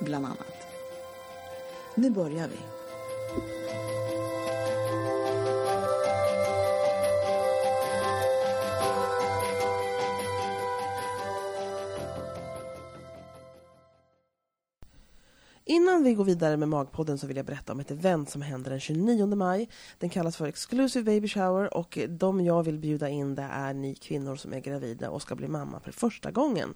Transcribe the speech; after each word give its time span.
bland 0.00 0.26
annat. 0.26 0.66
Nu 1.94 2.10
börjar 2.10 2.48
vi. 2.48 2.58
Vi 16.10 16.14
går 16.14 16.24
vidare 16.24 16.56
med 16.56 16.68
Magpodden 16.68 17.18
så 17.18 17.26
vill 17.26 17.36
jag 17.36 17.46
berätta 17.46 17.72
om 17.72 17.80
ett 17.80 17.90
event 17.90 18.30
som 18.30 18.42
händer 18.42 18.70
den 18.70 18.80
29 18.80 19.26
maj. 19.26 19.68
Den 19.98 20.10
kallas 20.10 20.36
för 20.36 20.46
Exclusive 20.46 21.04
Baby 21.04 21.28
Shower 21.28 21.74
och 21.74 21.98
de 22.08 22.40
jag 22.40 22.62
vill 22.62 22.78
bjuda 22.78 23.08
in 23.08 23.34
det 23.34 23.42
är 23.52 23.74
ni 23.74 23.94
kvinnor 23.94 24.36
som 24.36 24.52
är 24.52 24.60
gravida 24.60 25.10
och 25.10 25.22
ska 25.22 25.34
bli 25.34 25.48
mamma 25.48 25.80
för 25.80 25.92
första 25.92 26.30
gången. 26.30 26.74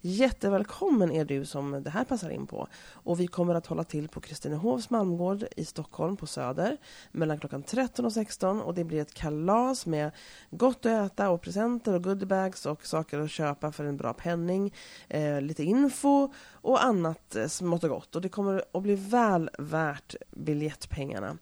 Jättevälkommen 0.00 1.12
är 1.12 1.24
du 1.24 1.44
som 1.44 1.82
det 1.82 1.90
här 1.90 2.04
passar 2.04 2.30
in 2.30 2.46
på. 2.46 2.68
Och 2.92 3.20
vi 3.20 3.26
kommer 3.26 3.54
att 3.54 3.66
hålla 3.66 3.84
till 3.84 4.08
på 4.08 4.20
Kristinehovs 4.20 4.90
Malmgård 4.90 5.44
i 5.56 5.64
Stockholm 5.64 6.16
på 6.16 6.26
Söder 6.26 6.76
mellan 7.12 7.40
klockan 7.40 7.62
13 7.62 8.04
och 8.04 8.12
16 8.12 8.60
och 8.60 8.74
det 8.74 8.84
blir 8.84 9.02
ett 9.02 9.14
kalas 9.14 9.86
med 9.86 10.10
gott 10.50 10.86
att 10.86 11.12
äta 11.12 11.30
och 11.30 11.42
presenter 11.42 11.94
och 11.94 12.04
goodiebags 12.04 12.66
och 12.66 12.86
saker 12.86 13.18
att 13.18 13.30
köpa 13.30 13.72
för 13.72 13.84
en 13.84 13.96
bra 13.96 14.12
penning, 14.12 14.74
eh, 15.08 15.40
lite 15.40 15.64
info 15.64 16.32
och 16.52 16.84
annat 16.84 17.36
eh, 17.36 17.46
smått 17.46 17.84
och 17.84 17.90
gott. 17.90 18.16
Och 18.16 18.22
det 18.22 18.28
kommer 18.28 18.75
och 18.76 18.82
bli 18.82 18.94
väl 18.94 19.50
värt 19.58 20.14
biljettpengarna. 20.30 21.38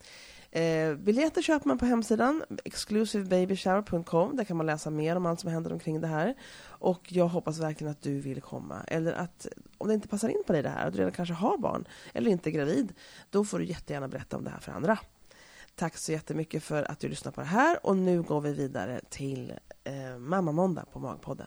Eh, 0.51 0.95
biljetter 0.95 1.43
köper 1.43 1.69
man 1.69 1.79
på 1.79 1.87
hemsidan 1.87 2.45
exclusivebabyshower.com. 2.65 4.37
Där 4.37 4.45
kan 4.45 4.57
man 4.57 4.67
läsa 4.67 4.91
mer 4.91 5.17
om 5.17 5.27
allt 5.27 5.41
som 5.41 5.51
händer 5.51 5.73
omkring 5.73 6.01
det 6.01 6.07
här. 6.07 6.35
Och 6.65 7.13
jag 7.13 7.29
hoppas 7.29 7.59
verkligen 7.59 7.91
att 7.91 8.03
du 8.03 8.21
vill 8.21 8.43
komma. 8.43 8.85
Eller 8.87 9.13
att 9.13 9.47
om 9.79 9.89
det 9.89 9.95
inte 9.95 10.09
passar 10.09 10.29
in 10.29 10.43
på 10.47 10.53
dig 10.53 10.63
det 10.63 10.69
här, 10.69 10.87
att 10.87 10.93
du 10.93 10.99
redan 10.99 11.13
kanske 11.13 11.35
har 11.35 11.59
barn 11.59 11.85
eller 12.13 12.31
inte 12.31 12.51
är 12.51 12.53
gravid, 12.53 12.93
då 13.31 13.45
får 13.45 13.59
du 13.59 13.65
jättegärna 13.65 14.09
berätta 14.09 14.37
om 14.37 14.45
det 14.45 14.51
här 14.51 14.61
för 14.61 14.73
andra. 14.73 14.99
Tack 15.75 15.97
så 15.97 16.13
jättemycket 16.13 16.63
för 16.63 16.91
att 16.91 17.01
du 17.01 17.09
lyssnar 17.09 17.33
på 17.33 17.41
det 17.41 17.47
här 17.47 17.87
och 17.87 17.97
nu 17.97 18.23
går 18.23 18.41
vi 18.41 18.53
vidare 18.53 19.01
till 19.09 19.53
eh, 19.85 20.19
Mamma 20.19 20.53
Måndag 20.53 20.85
på 20.93 20.99
Magpodden. 20.99 21.47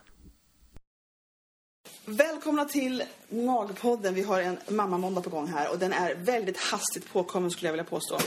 Välkomna 2.06 2.66
till 2.66 3.04
Magpodden. 3.30 4.14
Vi 4.16 4.22
har 4.22 4.42
en 4.42 4.58
mammamåndag 4.68 5.22
på 5.22 5.30
gång 5.30 5.48
här 5.48 5.72
och 5.72 5.80
den 5.80 5.94
är 5.94 6.16
väldigt 6.16 6.58
hastigt 6.58 7.14
påkommen 7.14 7.52
skulle 7.52 7.68
jag 7.68 7.74
vilja 7.74 7.84
påstå. 7.84 8.20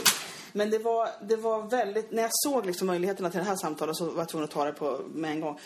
Men 0.53 0.69
det 0.69 0.77
var, 0.79 1.09
det 1.27 1.35
var 1.35 1.61
väldigt, 1.69 2.11
när 2.11 2.21
jag 2.21 2.31
såg 2.33 2.65
liksom 2.65 2.87
möjligheterna 2.87 3.29
till 3.29 3.39
det 3.39 3.45
här 3.45 3.55
samtalet 3.55 3.95
så 3.95 4.05
var 4.05 4.21
jag 4.21 4.29
tvungen 4.29 4.43
att 4.43 4.51
ta 4.51 4.65
det 4.65 4.73
på 4.73 5.01
med 5.13 5.31
en 5.31 5.41
gång. 5.41 5.59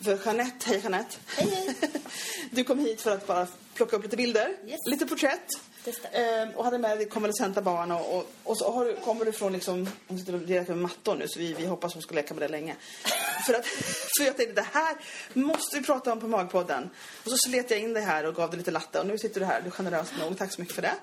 För 0.00 0.18
Jeanette, 0.24 0.66
hej 0.70 0.78
Jeanette. 0.82 1.16
Hej, 1.26 1.74
hej. 1.80 1.90
Du 2.50 2.64
kom 2.64 2.78
hit 2.78 3.00
för 3.00 3.10
att 3.10 3.26
bara 3.26 3.46
plocka 3.74 3.96
upp 3.96 4.02
lite 4.02 4.16
bilder, 4.16 4.48
Yes. 4.66 4.78
lite 4.90 5.06
porträtt. 5.06 5.48
Det 5.84 5.92
stämmer. 5.92 6.42
Eh, 6.42 6.56
och 6.56 6.64
hade 6.64 6.78
med 6.78 6.98
dig 6.98 7.08
konvalescenta 7.08 7.62
barn 7.62 7.92
och, 7.92 8.16
och, 8.16 8.30
och 8.44 8.58
så 8.58 8.72
har 8.72 8.84
du, 8.84 8.96
kommer 8.96 9.24
du 9.24 9.32
från 9.32 9.52
liksom, 9.52 9.88
hon 10.08 10.18
sitter 10.18 10.34
och 10.34 10.40
leker 10.40 10.74
med 10.74 10.82
mattor 10.82 11.16
nu 11.16 11.28
så 11.28 11.38
vi, 11.38 11.52
vi 11.54 11.66
hoppas 11.66 11.94
hon 11.94 12.02
ska 12.02 12.14
leka 12.14 12.34
med 12.34 12.42
det 12.42 12.48
länge. 12.48 12.76
för 13.46 13.54
att, 13.54 13.66
för 14.18 14.24
jag 14.24 14.36
tänkte 14.36 14.54
det 14.54 14.68
här 14.72 14.96
måste 15.32 15.78
vi 15.78 15.84
prata 15.84 16.12
om 16.12 16.20
på 16.20 16.28
Magpodden. 16.28 16.90
Och 17.24 17.30
så 17.30 17.36
slet 17.48 17.70
jag 17.70 17.80
in 17.80 17.94
det 17.94 18.00
här 18.00 18.26
och 18.26 18.34
gav 18.34 18.50
dig 18.50 18.58
lite 18.58 18.70
latte 18.70 19.00
och 19.00 19.06
nu 19.06 19.18
sitter 19.18 19.40
du 19.40 19.46
här, 19.46 19.60
du 19.60 19.66
är 19.66 19.70
generös 19.70 20.12
nog, 20.20 20.38
tack 20.38 20.52
så 20.52 20.60
mycket 20.60 20.74
för 20.74 20.82
det. 20.82 20.94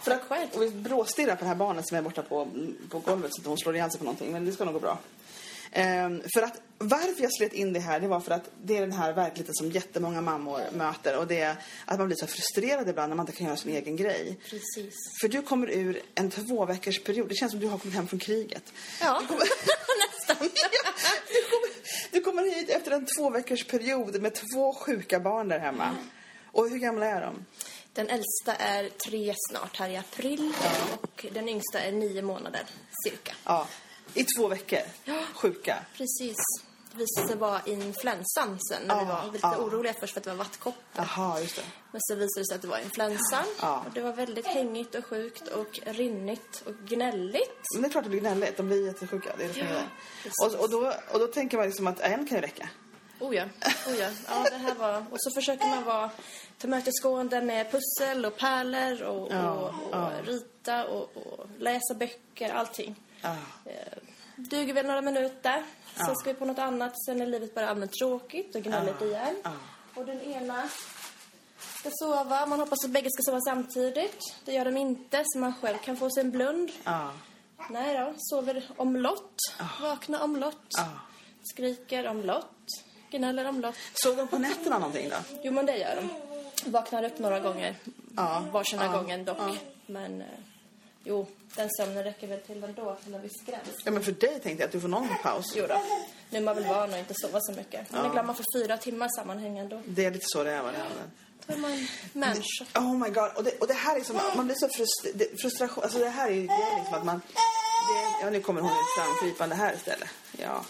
För 0.00 0.10
att, 0.10 0.54
och 0.54 0.62
vi 0.62 0.70
bråstirrar 0.70 1.36
på 1.36 1.42
det 1.42 1.48
här 1.48 1.54
barnet 1.54 1.88
som 1.88 1.96
är 1.96 2.02
borta 2.02 2.22
på, 2.22 2.48
på 2.90 2.98
golvet 2.98 3.34
så 3.34 3.40
att 3.40 3.46
hon 3.46 3.58
slår 3.58 3.74
ihjäl 3.74 3.90
sig 3.90 3.98
på 3.98 4.04
någonting, 4.04 4.32
men 4.32 4.44
det 4.44 4.52
ska 4.52 4.64
nog 4.64 4.74
gå 4.74 4.80
bra. 4.80 4.98
Ehm, 5.72 6.22
för 6.34 6.42
att 6.42 6.60
varför 6.78 7.22
jag 7.22 7.32
slet 7.32 7.52
in 7.52 7.72
det 7.72 7.80
här, 7.80 8.00
det 8.00 8.08
var 8.08 8.20
för 8.20 8.30
att 8.30 8.50
det 8.62 8.76
är 8.76 8.80
den 8.80 8.92
här 8.92 9.12
verkligheten 9.12 9.54
som 9.54 9.70
jättemånga 9.70 10.20
mammor 10.20 10.60
möter 10.72 11.18
och 11.18 11.26
det 11.26 11.40
är 11.40 11.56
att 11.84 11.98
man 11.98 12.06
blir 12.06 12.16
så 12.16 12.26
frustrerad 12.26 12.88
ibland 12.88 13.08
när 13.08 13.16
man 13.16 13.26
inte 13.26 13.38
kan 13.38 13.46
göra 13.46 13.56
sin 13.56 13.72
egen 13.72 13.96
grej. 13.96 14.38
Precis. 14.50 14.94
För 15.20 15.28
du 15.28 15.42
kommer 15.42 15.70
ur 15.70 16.02
en 16.14 16.30
två 16.30 16.66
veckors 16.66 17.02
period. 17.04 17.28
Det 17.28 17.34
känns 17.34 17.52
som 17.52 17.60
du 17.60 17.66
har 17.66 17.78
kommit 17.78 17.96
hem 17.96 18.08
från 18.08 18.18
kriget. 18.18 18.72
Ja, 19.00 19.22
nästan. 19.28 20.50
Ja, 20.62 20.90
du, 21.28 21.50
kommer, 21.50 21.68
du 22.10 22.20
kommer 22.20 22.56
hit 22.56 22.70
efter 22.70 22.90
en 22.90 23.06
två 23.18 23.30
veckors 23.30 23.64
period 23.64 24.22
med 24.22 24.34
två 24.34 24.74
sjuka 24.74 25.20
barn 25.20 25.48
där 25.48 25.58
hemma. 25.58 25.96
Och 26.52 26.70
hur 26.70 26.78
gamla 26.78 27.06
är 27.06 27.20
de? 27.20 27.44
Den 27.92 28.08
äldsta 28.08 28.54
är 28.54 28.88
tre 28.88 29.34
snart 29.50 29.76
här 29.76 29.88
i 29.88 29.96
april 29.96 30.52
och 31.02 31.26
den 31.32 31.48
yngsta 31.48 31.80
är 31.80 31.92
nio 31.92 32.22
månader 32.22 32.62
cirka. 33.04 33.34
Ja, 33.44 33.68
i 34.14 34.24
två 34.24 34.48
veckor. 34.48 34.80
Sjuka. 35.34 35.76
Precis. 35.96 36.36
Det 36.92 36.98
visade 36.98 37.28
sig 37.28 37.36
vara 37.36 37.60
influensan 37.66 38.58
sen 38.68 38.82
när 38.86 38.94
vi 39.04 39.10
Ja, 39.10 39.22
var 39.24 39.32
lite 39.32 39.46
ja. 39.46 39.56
oroliga 39.58 39.94
först 40.00 40.12
för 40.12 40.20
att 40.20 40.24
det 40.24 40.30
var 40.30 40.36
vattkoppor. 40.36 40.82
Jaha, 40.96 41.40
just 41.40 41.56
det. 41.56 41.62
Men 41.92 42.00
så 42.04 42.14
visade 42.14 42.40
det 42.40 42.46
sig 42.46 42.54
att 42.54 42.62
det 42.62 42.68
var 42.68 42.78
influensan. 42.78 43.44
Ja. 43.60 43.84
Och 43.86 43.92
det 43.94 44.00
var 44.00 44.12
väldigt 44.12 44.46
hängigt 44.46 44.94
och 44.94 45.04
sjukt 45.06 45.48
och 45.48 45.80
rinnigt 45.84 46.62
och 46.66 46.72
gnälligt. 46.88 47.62
Men 47.74 47.82
det 47.82 47.88
är 47.88 47.90
klart 47.90 48.04
det 48.04 48.10
blir 48.10 48.20
gnälligt. 48.20 48.56
De 48.56 48.66
blir 48.68 48.86
jättesjuka. 48.86 49.34
Det 49.38 49.44
är 49.44 49.48
det 49.48 49.84
Ja, 50.34 50.46
och, 50.46 50.54
och, 50.54 50.70
då, 50.70 50.92
och 51.12 51.18
då 51.18 51.26
tänker 51.26 51.56
man 51.56 51.66
liksom 51.66 51.86
att 51.86 52.00
en 52.00 52.26
kan 52.26 52.36
ju 52.36 52.42
räcka. 52.42 52.68
Oh 53.20 53.36
ja, 53.36 53.44
oh 53.86 53.96
ja. 53.98 54.08
ja 54.28 54.46
det 54.50 54.56
här 54.56 54.74
var... 54.74 55.04
Och 55.10 55.16
så 55.20 55.30
försöker 55.30 55.66
man 55.66 55.84
vara 55.84 56.10
tillmötesgående 56.58 57.42
med 57.42 57.70
pussel 57.72 58.24
och 58.26 58.36
pärlor 58.36 59.02
och, 59.02 59.32
Ja, 59.32 59.52
och, 59.52 59.68
och 59.68 59.74
ja. 59.92 60.10
rita 60.24 60.84
och, 60.84 61.16
och 61.16 61.46
läsa 61.58 61.94
böcker, 61.94 62.50
allting. 62.50 62.96
Ja. 63.20 63.36
Eh, 63.64 63.72
Duger 64.36 64.74
väl 64.74 64.86
några 64.86 65.00
minuter, 65.02 65.62
sen 65.96 66.06
Ja. 66.08 66.14
ska 66.14 66.32
vi 66.32 66.38
på 66.38 66.44
något 66.44 66.58
annat, 66.58 66.92
sen 67.06 67.22
är 67.22 67.26
livet 67.26 67.54
bara 67.54 67.68
allmänt 67.70 67.92
tråkigt 67.92 68.54
och 68.54 68.62
gnälligt 68.62 69.02
igen. 69.02 69.36
Ja. 69.44 69.52
Och 69.94 70.06
den 70.06 70.20
ena 70.22 70.68
ska 71.78 71.90
sova, 71.92 72.46
man 72.46 72.60
hoppas 72.60 72.84
att 72.84 72.90
bägge 72.90 73.08
ska 73.10 73.22
sova 73.22 73.40
samtidigt. 73.40 74.20
Det 74.44 74.52
gör 74.52 74.64
de 74.64 74.76
inte, 74.76 75.22
så 75.26 75.38
man 75.38 75.54
själv 75.60 75.78
kan 75.78 75.96
få 75.96 76.10
sig 76.10 76.20
en 76.20 76.30
blund. 76.30 76.70
Nej 77.70 77.98
då, 77.98 78.12
sover 78.16 78.64
omlott, 78.76 79.34
vaknar 79.82 80.22
omlott, 80.22 80.72
skriker 81.54 82.06
omlott, 82.08 82.66
gnäller 83.10 83.44
omlott. 83.48 83.74
Sover 83.94 84.16
de 84.16 84.28
på 84.28 84.38
nätterna 84.38 84.78
någonting 84.78 85.08
då? 85.08 85.16
Jo, 85.42 85.52
men 85.52 85.66
det 85.66 85.76
gör 85.76 85.96
de. 85.96 86.08
Vaknar 86.70 87.04
upp 87.04 87.18
några 87.18 87.40
gånger. 87.40 87.74
Ja. 88.16 88.44
Varsina 88.52 88.84
Ja. 88.84 88.92
gången 88.92 89.24
dock. 89.24 89.38
Men 89.86 90.20
eh, 90.20 90.26
jo, 91.08 91.26
den 91.54 91.68
sömnen 91.78 92.04
räcker 92.04 92.26
väl 92.26 92.40
till 92.40 92.64
ändå, 92.64 92.96
till 93.04 93.14
en 93.14 93.22
viss 93.22 93.42
gräns. 93.46 93.68
Ja, 93.84 93.90
men 93.90 94.02
för 94.04 94.12
dig 94.12 94.30
tänkte 94.40 94.50
jag 94.50 94.64
att 94.64 94.72
du 94.72 94.80
får 94.80 94.88
någon 94.88 95.08
paus. 95.22 95.46
Jo 95.56 95.66
då. 95.68 95.80
Nu 96.30 96.38
är 96.38 96.42
man 96.42 96.54
väl 96.54 96.64
van 96.66 96.92
att 96.92 96.98
inte 96.98 97.14
sova 97.16 97.38
så 97.40 97.52
mycket. 97.52 97.90
Men 97.90 98.00
Ja. 98.00 98.06
ibland 98.08 98.26
man 98.26 98.36
får 98.36 98.44
fyra 98.58 98.76
timmar 98.76 99.08
sammanhängande. 99.16 99.82
Det 99.86 100.04
är 100.04 100.10
lite 100.10 100.24
så 100.28 100.44
det 100.44 100.50
är. 100.50 100.62
Va? 100.62 100.70
Då 101.46 101.54
är 101.54 101.58
man 101.58 101.86
människa. 102.12 102.64
Oh 102.74 102.94
my 102.98 103.08
god. 103.08 103.30
Och 103.36 103.44
det, 103.44 103.58
och 103.60 103.66
det 103.66 103.74
här 103.74 103.96
är 104.00 104.04
som, 104.04 104.20
man 104.36 104.46
blir 104.46 104.56
så 104.56 104.68
frust, 104.68 105.06
det, 105.14 105.40
frustration. 105.42 105.84
Alltså 105.84 105.98
det 105.98 106.08
här 106.08 106.26
är 106.28 106.34
ju 106.34 106.46
det 106.46 106.52
är 106.52 106.78
liksom 106.78 106.94
att 106.94 107.04
man, 107.04 107.20
det, 107.34 108.24
ja 108.24 108.30
nu 108.30 108.40
kommer 108.40 108.60
hon 108.60 108.70
framkrypande 108.98 109.54
här 109.56 109.74
istället. 109.74 110.08
Ja. 110.38 110.64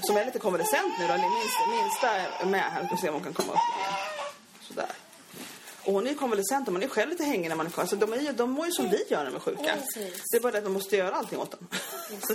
Som 0.00 0.16
är 0.16 0.24
lite 0.24 0.38
konvalescent 0.38 0.94
nu 0.98 1.06
då, 1.06 1.12
min 1.12 1.32
minsta, 1.34 1.66
minsta 1.70 2.46
med 2.46 2.72
här. 2.72 2.82
Vi 2.82 2.88
får 2.88 2.96
se 2.96 3.08
om 3.08 3.14
hon 3.14 3.24
kan 3.24 3.32
komma 3.32 3.52
upp. 3.52 3.58
Sådär. 4.60 4.90
Och 5.88 5.94
hon 5.94 6.06
är 6.06 6.10
ju 6.10 6.16
konvalescent 6.16 6.66
och 6.66 6.72
man 6.72 6.82
är 6.82 6.88
själv 6.88 7.10
lite 7.10 7.24
hängig 7.24 7.48
när 7.48 7.56
man 7.56 7.66
är 7.66 7.70
sjuk. 7.70 7.78
Alltså 7.78 7.96
de, 7.96 8.12
är 8.12 8.16
ju, 8.20 8.32
de 8.32 8.50
mår 8.50 8.66
ju 8.66 8.72
som 8.72 8.90
vi 8.90 9.04
gör 9.08 9.18
när 9.24 9.30
de 9.30 9.36
är 9.36 9.40
sjuka. 9.40 9.62
Precis. 9.76 10.22
Det 10.30 10.36
är 10.36 10.40
bara 10.40 10.52
det 10.52 10.58
att 10.58 10.64
man 10.64 10.72
måste 10.72 10.96
göra 10.96 11.14
allting 11.14 11.38
åt 11.38 11.50
dem. 11.50 11.66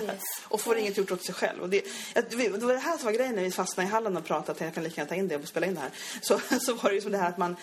Och 0.47 0.61
får 0.61 0.77
inget 0.77 0.97
gjort 0.97 1.11
åt 1.11 1.25
sig 1.25 1.35
själv. 1.35 1.61
Och 1.61 1.69
det, 1.69 1.81
det 2.13 2.49
var 2.65 2.73
det 2.73 2.79
här 2.79 2.97
som 2.97 3.05
var 3.05 3.11
grejen 3.13 3.35
när 3.35 3.43
vi 3.43 3.51
fastnade 3.51 3.87
i 3.89 3.91
hallen 3.91 4.17
och 4.17 4.25
pratade. 4.25 4.65
Jag 4.65 4.73
kan 4.73 4.83
lika 4.83 5.01
gärna 5.01 5.09
ta 5.09 5.15
in 5.15 5.27
det 5.27 5.35
och 5.35 5.47
spela 5.47 5.65
in 5.67 5.73
det 5.75 5.79
här. 5.81 5.91
Så, 6.21 6.39
så 6.61 6.73
var 6.73 6.89
det 6.89 6.95
ju 6.95 7.01
som 7.01 7.11
det 7.11 7.17
här 7.17 7.29
att 7.29 7.37
man, 7.37 7.55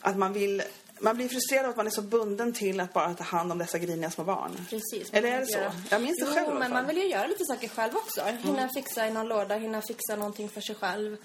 att 0.00 0.16
man 0.16 0.32
vill 0.32 0.62
man 1.00 1.16
blir 1.16 1.28
frustrerad 1.28 1.64
av 1.64 1.70
att 1.70 1.76
man 1.76 1.86
är 1.86 1.90
så 1.90 2.02
bunden 2.02 2.52
till 2.52 2.80
att 2.80 2.92
bara 2.92 3.14
ta 3.14 3.24
hand 3.24 3.52
om 3.52 3.58
dessa 3.58 3.78
griniga 3.78 4.10
små 4.10 4.24
barn. 4.24 4.66
Precis. 4.70 5.10
Eller 5.12 5.28
är 5.32 5.40
det 5.40 5.46
så? 5.46 5.58
göra- 5.58 5.72
Jag 5.90 6.02
minns 6.02 6.18
det 6.20 6.26
jo, 6.26 6.32
själv 6.34 6.58
men 6.58 6.70
man 6.72 6.86
vill 6.86 6.96
ju 6.96 7.08
göra 7.08 7.26
lite 7.26 7.44
saker 7.44 7.68
själv 7.68 7.96
också. 7.96 8.22
Hinna 8.42 8.68
fixa 8.68 9.06
i 9.06 9.10
någon 9.10 9.28
låda, 9.28 9.56
hinna 9.56 9.82
fixa 9.82 10.16
någonting 10.16 10.48
för 10.48 10.60
sig 10.60 10.74
själv. 10.74 11.16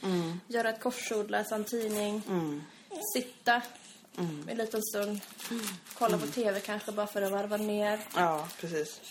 Göra 0.48 0.70
ett 0.70 0.80
korsord, 0.80 1.32
läsa 1.32 1.56
en 1.56 1.64
tidning. 1.64 2.22
Sitta 3.14 3.62
en 4.18 4.58
liten 4.58 4.82
stund. 4.84 5.20
Kolla 5.98 6.18
på 6.18 6.28
TV 6.28 6.60
kanske 6.60 6.92
bara 6.92 7.08
för 7.08 7.22
att 7.22 7.32
varva 7.32 7.58
ner. 7.58 8.00
Ja, 8.16 8.48
precis. 8.60 9.02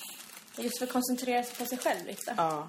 Just 0.59 0.79
för 0.79 0.87
att 0.87 0.93
koncentrera 0.93 1.43
sig 1.45 1.55
på 1.57 1.67
sig 1.67 1.79
själv 1.79 2.07
lite. 2.07 2.35
Ja. 2.37 2.69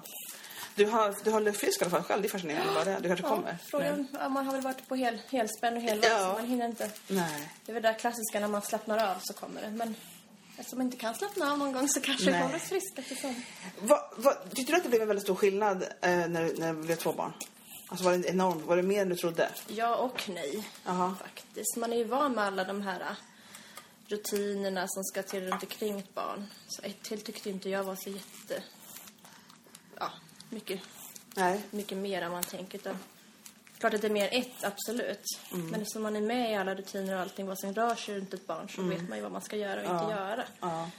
Du, 0.74 0.86
har, 0.86 1.14
du 1.24 1.30
håller 1.30 1.52
frisk 1.52 1.80
i 1.80 1.84
alla 1.84 1.90
fall 1.90 2.02
själv. 2.02 2.22
Det 2.22 2.28
är 2.28 2.30
fascinerande. 2.30 2.72
Bara 2.74 2.84
det. 2.84 2.98
Du 3.00 3.08
kanske 3.08 3.26
Ja, 3.26 3.30
kommer. 3.30 3.58
frågan, 3.70 4.06
ja, 4.12 4.28
man 4.28 4.46
har 4.46 4.52
väl 4.52 4.62
varit 4.62 4.88
på 4.88 4.94
hel, 4.94 5.18
helspänn 5.30 5.76
och 5.76 5.82
helvakt 5.82 6.12
Ja. 6.12 6.18
så 6.18 6.40
man 6.40 6.46
hinner 6.50 6.66
inte. 6.66 6.90
Nej. 7.08 7.50
Det 7.66 7.72
är 7.72 7.74
väl 7.74 7.82
det 7.82 7.88
där 7.88 7.98
klassiska 7.98 8.40
när 8.40 8.48
man 8.48 8.62
slappnar 8.62 9.10
av 9.10 9.14
så 9.22 9.32
kommer 9.34 9.62
det. 9.62 9.70
Men 9.70 9.94
eftersom 10.58 10.78
man 10.78 10.86
inte 10.86 10.96
kan 10.96 11.14
slappna 11.14 11.52
av 11.52 11.58
någon 11.58 11.72
gång 11.72 11.88
så 11.88 12.00
kanske 12.00 12.24
det 12.24 12.30
Nej. 12.30 12.42
håller 12.42 12.58
friskt 12.58 12.98
eftersom. 12.98 13.42
Vad, 13.80 14.00
vad, 14.16 14.54
tyckte 14.54 14.72
du 14.72 14.76
att 14.76 14.82
det 14.82 14.88
blev 14.88 15.02
en 15.02 15.08
väldigt 15.08 15.24
stor 15.24 15.34
skillnad 15.34 15.82
eh, 15.82 15.88
när, 16.10 16.58
när 16.58 16.66
det 16.66 16.82
blev 16.82 16.96
två 16.96 17.12
barn? 17.12 17.32
Alltså 17.88 18.04
var 18.04 18.18
det 18.18 18.28
enormt? 18.28 18.64
Var 18.64 18.76
det 18.76 18.82
mer 18.82 19.02
än 19.02 19.08
du 19.08 19.16
trodde? 19.16 19.48
Ja 19.68 19.96
och 19.96 20.28
nej. 20.28 20.68
Jaha. 20.84 21.14
Faktiskt. 21.20 21.76
Man 21.76 21.92
är 21.92 21.96
ju 21.96 22.04
van 22.04 22.32
med 22.32 22.44
alla 22.44 22.64
de 22.64 22.82
här 22.82 23.00
äh, 23.00 23.16
rutinerna 24.06 24.88
som 24.88 25.04
ska 25.04 25.22
till 25.22 25.50
runt 25.50 25.62
omkring 25.62 25.98
ett 25.98 26.14
barn. 26.14 26.46
Så 26.68 26.82
ett 26.82 27.02
till 27.02 27.20
tyckte 27.20 27.50
inte 27.50 27.70
jag 27.70 27.84
var 27.84 27.96
så 27.96 28.10
jätte... 28.10 28.62
Ja, 29.98 30.10
mycket, 30.50 30.80
Nej. 31.34 31.62
mycket 31.70 31.98
mer 31.98 32.22
än 32.22 32.32
man 32.32 32.42
tänker. 32.42 32.78
Utan, 32.78 32.98
klart 33.78 33.94
att 33.94 34.00
det 34.00 34.06
är 34.06 34.12
mer 34.12 34.28
ett, 34.32 34.64
absolut. 34.64 35.40
Mm. 35.52 35.66
Men 35.66 35.80
eftersom 35.80 36.02
man 36.02 36.16
är 36.16 36.20
med 36.20 36.52
i 36.52 36.54
alla 36.54 36.74
rutiner 36.74 37.14
och 37.14 37.20
allting 37.20 37.46
vad 37.46 37.58
som 37.58 37.74
rör 37.74 37.94
sig 37.94 38.16
runt 38.16 38.34
ett 38.34 38.46
barn 38.46 38.68
så 38.68 38.82
vet 38.82 39.08
man 39.08 39.18
ju 39.18 39.22
vad 39.22 39.32
man 39.32 39.42
ska 39.42 39.56
göra 39.56 39.80
och 39.80 40.02
inte 40.02 40.14
göra. 40.14 40.32
Mm. 40.32 40.46
Ja. 40.60 40.90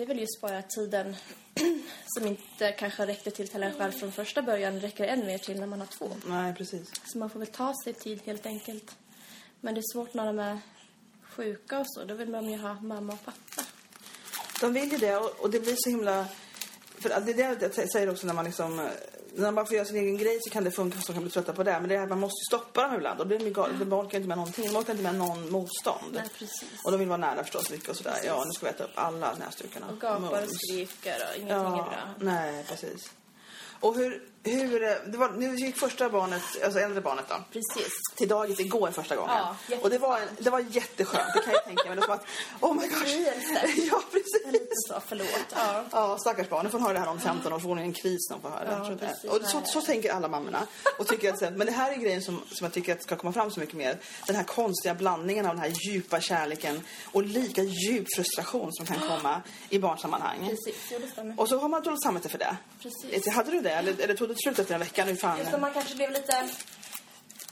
Det 0.00 0.04
är 0.04 0.08
väl 0.08 0.20
just 0.20 0.40
bara 0.40 0.62
tiden 0.62 1.16
som 2.06 2.26
inte 2.26 2.72
kanske 2.72 3.06
räckte 3.06 3.30
till 3.30 3.48
till 3.48 3.62
en 3.62 3.72
själv 3.72 3.92
från 3.92 4.12
första 4.12 4.42
början 4.42 4.80
räcker 4.80 5.04
än 5.04 5.26
mer 5.26 5.38
till 5.38 5.60
när 5.60 5.66
man 5.66 5.80
har 5.80 5.86
två. 5.86 6.10
Nej, 6.26 6.54
precis. 6.54 6.92
Så 7.04 7.18
man 7.18 7.30
får 7.30 7.38
väl 7.38 7.48
ta 7.48 7.74
sig 7.84 7.92
tid 7.92 8.20
helt 8.24 8.46
enkelt. 8.46 8.96
Men 9.60 9.74
det 9.74 9.80
är 9.80 9.92
svårt 9.92 10.14
när 10.14 10.26
de 10.26 10.38
är 10.38 10.58
sjuka 11.22 11.78
och 11.78 11.86
så. 11.88 12.04
Då 12.04 12.14
vill 12.14 12.28
man 12.28 12.50
ju 12.50 12.56
ha 12.56 12.74
mamma 12.74 13.12
och 13.12 13.24
pappa. 13.24 13.62
De 14.60 14.72
vill 14.72 14.92
ju 14.92 14.98
det 14.98 15.16
och, 15.16 15.40
och 15.40 15.50
det 15.50 15.60
blir 15.60 15.76
så 15.78 15.90
himla... 15.90 16.26
För 16.98 17.08
det 17.08 17.32
är 17.32 17.56
det 17.56 17.76
jag 17.76 17.92
säger 17.92 18.10
också 18.10 18.26
när 18.26 18.34
man 18.34 18.44
liksom... 18.44 18.88
När 19.34 19.42
man 19.44 19.54
bara 19.54 19.66
får 19.66 19.74
göra 19.76 19.84
sin 19.86 19.96
egen 19.96 20.16
grej 20.18 20.38
så 20.42 20.50
kan 20.50 20.64
det 20.64 20.70
funka 20.70 20.96
fast 20.96 21.06
de 21.06 21.12
kan 21.12 21.22
bli 21.22 21.30
trötta 21.32 21.52
på 21.52 21.62
det. 21.62 21.80
Men 21.80 21.88
det 21.88 21.94
är 21.94 22.06
man 22.06 22.20
måste 22.20 22.40
ju 22.40 22.58
stoppa 22.58 22.82
dem 22.82 22.94
ibland. 22.96 23.18
Då 23.18 23.24
blir 23.24 23.38
de, 23.38 23.50
gal- 23.50 23.78
de 23.78 23.92
orkar 23.92 24.18
inte 24.18 24.28
med 24.28 24.38
någonting. 24.38 24.66
De 24.72 24.76
orkar 24.76 24.92
inte 24.92 25.02
med 25.02 25.14
någon 25.14 25.50
motstånd. 25.52 26.12
Nej, 26.14 26.24
precis. 26.38 26.64
Och 26.84 26.90
de 26.92 26.98
vill 27.00 27.08
vara 27.08 27.16
nära 27.18 27.42
förstås 27.42 27.70
mycket 27.70 27.88
och 27.88 27.96
sådär. 27.96 28.18
Ja, 28.24 28.44
nu 28.46 28.52
ska 28.52 28.66
vi 28.66 28.70
äta 28.72 28.84
upp 28.84 28.90
alla 28.94 29.34
näsdukarna. 29.34 29.86
Och 29.92 30.00
gapar 30.00 30.42
och 30.42 30.48
skriker 30.50 31.14
och 31.30 31.36
ingenting 31.36 31.56
är 31.56 31.64
Ja, 31.64 31.88
bra. 31.90 32.14
nej 32.32 32.64
precis. 32.68 33.10
Och 33.80 33.94
hur, 33.96 34.22
hur 34.42 34.82
eh, 34.82 34.90
det 35.06 35.18
var, 35.18 35.30
nu 35.30 35.56
gick 35.56 35.76
första 35.76 36.08
barnet, 36.08 36.42
alltså 36.64 36.80
äldre 36.80 37.00
barnet 37.00 37.24
då, 37.28 37.34
Precis. 37.52 37.92
till 38.16 38.28
dagis 38.28 38.60
igår 38.60 38.90
första 38.90 39.16
gången. 39.16 39.36
Ja, 39.68 39.76
och 39.82 39.90
det 39.90 39.98
var, 39.98 40.20
det 40.38 40.50
var 40.50 40.60
jätteskönt, 40.60 41.34
det 41.34 41.42
kan 41.42 41.52
jag 41.52 41.64
tänka 41.64 41.88
mig. 41.88 41.96
Det 41.96 42.06
var 42.06 42.14
att, 42.14 42.26
oh 42.60 42.74
my 42.74 42.88
gosh. 42.88 43.16
Ja, 43.90 44.02
precis. 44.12 44.46
liten 44.46 44.76
så, 44.88 45.00
förlåt. 45.06 45.54
Ja. 45.54 45.84
Ja, 45.92 46.18
stackars 46.18 46.48
barn. 46.48 46.64
Nu 46.64 46.70
får 46.70 46.78
höra 46.78 46.92
det 46.92 46.98
här 46.98 47.08
om 47.08 47.20
15 47.20 47.52
år, 47.52 47.58
får 47.58 47.68
hon 47.68 47.78
en 47.78 47.92
kris 47.92 48.30
när 48.30 48.36
hon 48.36 48.42
får 48.42 48.48
höra. 48.50 48.88
Ja, 48.88 49.06
det. 49.22 49.28
Och 49.28 49.42
så, 49.46 49.62
så 49.64 49.80
tänker 49.80 50.12
alla 50.12 50.28
mammorna. 50.28 50.66
Och 50.98 51.06
tycker 51.06 51.32
att, 51.32 51.40
men 51.40 51.66
det 51.66 51.72
här 51.72 51.92
är 51.92 51.96
grejen 51.96 52.22
som, 52.22 52.42
som 52.48 52.64
jag 52.64 52.72
tycker 52.72 52.92
att 52.92 53.02
ska 53.02 53.16
komma 53.16 53.32
fram 53.32 53.50
så 53.50 53.60
mycket 53.60 53.74
mer. 53.76 53.98
Den 54.26 54.36
här 54.36 54.44
konstiga 54.44 54.94
blandningen 54.94 55.46
av 55.46 55.54
den 55.54 55.62
här 55.62 55.72
djupa 55.86 56.20
kärleken 56.20 56.80
och 57.04 57.22
lika 57.22 57.62
djup 57.62 58.06
frustration 58.16 58.72
som 58.72 58.86
kan 58.86 58.96
komma 59.08 59.42
i 59.68 59.78
barnsammanhang. 59.78 60.38
Precis, 60.48 60.82
jo, 60.92 60.98
det 61.00 61.08
stämmer. 61.08 61.40
Och 61.40 61.48
så 61.48 61.58
har 61.58 61.68
man 61.68 61.82
dåligt 61.82 62.02
samvete 62.02 62.28
för 62.28 62.38
det. 62.38 62.56
Precis. 62.82 63.28
Hade 63.28 63.50
du 63.50 63.60
det? 63.60 63.70
Eller, 63.70 64.00
eller 64.00 64.14
tog 64.14 64.29
det 64.32 64.42
slut 64.42 64.58
efter 64.58 64.74
en 64.74 64.80
vecka? 64.80 65.04
Nu 65.04 65.16
fan. 65.16 65.38
Just 65.38 65.58
man 65.58 65.72
kanske 65.72 65.94
blev 65.94 66.10
lite 66.10 66.48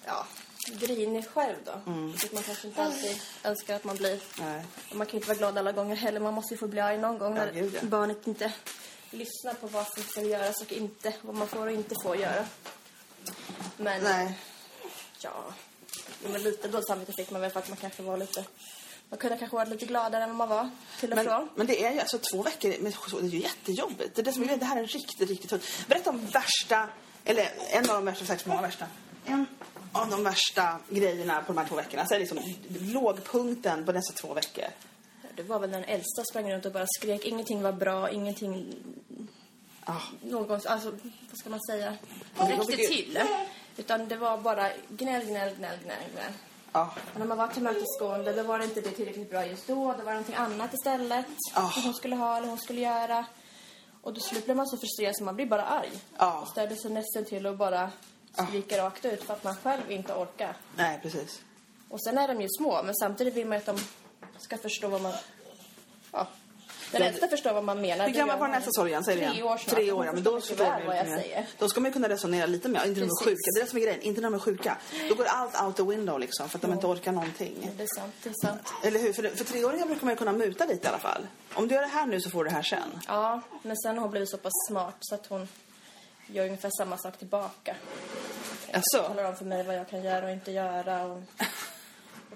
ja, 0.07 0.27
grinig 0.73 1.29
själv 1.29 1.57
då. 1.65 1.93
Mm. 1.93 2.11
Vilket 2.11 2.33
man 2.33 2.43
kanske 2.43 2.69
inte 2.69 2.83
alltid 2.83 3.21
önskar 3.45 3.77
att 3.77 3.85
man 3.85 3.97
blir. 3.97 4.21
Nej. 4.41 4.65
Och 4.91 4.97
man 4.97 5.07
kan 5.07 5.17
inte 5.17 5.29
vara 5.29 5.39
glad 5.39 5.59
alla 5.59 5.73
gånger 5.73 5.97
heller. 5.97 6.21
Man 6.21 6.35
måste 6.35 6.55
ju 6.55 6.59
få 6.59 6.67
bli 6.67 6.81
arg 6.81 6.99
någon 6.99 7.19
gång 7.19 7.37
Ja, 7.37 7.45
när 7.45 7.53
gud, 7.53 7.75
ja. 7.75 7.81
barnet 7.83 8.27
inte 8.27 8.53
lyssnar 9.11 9.55
på 9.55 9.67
vad 9.67 9.87
som 9.95 10.03
ska 10.03 10.23
göras 10.23 10.61
och 10.61 10.73
inte 10.73 11.15
vad 11.23 11.35
man 11.35 11.49
får 11.49 11.67
och 11.67 11.73
inte 11.73 11.95
får 12.03 12.17
göra. 12.17 12.47
Men 13.77 14.03
Nej. 14.03 14.39
ja, 15.21 15.45
men 16.23 16.43
lite 16.43 16.69
dåligt 16.69 16.87
samvete 16.89 17.13
fick 17.13 17.31
man 17.31 17.41
väl 17.41 17.51
för 17.51 17.61
att 17.61 17.69
man 17.69 17.77
kanske 17.77 18.03
var 18.03 18.17
lite... 18.17 18.45
Man 19.11 19.19
kunde 19.19 19.37
kanske 19.39 19.57
varit 19.57 19.69
lite 19.69 19.87
gladare 19.87 20.23
än 20.25 20.29
vad 20.29 20.37
man 20.37 20.49
var 20.49 20.71
till 21.01 21.11
och 21.13 21.17
Men, 21.17 21.25
från. 21.25 21.49
men 21.55 21.67
det 21.67 21.85
är 21.85 21.93
ju 21.93 22.01
alltså 22.01 22.19
två 22.19 22.43
veckor, 22.43 22.91
så- 23.11 23.21
det 23.21 23.27
är 23.27 23.31
ju 23.31 23.39
jättejobbigt. 23.41 24.15
Det, 24.15 24.23
är 24.23 24.25
det, 24.25 24.33
som 24.33 24.43
är, 24.51 24.57
det 24.57 24.65
här 24.65 24.77
är 24.77 24.87
riktigt, 24.87 25.29
riktigt 25.29 25.51
tungt. 25.51 25.65
Berätta 25.89 26.11
om 26.11 26.27
värsta, 26.27 26.89
eller 27.25 27.49
en 27.71 27.91
av 27.91 27.95
de 27.97 28.05
värsta, 28.05 28.25
säkert 28.25 28.47
många 28.47 28.63
värsta. 28.63 28.87
En 29.25 29.47
av 29.93 30.11
de 30.11 30.25
värsta 30.25 30.79
grejerna 30.89 31.41
på 31.43 31.53
de 31.53 31.59
här 31.59 31.69
två 31.69 31.75
veckorna. 31.77 32.07
Så 32.07 32.15
är 32.15 32.19
det 32.19 32.25
liksom 32.25 32.55
lågpunkten 32.93 33.85
på 33.85 33.93
dessa 33.93 34.13
två 34.13 34.35
veckor. 34.35 34.65
Det 35.37 35.43
var 35.43 35.59
väl 35.59 35.71
den 35.71 35.85
äldsta 35.85 36.25
sprang 36.25 36.53
runt 36.53 36.67
och 36.67 36.73
bara 36.73 36.87
skrek. 36.87 37.25
Ingenting 37.25 37.63
var 37.63 37.73
bra, 37.73 38.11
ingenting... 38.11 38.75
Ah. 39.85 40.01
Någon, 40.23 40.51
alltså, 40.67 40.91
vad 41.31 41.39
ska 41.39 41.51
man 41.51 41.61
säga? 41.71 41.97
Räckte 42.39 42.77
till. 42.77 43.19
Utan 43.77 44.09
det 44.09 44.17
var 44.17 44.39
bara 44.39 44.71
gnäll, 44.89 45.25
gnäll, 45.27 45.55
gnäll, 45.57 45.79
gnäll, 45.85 45.99
gnäll. 46.13 46.33
Ja. 46.73 46.91
När 47.17 47.27
man 47.27 47.39
var 47.39 47.49
tillmötesgående 47.49 48.33
då 48.33 48.43
var 48.43 48.59
det 48.59 48.65
inte 48.65 48.81
det 48.81 48.91
tillräckligt 48.91 49.31
bra 49.31 49.47
just 49.47 49.67
då. 49.67 49.93
Det 49.99 50.03
var 50.03 50.13
någonting 50.13 50.35
annat 50.35 50.75
istället 50.75 51.27
Ah. 51.55 51.71
som 51.71 51.83
hon 51.83 51.95
skulle 51.95 52.17
ha 52.17 52.37
eller 52.37 52.49
hon 52.49 52.59
skulle 52.59 52.81
göra. 52.81 53.25
Och 54.03 54.15
då 54.15 54.21
slut 54.21 54.45
blev 54.45 54.57
man 54.57 54.67
så 54.67 54.77
frustrerad 54.77 55.17
så 55.17 55.25
man 55.25 55.35
blir 55.37 55.47
bara 55.47 55.65
arg. 55.65 55.91
Ja. 56.19 56.39
Och 56.41 56.49
ställde 56.49 56.77
sig 56.77 56.91
nästan 56.91 57.25
till 57.25 57.47
att 57.47 57.57
bara 57.57 57.91
skrika 58.49 58.79
rakt 58.85 59.05
ut 59.05 59.23
för 59.23 59.35
att 59.35 59.45
man 59.45 59.57
själv 59.57 59.91
inte 59.91 60.13
orkar. 60.15 60.57
Nej, 60.77 60.99
precis. 61.03 61.41
Och 61.89 62.03
sen 62.05 62.19
är 62.19 62.29
de 62.29 62.41
ju 62.41 62.49
små, 62.59 62.83
men 62.83 62.95
samtidigt 62.95 63.35
vill 63.35 63.47
man 63.47 63.59
att 63.59 63.67
de 63.67 63.79
ska 64.39 64.59
förstå 64.59 64.89
vad 64.89 65.03
man... 65.03 65.13
Ja. 66.13 66.27
Den 66.93 67.03
Ja, 67.03 67.09
äldsta 67.09 67.29
förstår 67.29 67.53
vad 67.53 67.65
man 67.65 67.81
menar. 67.81 68.07
Hur 68.07 68.13
gammal 68.15 68.39
var 68.39 68.47
den 68.47 68.55
hon. 68.55 68.63
äldsta 68.63 68.81
sorgen? 68.81 69.05
Säg 69.05 69.15
det 69.17 69.21
igen. 69.21 69.33
Tre 69.35 69.43
år 69.43 69.57
snart. 69.57 69.75
Tre 69.75 69.93
år, 69.93 69.97
Hon 69.97 70.07
ja. 70.07 70.13
Men 70.13 70.23
förstår 70.25 70.35
då, 70.35 70.41
ska 70.41 70.55
väl 70.55 70.87
vad 70.87 70.97
jag 70.97 71.07
mer. 71.07 71.17
säger. 71.21 71.47
då 71.59 71.69
ska 71.69 71.81
man 71.81 71.89
ju 71.89 71.93
kunna 71.93 72.09
resonera 72.09 72.47
lite 72.47 72.69
mer. 72.69 72.79
Inte 72.87 73.01
när 73.01 73.07
de 73.07 73.11
är 73.13 73.25
sjuka. 73.25 73.37
Det 73.55 73.61
är 73.61 73.65
det 73.65 73.71
som 73.71 73.79
är 73.79 73.83
grejen. 73.83 74.03
Inte 74.03 74.21
när 74.21 74.31
de 74.31 74.35
är 74.35 74.39
sjuka. 74.39 74.77
Då 75.09 75.15
går 75.15 75.25
allt 75.25 75.63
out 75.63 75.77
the 75.77 75.83
window 75.83 76.21
liksom. 76.21 76.49
För 76.49 76.59
att 76.59 76.63
de 76.63 76.73
inte 76.73 76.87
orkar 76.87 77.13
någonting. 77.13 77.71
Det 77.77 77.83
är 77.83 77.89
sant, 77.97 78.15
det 78.23 78.29
är 78.29 78.47
sant. 78.47 78.73
Eller 78.85 79.01
hur? 79.01 79.13
För, 79.13 79.23
för 79.37 79.45
treåringar 79.45 79.87
brukar 79.87 80.05
man 80.05 80.13
ju 80.13 80.19
kunna 80.19 80.33
muta 80.33 80.65
lite 80.67 80.85
i 80.87 80.89
alla 80.89 80.99
fall. 80.99 81.27
Om 81.55 81.69
du 81.69 81.75
gör 81.75 81.83
det 81.83 81.89
här 81.89 82.07
nu 82.07 82.21
så 82.21 82.31
får 82.31 82.45
du 82.45 82.51
det 82.51 82.57
här 82.57 82.63
sen. 82.63 83.01
Ja, 83.09 83.41
men 83.63 83.77
sen 83.77 83.95
har 83.97 84.03
hon 84.03 84.11
blivit 84.11 84.29
så 84.31 84.37
pass 84.39 84.53
smart 84.69 84.97
så 85.01 85.15
att 85.15 85.27
hon 85.27 85.49
gör 86.27 86.45
ungefär 86.45 86.71
samma 86.79 86.99
sak 86.99 87.19
tillbaka. 87.19 87.77
Jaså? 88.71 89.09
Talar 89.09 89.25
om 89.25 89.37
för 89.37 89.45
mig 89.45 89.65
vad 89.65 89.77
jag 89.77 89.89
kan 89.89 90.03
göra 90.03 90.25
och 90.25 90.31
inte 90.33 90.51
göra. 90.53 91.05
Och, 91.05 91.23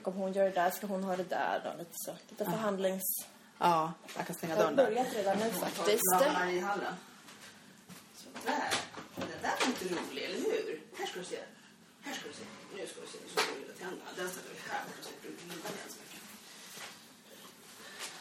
och 0.03 0.09
om 0.09 0.15
hon 0.15 0.33
gör 0.33 0.45
det 0.45 0.51
där 0.51 0.71
ska 0.71 0.87
hon 0.87 1.05
ha 1.05 1.17
det 1.17 1.29
där. 1.31 1.61
Då, 1.65 1.79
lite 1.79 1.91
så. 1.95 2.13
Lite 2.29 2.45
förhandlings... 2.45 3.03
Ja, 3.63 3.93
jag 4.17 4.27
kan 4.27 4.37
stänga 4.37 4.55
Det 4.57 4.63
har 4.63 4.73
dörren 4.73 4.77
där. 4.77 5.03
börjat 5.03 5.15
redan 5.15 5.39
nu 5.39 5.51
faktiskt. 5.51 6.03
I 6.53 6.61
hallen. 6.61 6.95
Sådär. 8.17 8.71
Den 9.17 9.27
där 9.43 9.55
var 9.61 9.67
inte 9.67 9.85
rolig, 9.85 10.25
eller 10.25 10.37
hur? 10.37 10.81
Här 10.99 11.07
ska 11.07 11.19
du 11.21 11.25
se. 11.25 11.39
Här 12.03 12.15
ska 12.15 12.29
du 12.29 12.35
se. 12.35 12.45
Nu 12.77 12.87
ska 12.87 13.01
du 13.01 13.07
se. 13.07 13.19
Nu 13.25 13.29
ska 13.33 13.53
du 13.55 13.61
lilla 13.61 13.75
tänderna. 13.75 14.11
Den 14.17 14.29
ställer 14.29 14.49
vi 14.55 14.61
här. 14.71 14.81
Så 14.99 15.03
slipper 15.09 15.29
du 15.29 15.35
så 15.39 15.47
mycket. 15.47 15.97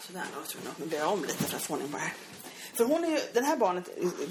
Sådär, 0.02 0.24
nu 0.36 0.46
tror 0.48 0.64
jag 0.64 0.72
att 0.72 0.80
möblera 0.80 1.08
om 1.08 1.22
lite 1.22 1.44
för 1.44 1.56
att 1.58 1.64
få 1.64 1.74
ordning 1.74 1.92
på 1.92 1.98
det 1.98 2.04
här. 2.04 2.14
För 2.74 2.84
hon 2.86 3.04
är 3.04 3.10
ju, 3.10 3.20
den 3.34 3.44
här 3.46 3.58
barnet 3.58 3.90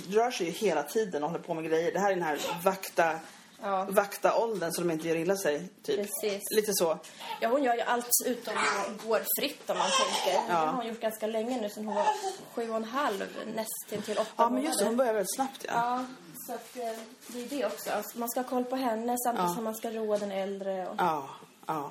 rör 0.08 0.30
sig 0.30 0.46
ju 0.46 0.52
hela 0.52 0.82
tiden 0.82 1.22
och 1.24 1.30
håller 1.30 1.44
på 1.44 1.54
med 1.54 1.64
grejer. 1.64 1.92
Det 1.92 1.98
här 1.98 2.10
är 2.10 2.14
den 2.16 2.24
här 2.24 2.38
vakta, 2.64 3.20
Ja. 3.62 3.86
vakta 3.88 4.36
åldern 4.36 4.72
så 4.72 4.80
de 4.80 4.90
inte 4.90 5.08
gör 5.08 5.16
illa 5.16 5.36
sig. 5.36 5.68
Typ. 5.82 5.96
Precis. 5.96 6.42
Lite 6.56 6.72
så. 6.74 6.98
Ja, 7.40 7.48
hon 7.48 7.62
gör 7.62 7.74
ju 7.74 7.80
allt 7.80 8.08
utom 8.26 8.54
att 8.56 9.06
gå 9.06 9.18
fritt 9.40 9.70
om 9.70 9.78
man 9.78 9.86
tänker. 9.90 10.46
Det 10.48 10.52
har 10.54 10.66
hon 10.72 10.86
gjort 10.86 11.00
ganska 11.00 11.26
länge 11.26 11.60
nu, 11.60 11.68
sen 11.68 11.86
hon 11.86 11.94
var 11.94 12.06
sju 12.54 12.70
och 12.70 12.76
en 12.76 12.84
halv, 12.84 13.26
nästan 13.54 14.02
till 14.02 14.18
åtta 14.18 14.30
Ja, 14.36 14.50
men 14.50 14.62
just 14.62 14.78
det. 14.78 14.84
Hon 14.84 14.96
börjar 14.96 15.12
väldigt 15.12 15.34
snabbt. 15.34 15.64
Ja. 15.68 15.72
Ja, 15.74 16.04
så 16.46 16.52
att 16.54 16.76
eh, 16.76 17.00
det 17.26 17.42
är 17.44 17.48
det 17.48 17.66
också. 17.66 17.90
Alltså, 17.90 18.18
man 18.18 18.28
ska 18.30 18.40
ha 18.40 18.48
koll 18.48 18.64
på 18.64 18.76
henne 18.76 19.16
samtidigt 19.24 19.50
Ja. 19.50 19.54
som 19.54 19.64
man 19.64 19.74
ska 19.74 19.90
roa 19.90 20.18
den 20.18 20.32
äldre. 20.32 20.86
Och... 20.88 20.94
Ja, 20.98 21.28
ja. 21.66 21.90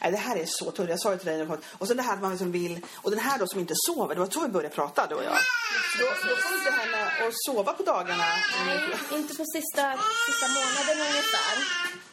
Nej, 0.00 0.10
det 0.12 0.18
här 0.18 0.36
är 0.36 0.46
så 0.46 0.70
tungt. 0.70 0.90
Jag 0.90 1.00
sa 1.00 1.12
ju 1.12 1.18
till 1.18 1.26
dig. 1.26 1.46
när 1.46 1.58
Och 1.78 1.88
sen 1.88 1.96
det 1.96 2.02
här 2.02 2.14
att 2.14 2.22
man 2.22 2.30
liksom 2.30 2.52
vill... 2.52 2.86
Och 2.94 3.10
den 3.10 3.20
här 3.20 3.38
då 3.38 3.46
som 3.46 3.60
inte 3.60 3.74
sover. 3.76 4.14
Det 4.14 4.20
var 4.20 4.30
så 4.30 4.40
vi 4.40 4.48
började 4.48 4.74
prata, 4.74 5.06
du 5.06 5.14
och 5.14 5.24
jag. 5.24 5.38
Då, 5.98 6.04
då 6.28 6.36
får 6.36 6.58
inte 6.58 6.70
henne 6.70 7.28
att 7.28 7.34
sova 7.46 7.72
på 7.72 7.82
dagarna. 7.82 8.24
Nej, 8.66 8.78
inte 9.12 9.34
på 9.34 9.44
sista, 9.44 9.98
sista 10.26 10.46
månaden 10.48 10.96
ungefär. 11.08 12.05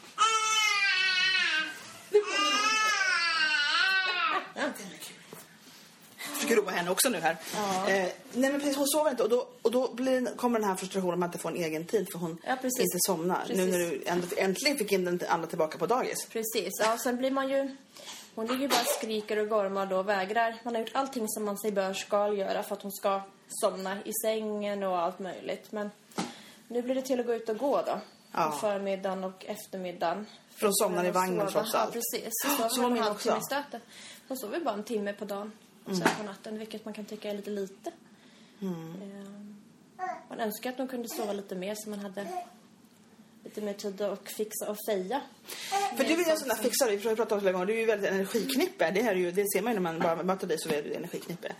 Roa 6.55 6.71
henne 6.71 6.91
också 6.91 7.09
nu 7.09 7.19
här. 7.19 7.37
Ja. 7.55 7.89
Eh, 7.89 8.09
nej 8.33 8.51
men 8.51 8.59
precis, 8.59 8.77
hon 8.77 8.87
sover 8.87 9.11
inte 9.11 9.23
och 9.23 9.29
då, 9.29 9.47
och 9.61 9.71
då 9.71 9.93
blir, 9.93 10.35
kommer 10.35 10.59
den 10.59 10.69
här 10.69 10.75
frustrationen 10.75 11.13
om 11.13 11.23
att 11.23 11.27
inte 11.27 11.37
få 11.37 11.47
en 11.47 11.55
egen 11.55 11.85
tid 11.85 12.07
för 12.11 12.19
hon 12.19 12.37
Ja, 12.45 12.57
inte 12.63 12.97
somnar. 13.07 13.39
Precis. 13.39 13.57
Nu 13.57 13.65
när 13.65 13.79
du 13.79 14.03
ändå, 14.05 14.27
äntligen 14.37 14.77
fick 14.77 14.91
in 14.91 15.05
den 15.05 15.19
andra 15.29 15.47
tillbaka 15.47 15.77
på 15.77 15.85
dagis. 15.85 16.25
Precis, 16.25 16.69
ja, 16.79 16.97
sen 16.97 17.17
blir 17.17 17.31
man 17.31 17.49
ju 17.49 17.75
Hon 18.35 18.47
ligger 18.47 18.69
bara 18.69 18.83
skriker 18.97 19.39
och 19.39 19.49
gormar 19.49 19.85
då 19.85 19.97
och 19.97 20.09
vägrar. 20.09 20.55
Man 20.63 20.75
har 20.75 20.81
gjort 20.81 20.91
allting 20.93 21.27
som 21.27 21.45
man 21.45 21.57
sig 21.57 21.71
bör 21.71 21.93
ska 21.93 22.33
göra 22.33 22.63
för 22.63 22.75
att 22.75 22.81
hon 22.81 22.91
ska 22.91 23.21
somna 23.47 23.97
i 24.03 24.11
sängen 24.23 24.83
och 24.83 24.97
allt 24.97 25.19
möjligt. 25.19 25.71
Men 25.71 25.91
nu 26.67 26.81
blir 26.81 26.95
det 26.95 27.01
till 27.01 27.19
att 27.19 27.25
gå 27.25 27.33
ut 27.33 27.49
och 27.49 27.57
gå 27.57 27.81
då. 27.81 27.99
Ja. 28.31 28.49
På 28.51 28.57
förmiddagen 28.57 29.23
och 29.23 29.45
eftermiddagen. 29.45 30.25
För 30.55 30.65
hon 30.65 30.73
somnar 30.73 31.05
i 31.05 31.11
vagnen 31.11 31.47
trots 31.51 31.75
allt. 31.75 31.95
Ja, 31.95 32.01
precis. 32.01 32.29
Så 32.29 32.49
så 32.49 32.69
sover 32.69 32.89
var 32.89 32.95
min 32.95 33.03
också. 33.03 33.39
Hon 34.27 34.37
sover 34.37 34.59
bara 34.59 34.73
en 34.73 34.83
timme 34.83 35.13
på 35.13 35.25
dagen 35.25 35.51
och 35.85 35.95
sen 35.97 36.07
på 36.17 36.23
natten, 36.23 36.59
vilket 36.59 36.85
man 36.85 36.93
kan 36.93 37.05
tycka 37.05 37.29
är 37.29 37.35
lite 37.35 37.49
lite. 37.49 37.91
Ehm, 38.61 39.55
Man 40.29 40.39
önskar 40.39 40.69
att 40.69 40.77
de 40.77 40.87
kunde 40.87 41.09
sova 41.09 41.33
lite 41.33 41.55
mer 41.55 41.75
så 41.75 41.89
man 41.89 41.99
hade 41.99 42.27
lite 43.43 43.61
mer 43.61 43.73
tid 43.73 44.01
att 44.01 44.29
fixa 44.29 44.69
och 44.69 44.77
feja. 44.89 45.21
För 45.97 46.03
du 46.03 46.13
är 46.13 46.17
ju 46.17 46.31
en 46.31 46.37
sån 46.37 46.47
där 46.47 46.55
fixare, 46.55 46.95
vi 46.95 47.07
har 47.09 47.15
pratat 47.15 47.37
om 47.37 47.43
det 47.45 47.51
gånger, 47.51 47.65
du 47.65 47.73
är 47.73 47.77
ju 47.77 47.85
väldigt 47.85 48.11
energiknippe. 48.11 48.91
Det, 48.91 49.01
här 49.01 49.11
är 49.11 49.15
ju, 49.15 49.31
det 49.31 49.43
ser 49.53 49.61
man 49.61 49.73
ju 49.73 49.79
när 49.79 49.91
man 49.93 49.99
bara 49.99 50.23
möter 50.23 50.47
dig 50.47 50.57
så 50.59 50.69
är 50.69 50.83
du 50.83 50.93
energiknippe. 50.93 51.51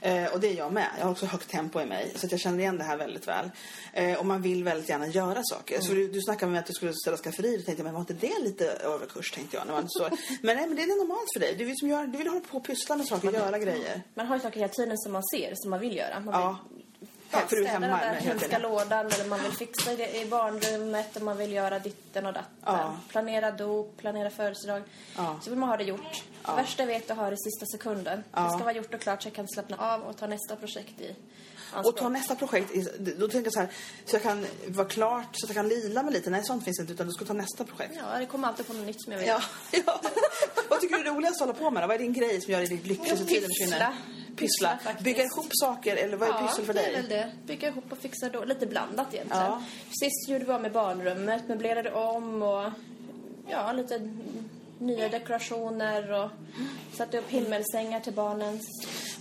Eh, 0.00 0.26
och 0.32 0.40
det 0.40 0.48
är 0.48 0.54
jag 0.54 0.72
med. 0.72 0.86
Jag 0.98 1.04
har 1.04 1.10
också 1.12 1.26
högt 1.26 1.50
tempo 1.50 1.80
i 1.80 1.86
mig. 1.86 2.12
Så 2.14 2.26
jag 2.30 2.40
känner 2.40 2.58
igen 2.58 2.78
det 2.78 2.84
här 2.84 2.96
väldigt 2.96 3.28
väl. 3.28 3.50
Eh, 3.92 4.18
och 4.18 4.26
man 4.26 4.42
vill 4.42 4.64
väldigt 4.64 4.88
gärna 4.88 5.06
göra 5.06 5.42
saker. 5.44 5.80
Så 5.80 5.92
du, 5.92 6.08
du 6.08 6.20
snackade 6.20 6.52
med 6.52 6.58
att 6.60 6.66
du 6.66 6.72
skulle 6.72 6.92
ställa 6.94 7.16
skafferi. 7.16 7.56
Då 7.56 7.62
tänkte 7.62 7.72
jag, 7.72 7.84
men 7.84 7.92
var 7.94 8.00
inte 8.00 8.14
det 8.14 8.38
lite 8.42 8.66
överkurs 8.66 9.30
tänkte 9.32 9.56
jag. 9.56 9.66
När 9.66 9.72
man 9.74 9.88
står. 9.90 10.10
Men 10.42 10.56
nej, 10.56 10.66
men 10.66 10.76
det 10.76 10.82
är 10.82 10.98
normalt 10.98 11.28
för 11.36 11.40
dig. 11.40 11.54
Du 11.58 11.64
vill, 11.64 11.74
som 11.76 11.88
gör, 11.88 12.06
du 12.06 12.18
vill 12.18 12.26
hålla 12.26 12.40
på 12.40 12.56
och 12.56 12.64
pyssla 12.64 12.96
med 12.96 13.06
saker, 13.06 13.32
göra 13.32 13.58
grejer. 13.58 14.02
Man 14.14 14.26
har 14.26 14.36
ju 14.36 14.42
saker 14.42 14.60
hela 14.60 14.72
tiden 14.72 14.98
som 14.98 15.12
man 15.12 15.22
ser, 15.34 15.52
som 15.54 15.70
man 15.70 15.80
vill 15.80 15.96
göra. 15.96 16.20
Man 16.20 16.34
Ja. 16.34 16.58
vill 16.70 16.85
städa 17.46 17.68
hemma 17.68 17.86
den 17.86 17.98
där 17.98 18.20
hemska 18.20 18.58
lådan 18.58 19.06
eller 19.06 19.24
man 19.28 19.42
vill 19.42 19.52
fixa 19.52 19.96
det, 19.96 20.20
i 20.20 20.26
barnrummet 20.26 21.16
och 21.16 21.22
man 21.22 21.36
vill 21.36 21.52
göra 21.52 21.78
ditten 21.78 22.26
och 22.26 22.32
datten. 22.32 22.50
Ja. 22.64 22.96
Planera 23.08 23.50
dop, 23.50 23.96
planera 23.96 24.30
födelsedag. 24.30 24.82
Ja. 25.16 25.40
Så 25.42 25.50
vill 25.50 25.58
man 25.58 25.68
ha 25.68 25.76
det 25.76 25.84
gjort. 25.84 26.22
Det 26.46 26.52
värsta 26.56 26.82
jag 26.82 26.86
vet 26.86 27.08
är 27.10 27.12
att 27.12 27.18
ha 27.18 27.26
det 27.30 27.34
i 27.34 27.36
sista 27.36 27.66
sekunden. 27.66 28.24
Ja. 28.32 28.42
Det 28.42 28.48
ska 28.50 28.58
vara 28.58 28.72
gjort 28.72 28.94
och 28.94 29.00
klart 29.00 29.22
så 29.22 29.28
jag 29.28 29.34
kan 29.34 29.48
slappna 29.48 29.76
av 29.76 30.02
och 30.02 30.16
ta 30.16 30.26
nästa 30.26 30.56
projekt 30.56 31.00
i 31.00 31.14
Och 31.70 31.76
anspråk. 31.76 31.98
ta 31.98 32.08
nästa 32.08 32.34
projekt, 32.34 32.72
då 32.98 33.28
tänker 33.28 33.46
jag 33.46 33.52
så 33.52 33.60
här, 33.60 33.68
så 34.04 34.16
jag 34.16 34.22
kan 34.22 34.46
vara 34.66 34.88
klart, 34.88 35.26
så 35.32 35.46
att 35.46 35.48
jag 35.50 35.56
kan 35.56 35.68
lila 35.68 36.02
mig 36.02 36.12
lite. 36.12 36.30
Nej, 36.30 36.44
sånt 36.44 36.64
finns 36.64 36.80
inte, 36.80 36.92
utan 36.92 37.06
du 37.06 37.12
ska 37.12 37.24
ta 37.24 37.32
nästa 37.32 37.64
projekt. 37.64 37.94
Ja, 38.12 38.18
det 38.18 38.26
kommer 38.26 38.48
alltid 38.48 38.66
på 38.66 38.72
något 38.72 38.86
nytt 38.86 39.02
som 39.02 39.12
jag 39.12 39.18
vill. 39.18 39.28
Ja, 39.28 39.40
ja. 39.86 40.00
Vad 40.68 40.80
tycker 40.80 40.96
du 40.96 41.00
är 41.10 41.14
roligast 41.14 41.42
att 41.42 41.48
hålla 41.48 41.58
på 41.58 41.70
med? 41.70 41.82
då? 41.82 41.86
Vad 41.86 41.94
är 41.94 41.98
din 41.98 42.12
grej 42.12 42.40
som 42.40 42.52
gör 42.52 42.60
dig 42.60 42.68
lycklig 42.68 43.18
så 43.18 43.24
tiden 43.24 43.48
försvinner? 43.58 43.96
Pyssla. 44.36 44.78
Faktiskt. 44.82 45.04
Bygga 45.04 45.22
ihop 45.22 45.46
saker 45.50 45.96
eller 45.96 46.16
vad 46.16 46.28
är 46.28 46.32
Ja, 46.32 46.46
pyssel 46.48 46.64
för 46.64 46.74
det 46.74 46.80
dig? 46.80 46.92
är 46.94 46.96
väl 46.96 47.08
det. 47.08 47.32
Bygga 47.46 47.68
ihop 47.68 47.84
och 47.92 47.98
fixa 47.98 48.28
då. 48.28 48.44
Lite 48.44 48.66
blandat 48.66 49.14
egentligen. 49.14 49.42
Ja. 49.44 49.62
Sist 50.00 50.28
gjorde 50.28 50.44
vi 50.44 50.52
av 50.52 50.62
med 50.62 50.72
barnrummet, 50.72 51.48
möblerade 51.48 51.92
om 51.92 52.42
och 52.42 52.70
ja, 53.48 53.72
lite 53.72 54.10
nya 54.78 55.08
dekorationer 55.08 56.12
och 56.12 56.30
satte 56.92 57.18
upp 57.18 57.28
himmelsängar 57.30 58.00
till 58.00 58.12
barnen. 58.12 58.60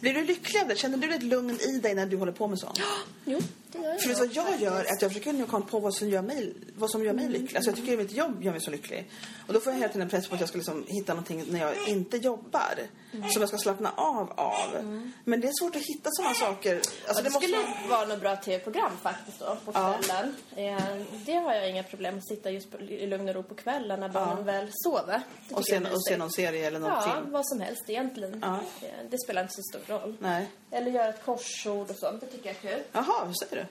Blir 0.02 0.14
du 0.14 0.24
lycklig 0.24 0.62
av 0.62 0.68
det? 0.68 0.76
Känner 0.76 0.98
du 0.98 1.14
ett 1.14 1.24
lugn 1.24 1.60
i 1.60 1.80
dig 1.80 1.96
när 1.96 2.06
du 2.06 2.18
håller 2.18 2.32
på 2.32 2.48
med 2.48 2.60
sånt? 2.60 2.80
Jo, 3.26 3.40
det 3.72 3.78
gör 3.78 3.90
jag. 3.90 4.02
För 4.02 4.14
vad 4.16 4.34
jag 4.34 4.62
gör? 4.62 4.80
Att 4.82 5.02
jag 5.02 5.12
försöker 5.12 5.34
nu 5.34 5.46
komma 5.46 5.66
på 5.66 5.80
vad 5.80 5.94
som 5.96 6.10
gör 6.10 6.22
mig, 6.22 6.54
vad 6.78 6.92
som 6.92 7.04
gör 7.06 7.14
mig 7.14 7.30
lycklig. 7.30 7.56
Alltså 7.56 7.72
jag 7.72 7.76
tycker 7.78 7.94
att 7.94 8.00
mitt 8.00 8.12
jobb 8.12 8.44
gör 8.44 8.52
mig 8.52 8.62
så 8.62 8.72
lycklig. 8.72 9.12
Och 9.48 9.54
då 9.54 9.60
får 9.60 9.72
jag 9.74 9.78
hela 9.80 9.88
tiden 9.94 10.02
en 10.02 10.10
press 10.10 10.28
på 10.28 10.34
att 10.36 10.40
jag 10.42 10.50
ska 10.50 10.58
liksom 10.58 10.86
hitta 10.88 11.14
någonting 11.14 11.46
när 11.50 11.60
jag 11.60 11.88
inte 11.88 12.18
jobbar. 12.18 12.74
Som 13.12 13.42
jag 13.42 13.50
ska 13.50 13.58
slappna 13.58 13.92
av 13.96 14.32
av. 14.36 14.84
Men 15.24 15.42
det 15.42 15.48
är 15.48 15.54
svårt 15.62 15.76
att 15.76 15.82
hitta 15.82 16.10
sådana 16.14 16.34
saker. 16.34 16.76
Alltså 16.76 16.92
Ja, 17.08 17.14
det 17.14 17.22
det 17.24 17.30
måste... 17.30 17.48
skulle 17.48 17.90
vara 17.90 18.06
något 18.06 18.20
bra 18.22 18.36
tv-program 18.36 18.92
faktiskt 19.02 19.40
då, 19.40 19.58
på 19.66 19.72
Ja. 19.74 19.98
kvällen. 20.02 20.36
Eh, 20.56 21.06
det 21.26 21.34
har 21.34 21.54
jag 21.54 21.70
inga 21.70 21.84
problem 21.84 22.18
att 22.18 22.28
sitta 22.28 22.52
just 22.52 22.68
i 22.76 23.08
lugn 23.08 23.30
och 23.30 23.36
ro 23.36 23.44
på 23.44 23.56
kvällen 23.56 24.00
när 24.00 24.10
barnen 24.10 24.46
väl 24.46 24.68
sover. 24.72 25.22
Och 25.52 25.66
se, 25.66 25.76
är 25.76 25.94
och 25.94 26.06
se 26.06 26.18
någon 26.18 26.32
serie 26.32 26.68
eller 26.68 26.80
någon 26.80 26.90
Ja, 26.90 27.22
vad 27.26 27.48
som 27.48 27.60
helst 27.62 27.84
egentligen. 27.90 28.40
Ja. 28.42 28.60
Eh, 28.82 28.88
Det 29.10 29.18
spelar 29.26 29.42
inte 29.42 29.54
så 29.54 29.62
stor 29.80 29.94
roll. 29.94 29.95
Nej. 30.20 30.48
Eller 30.72 30.92
göra 30.92 31.08
ett 31.08 31.26
korsord 31.26 31.90
och 31.90 31.96
sånt, 31.96 32.22
det 32.22 32.28
tycker 32.28 32.46
jag 32.46 32.56
är 32.56 32.76
kul. 32.76 32.84
Jaha, 32.92 33.26
vad 33.26 33.38
säger 33.38 33.56
du? 33.56 33.66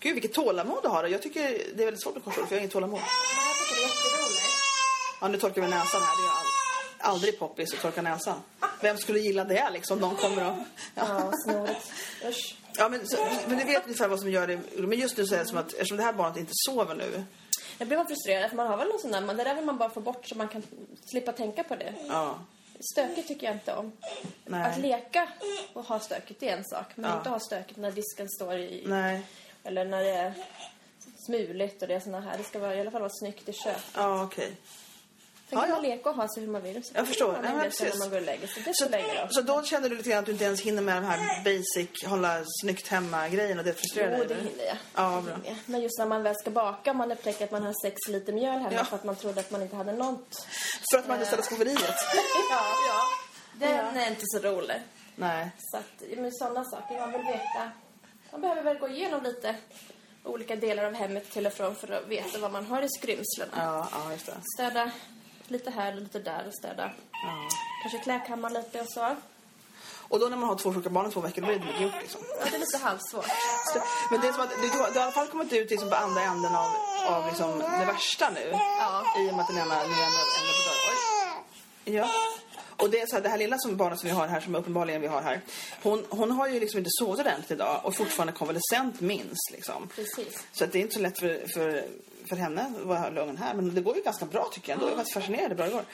Gud, 0.00 0.14
vilket 0.14 0.32
tålamod 0.32 0.78
du 0.82 0.88
har. 0.88 1.04
Jag 1.04 1.22
tycker 1.22 1.42
det 1.74 1.82
är 1.82 1.84
väldigt 1.84 2.02
svårt 2.02 2.14
med 2.14 2.24
korsord, 2.24 2.48
för 2.48 2.54
jag 2.54 2.56
har 2.56 2.60
inget 2.60 2.72
tålamod. 2.72 3.00
Men 3.00 3.46
jag 3.46 3.56
tycker 3.56 3.80
det 3.80 3.84
är 3.84 3.88
jätteroligt. 3.88 4.54
Ja, 5.20 5.28
nu 5.28 5.38
torkar 5.38 5.62
vi 5.62 5.68
näsan 5.68 6.02
här. 6.02 6.16
Det 6.16 6.26
är 6.26 6.30
all, 6.30 7.14
aldrig 7.14 7.38
poppis 7.38 7.74
att 7.74 7.80
torka 7.80 8.02
näsan. 8.02 8.40
Vem 8.80 8.98
skulle 8.98 9.18
gilla 9.18 9.44
det 9.44 9.70
liksom? 9.70 9.98
Någon 9.98 10.16
kommer 10.16 10.50
och... 10.50 10.56
Ja, 10.94 11.32
snårigt. 11.44 11.92
Usch. 12.28 12.56
Ja, 12.76 12.88
men, 12.88 13.08
så, 13.08 13.16
men 13.48 13.58
du 13.58 13.64
vet 13.64 13.84
ungefär 13.84 14.08
vad 14.08 14.20
som 14.20 14.30
gör 14.30 14.46
det. 14.46 14.60
Men 14.76 14.98
just 14.98 15.16
nu 15.16 15.26
så 15.26 15.34
är 15.34 15.38
det 15.38 15.46
som 15.46 15.58
att 15.58 15.72
eftersom 15.72 15.96
det 15.96 16.02
här 16.02 16.12
barnet 16.12 16.36
inte 16.36 16.52
sover 16.54 16.94
nu. 16.94 17.24
Jag 17.78 17.88
blir 17.88 17.98
bara 17.98 18.08
frustrerad 18.08 18.50
för 18.50 18.56
man 18.56 18.66
har 18.66 18.76
väl 18.76 18.88
någon 18.88 18.98
sån 19.00 19.10
där, 19.10 19.20
men 19.20 19.36
det 19.36 19.44
där 19.44 19.54
vill 19.54 19.64
man 19.64 19.78
bara 19.78 19.90
få 19.90 20.00
bort 20.00 20.28
så 20.28 20.34
man 20.34 20.48
kan 20.48 20.62
slippa 21.10 21.32
tänka 21.32 21.64
på 21.64 21.76
det. 21.76 21.94
Ja, 22.08 22.38
Stökigt 22.92 23.28
tycker 23.28 23.46
jag 23.46 23.56
inte 23.56 23.74
om. 23.74 23.92
Nej. 24.44 24.62
Att 24.70 24.78
leka 24.78 25.28
och 25.72 25.84
ha 25.84 26.00
stökigt 26.00 26.42
är 26.42 26.56
en 26.56 26.64
sak, 26.64 26.86
men 26.94 27.10
Ja. 27.10 27.16
inte 27.18 27.30
ha 27.30 27.40
stökigt 27.40 27.78
när 27.78 27.90
disken 27.90 28.28
står 28.28 28.54
i... 28.58 28.82
nej. 28.86 29.22
Eller 29.64 29.84
när 29.84 30.04
det 30.04 30.10
är 30.10 30.32
smuligt 31.26 31.82
och 31.82 31.88
det 31.88 31.94
är 31.94 32.00
såna 32.00 32.20
här. 32.20 32.38
Det 32.38 32.44
ska 32.44 32.58
vara, 32.58 32.74
i 32.74 32.80
alla 32.80 32.90
fall 32.90 33.00
vara 33.00 33.12
snyggt 33.12 33.48
i 33.48 33.52
kök. 33.52 33.76
Ja, 33.94 34.22
okej. 34.24 34.56
Sen 35.50 35.58
Ja, 35.58 35.60
kan 35.60 35.68
ja. 35.70 35.74
man 35.76 35.82
leka 35.84 36.10
och 36.10 36.16
ha 36.16 36.28
sig 36.28 36.42
hur 36.42 36.50
man 36.52 36.62
vill. 36.62 36.84
Så 36.84 36.92
Jag 36.94 37.08
förstår. 37.08 37.32
Man 37.32 37.42
men 37.42 37.60
sig 37.60 37.86
precis. 37.86 38.00
man 38.00 38.10
går 38.10 38.16
och 38.16 38.22
lägger 38.22 38.46
sig. 38.46 38.62
Det 38.62 38.74
Så, 38.74 38.84
roll. 38.84 39.28
så 39.30 39.40
då 39.42 39.62
känner 39.62 39.88
du 39.88 39.96
lite 39.96 40.10
grann 40.10 40.18
att 40.18 40.26
du 40.26 40.32
inte 40.32 40.44
ens 40.44 40.60
hinner 40.60 40.82
med 40.82 40.96
de 40.96 41.04
här 41.04 41.44
basic, 41.44 42.04
hålla 42.06 42.42
snyggt 42.62 42.88
hemma-grejen 42.88 43.58
och 43.58 43.64
det 43.64 43.72
frustrerar 43.74 44.10
Jo, 44.12 44.18
dig? 44.18 44.26
det 44.28 44.34
eller? 44.34 44.50
hinner 44.50 44.64
jag. 44.64 44.76
Ja, 44.94 45.20
bra. 45.26 45.34
Det 45.42 45.48
jag. 45.48 45.56
Men 45.66 45.80
just 45.80 45.98
när 45.98 46.06
man 46.06 46.22
väl 46.22 46.34
ska 46.40 46.50
baka, 46.50 46.92
man 46.92 47.12
upptäcker 47.12 47.44
att 47.44 47.50
man 47.50 47.62
har 47.62 47.74
sex 47.84 47.96
liter 48.08 48.32
mjöl 48.32 48.52
hemma 48.58 48.72
Ja. 48.72 48.84
för 48.84 48.96
att 48.96 49.04
man 49.04 49.16
trodde 49.16 49.40
att 49.40 49.50
man 49.50 49.62
inte 49.62 49.76
hade 49.76 49.92
något. 49.92 50.46
För 50.92 50.98
att 50.98 51.08
man 51.08 51.16
inte 51.16 51.26
ställer 51.26 51.42
skafferiet? 51.42 51.80
ja, 52.50 52.62
ja. 52.88 53.02
Den 53.66 53.96
är 53.96 54.08
inte 54.10 54.22
så 54.24 54.38
rolig. 54.38 54.82
Nej. 55.16 55.50
Så 55.58 55.76
att, 55.76 56.18
med 56.18 56.30
sådana 56.36 56.64
saker, 56.64 57.00
man 57.00 57.12
vill 57.12 57.22
veta. 57.22 57.70
Man 58.32 58.40
behöver 58.40 58.62
väl 58.62 58.78
gå 58.78 58.88
igenom 58.88 59.22
lite 59.22 59.54
olika 60.24 60.56
delar 60.56 60.84
av 60.84 60.94
hemmet 60.94 61.30
till 61.30 61.46
och 61.46 61.52
från 61.52 61.74
för 61.74 61.92
att 61.92 62.06
veta 62.08 62.38
vad 62.38 62.52
man 62.52 62.66
har 62.66 62.82
i 62.82 62.88
skrymslena. 62.88 63.52
Ja, 63.56 63.88
ja, 63.92 64.12
just 64.12 64.26
det. 64.26 64.32
Städa 64.56 64.90
lite 65.50 65.70
här 65.70 65.92
och 65.92 66.00
lite 66.00 66.18
där 66.18 66.44
och 66.46 66.54
städa. 66.54 66.90
Ja. 67.12 67.48
Kanske 67.82 67.98
klädkammaren 67.98 68.54
lite 68.54 68.80
och 68.80 68.88
så. 68.88 69.16
Och 70.10 70.20
då 70.20 70.26
när 70.26 70.36
man 70.36 70.48
har 70.48 70.56
två 70.56 70.74
sjuka 70.74 70.90
barn 70.90 71.08
i 71.08 71.12
två 71.12 71.20
veckor, 71.20 71.42
då 71.42 71.48
är 71.48 71.58
det 71.58 71.64
mycket 71.64 71.80
gjort 71.80 72.00
liksom. 72.00 72.20
Ja, 72.38 72.44
det 72.50 72.56
är 72.56 72.60
lite 72.60 72.78
halvsvårt. 72.78 73.26
Men 74.10 74.20
det 74.20 74.28
är 74.28 74.32
som 74.32 74.42
att 74.42 74.50
du, 74.62 74.68
har, 74.68 74.96
i 74.96 74.98
alla 74.98 75.12
fall 75.12 75.26
kommit 75.26 75.52
ut 75.52 75.70
liksom 75.70 75.90
på 75.90 75.96
andra 75.96 76.22
änden 76.22 76.54
av, 76.54 76.70
av 77.08 77.26
liksom 77.26 77.58
det 77.58 77.84
värsta 77.86 78.30
nu. 78.30 78.48
Ja. 78.52 79.04
I 79.18 79.30
och 79.30 79.34
med 79.34 79.40
att 79.40 79.48
den 79.48 79.58
ena 79.58 79.74
ändå 79.74 79.94
ändå 79.94 80.52
på 80.58 80.62
dörren. 80.68 81.44
Oj. 81.86 81.94
Ja. 81.94 82.08
Och 82.80 82.90
det 82.90 83.00
är 83.00 83.06
så 83.06 83.16
här, 83.16 83.22
det 83.22 83.28
här 83.28 83.38
lilla 83.38 83.58
som 83.58 83.76
barnet 83.76 84.00
som 84.00 84.08
vi 84.08 84.14
har 84.14 84.26
här, 84.26 84.40
som 84.40 84.54
uppenbarligen 84.54 85.00
vi 85.00 85.06
har 85.06 85.22
här. 85.22 85.40
Hon, 85.82 86.06
hon 86.10 86.30
har 86.30 86.48
ju 86.48 86.60
liksom 86.60 86.78
inte 86.78 86.90
sovit 86.92 87.20
ordentligt 87.20 87.50
idag 87.50 87.80
och 87.84 87.96
fortfarande 87.96 88.32
konvalescent 88.32 89.00
minst 89.00 89.50
liksom. 89.52 89.88
Precis. 89.94 90.46
Så 90.52 90.64
att 90.64 90.72
det 90.72 90.78
är 90.78 90.80
inte 90.80 90.94
så 90.94 91.00
lätt 91.00 91.18
för, 91.18 91.46
för, 91.54 91.84
för 92.28 92.36
henne 92.36 92.72
att 92.80 92.86
vara 92.86 93.10
lugn 93.10 93.36
här. 93.36 93.54
Men 93.54 93.74
det 93.74 93.80
går 93.80 93.96
ju 93.96 94.02
ganska 94.02 94.24
bra 94.24 94.50
tycker 94.52 94.72
jag. 94.72 94.82
Jag 94.82 94.92
är 94.92 94.96
faktiskt 94.96 95.14
fascinerad 95.14 95.48
hur 95.48 95.56
bra 95.56 95.66
det 95.66 95.72
går. 95.72 95.84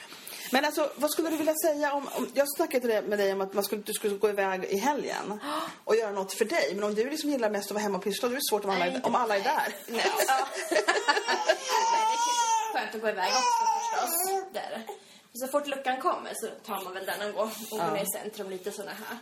Men 0.51 0.65
alltså, 0.65 0.91
vad 0.95 1.11
skulle 1.11 1.29
du 1.29 1.37
vilja 1.37 1.53
säga 1.63 1.93
om... 1.93 2.07
om 2.15 2.27
jag 2.33 2.47
snackade 2.55 3.01
med 3.01 3.19
dig 3.19 3.33
om 3.33 3.41
att 3.41 3.53
man 3.53 3.63
skulle, 3.63 3.81
du 3.81 3.93
skulle 3.93 4.17
gå 4.17 4.29
iväg 4.29 4.63
i 4.63 4.77
helgen 4.77 5.39
och 5.83 5.95
göra 5.95 6.11
något 6.11 6.33
för 6.33 6.45
dig. 6.45 6.71
Men 6.75 6.83
om 6.83 6.95
du 6.95 7.09
liksom 7.09 7.29
gillar 7.29 7.49
mest 7.49 7.71
att 7.71 7.75
vara 7.75 7.83
hemma 7.83 7.97
och 7.97 8.03
pyssla, 8.03 8.27
då 8.27 8.33
är 8.33 8.35
det 8.35 8.45
svårt 8.49 8.63
om 8.63 8.69
alla, 8.69 8.87
är, 8.87 9.05
om 9.05 9.15
alla 9.15 9.37
är 9.37 9.43
där. 9.43 9.75
Nej, 9.87 10.05
ja. 10.27 10.47
Det 10.69 10.75
är 10.75 12.73
skönt 12.73 12.95
att 12.95 13.01
gå 13.01 13.09
iväg 13.09 13.29
också 13.29 13.63
förstås. 13.79 14.43
Det 14.53 14.59
är 14.59 14.69
det. 14.69 15.06
Så 15.39 15.47
fort 15.47 15.67
luckan 15.67 16.01
kommer 16.01 16.31
så 16.33 16.47
tar 16.65 16.83
man 16.83 16.93
väl 16.93 17.05
den 17.05 17.29
och 17.29 17.35
går, 17.35 17.43
och 17.43 17.77
går 17.79 17.91
ner 17.91 18.03
i 18.03 18.07
centrum 18.07 18.49
lite 18.49 18.71
såna 18.71 18.91
här. 18.91 19.17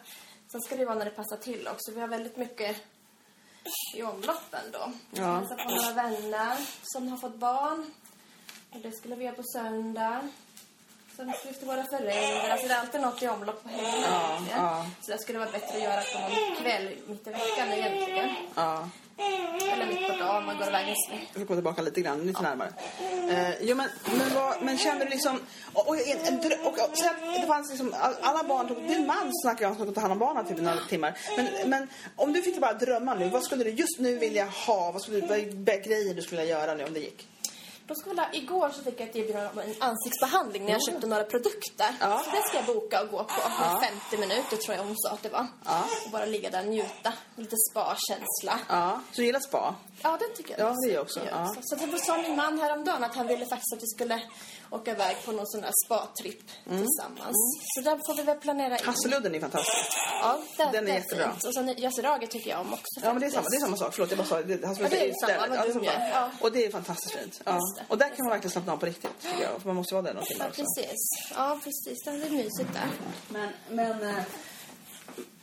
Sen 0.52 0.62
ska 0.62 0.76
det 0.76 0.86
vara 0.86 0.98
när 0.98 1.06
det 1.06 1.12
passar 1.12 1.38
till 1.38 1.68
också. 1.68 1.92
Vi 1.92 2.02
har 2.02 2.08
väldigt 2.08 2.38
mycket 2.38 2.78
i 3.96 4.04
omloppen 4.04 4.72
då. 4.72 4.92
Ja. 5.12 5.36
Hälsar 5.36 5.56
på 5.56 5.76
några 5.76 5.94
vänner 5.94 6.58
som 6.84 7.08
har 7.08 7.18
fått 7.18 7.36
barn. 7.36 7.92
Och 8.70 8.80
det 8.80 8.92
skulle 8.92 9.16
vi 9.16 9.26
göra 9.26 9.36
på 9.36 9.44
söndag. 9.44 10.30
Sen 11.18 11.34
till 11.60 11.68
våra 11.68 11.84
föräldrar. 11.84 12.50
Alltså 12.52 12.68
det 12.68 12.74
är 12.74 12.80
alltid 12.80 13.02
något 13.02 13.24
i 13.24 13.28
omlopp 13.28 13.64
på 13.64 13.70
helgerna 13.70 14.08
Ja, 14.12 14.40
ja. 14.52 14.86
Så 15.02 15.12
det 15.12 15.18
skulle 15.18 15.40
vara 15.40 15.52
bättre 15.52 15.78
att 15.78 15.84
göra 15.84 16.02
på 16.02 16.20
någon 16.20 16.56
kväll 16.62 16.90
mitt 17.08 17.28
i 17.28 17.30
veckan 17.30 17.74
egentligen. 17.74 18.30
Ja. 18.56 18.90
Eller 19.74 19.86
mitt 19.86 20.08
på 20.12 20.18
dagen, 20.18 20.46
man 20.46 20.58
går 20.58 20.68
iväg 20.68 20.90
en 20.90 20.96
sväng. 21.08 21.30
Jag 21.34 21.42
ska 21.42 21.48
gå 21.48 21.54
tillbaka 21.56 21.82
lite 21.82 22.02
grann, 22.02 22.28
lite 22.28 22.42
närmare. 22.42 22.70
Eh, 23.30 23.62
jo, 23.62 23.76
men, 23.76 23.90
men, 24.18 24.34
vad, 24.36 24.62
men 24.62 24.78
kände 24.78 25.06
du 25.06 25.10
liksom... 25.12 25.40
Och, 25.74 25.88
och, 25.88 25.96
och, 26.66 26.68
och, 26.68 26.80
att 26.80 27.42
det 27.42 27.48
fanns 27.48 27.70
liksom, 27.70 27.94
all- 28.00 28.16
alla 28.22 28.44
barn 28.44 28.68
tog... 28.68 28.78
Din 28.88 29.08
man 29.08 29.32
snackade 29.44 29.76
om 29.76 29.90
att 29.90 29.96
ta 29.96 30.02
hand 30.02 30.14
om 30.14 30.20
barnen 30.20 30.46
typ 30.48 30.58
några 30.58 30.78
timmar. 30.90 31.18
Men, 31.38 31.70
men 31.70 31.88
om 32.16 32.34
du 32.34 32.42
fick 32.42 32.60
bara 32.62 32.74
drömma 32.74 33.14
nu, 33.14 33.30
vad 33.30 33.44
skulle 33.44 33.64
du 33.64 33.70
just 33.70 34.00
nu 34.00 34.18
vilja 34.18 34.46
ha? 34.46 34.92
Vad 34.92 35.02
skulle 35.02 35.20
du, 35.20 35.28
vad 35.28 35.84
grejer 35.84 36.14
du 36.14 36.22
skulle 36.22 36.42
vilja 36.42 36.60
göra 36.60 36.74
nu 36.74 36.84
om 36.84 36.94
det 36.94 37.00
gick? 37.00 37.28
Skulle 37.94 38.22
jag, 38.22 38.36
igår 38.44 38.70
så 38.70 38.84
fick 38.84 39.00
jag 39.00 39.10
ett 39.10 39.16
erbjudande 39.16 39.50
om 39.50 39.60
en 39.60 39.76
ansiktsbehandling 39.80 40.66
när 40.66 40.72
jag 40.72 40.82
köpte 40.90 41.08
några 41.08 41.24
produkter. 41.24 41.96
Ja. 42.00 42.22
Så 42.26 42.32
det 42.32 42.42
ska 42.48 42.58
jag 42.58 42.66
boka 42.66 43.02
och 43.02 43.10
gå 43.10 43.24
på. 43.24 43.50
Med 43.50 43.90
50 44.10 44.18
minuter 44.18 44.58
tror 44.58 44.78
jag 44.78 44.84
hon 44.84 44.96
sa 44.98 45.10
att 45.10 45.24
det 45.24 45.30
var. 45.30 45.48
Ja. 45.66 45.84
Och 46.06 46.12
bara 46.12 46.26
ligga 46.26 46.50
där 46.50 46.60
och 46.60 46.68
njuta. 46.68 47.14
Lite 47.36 47.56
spa-känsla. 47.72 48.60
Ja, 48.70 49.02
så 49.12 49.22
du 49.22 49.26
gillar 49.26 49.40
spa? 49.40 49.76
Ja, 50.02 50.18
det 50.20 50.36
tycker 50.36 50.60
jag. 50.60 50.70
Ja, 50.70 50.76
det 50.82 50.88
gör 50.88 50.94
jag 50.94 51.02
också. 51.02 51.20
Ja. 51.32 51.56
Så 51.62 51.76
det 51.76 52.00
sa 52.00 52.18
min 52.22 52.36
man 52.36 52.60
häromdagen 52.60 53.04
att 53.04 53.16
han 53.16 53.28
ville 53.28 53.46
faktiskt 53.46 53.74
att 53.74 53.84
vi 53.84 53.88
skulle 53.88 54.22
åka 54.70 54.92
iväg 54.92 55.18
på 55.26 55.32
någon 55.32 55.48
sån 55.48 55.62
där 55.62 55.72
spa-tripp 55.86 56.42
Mm. 56.66 56.78
tillsammans. 56.86 57.36
Så 57.76 57.82
där 57.82 57.96
får 58.08 58.16
vi 58.16 58.24
väl 58.24 58.38
planera 58.38 58.78
in. 58.80 58.86
Hasseludden 58.86 59.36
är 59.36 59.40
fantastisk. 59.40 59.98
Ja, 60.22 60.40
det, 60.58 60.64
Den 60.64 60.76
är 60.76 60.82
det 60.82 60.94
jättebra. 60.94 61.32
fint. 61.32 61.44
Och 61.44 61.54
sen 61.54 61.70
Yasuragi 61.78 62.28
tycker 62.28 62.50
jag 62.50 62.60
om 62.62 62.74
också. 62.74 63.00
Ja, 63.04 63.14
men 63.14 63.20
det 63.20 63.26
är 63.28 63.32
samma, 63.32 63.50
det 63.50 63.56
är 63.56 63.60
samma 63.60 63.78
sak. 63.78 63.94
Förlåt, 63.94 64.10
jag 64.12 64.18
bara 64.18 64.28
sa 64.28 64.42
det. 64.42 64.66
Hasseludden 64.66 64.82
Ja, 64.82 64.90
det 64.90 65.06
är 65.06 65.10
är 65.10 65.38
samma, 65.40 65.58
vad 65.58 65.70
är 65.70 65.74
dum 65.74 65.84
jag 65.84 65.94
är. 65.94 66.10
Ja. 66.10 66.30
Och 66.42 66.52
det 66.52 66.66
är 66.66 66.72
fantastiskt 66.72 67.16
fint. 67.16 67.42
Ja. 67.46 67.60
Och 67.88 67.98
där 67.98 68.08
kan 68.10 68.18
man 68.26 68.30
verkligen 68.30 68.52
slappna 68.52 68.74
av 68.74 68.78
på 68.78 68.86
riktigt, 68.86 69.12
tycker 69.22 69.44
jag. 69.44 69.62
För 69.62 69.68
man 69.68 69.76
måste 69.76 69.94
vara 69.94 70.02
där 70.06 70.14
någon 70.14 70.24
timme 70.26 70.44
Ja, 70.44 70.50
också. 70.50 70.62
precis. 70.62 70.96
Ja, 71.36 71.60
precis. 71.64 72.04
Det 72.04 72.12
är 72.12 72.30
mysigt 72.30 72.74
där. 72.74 72.90
Men, 73.30 73.50
men, 73.70 74.10
eh, 74.18 74.24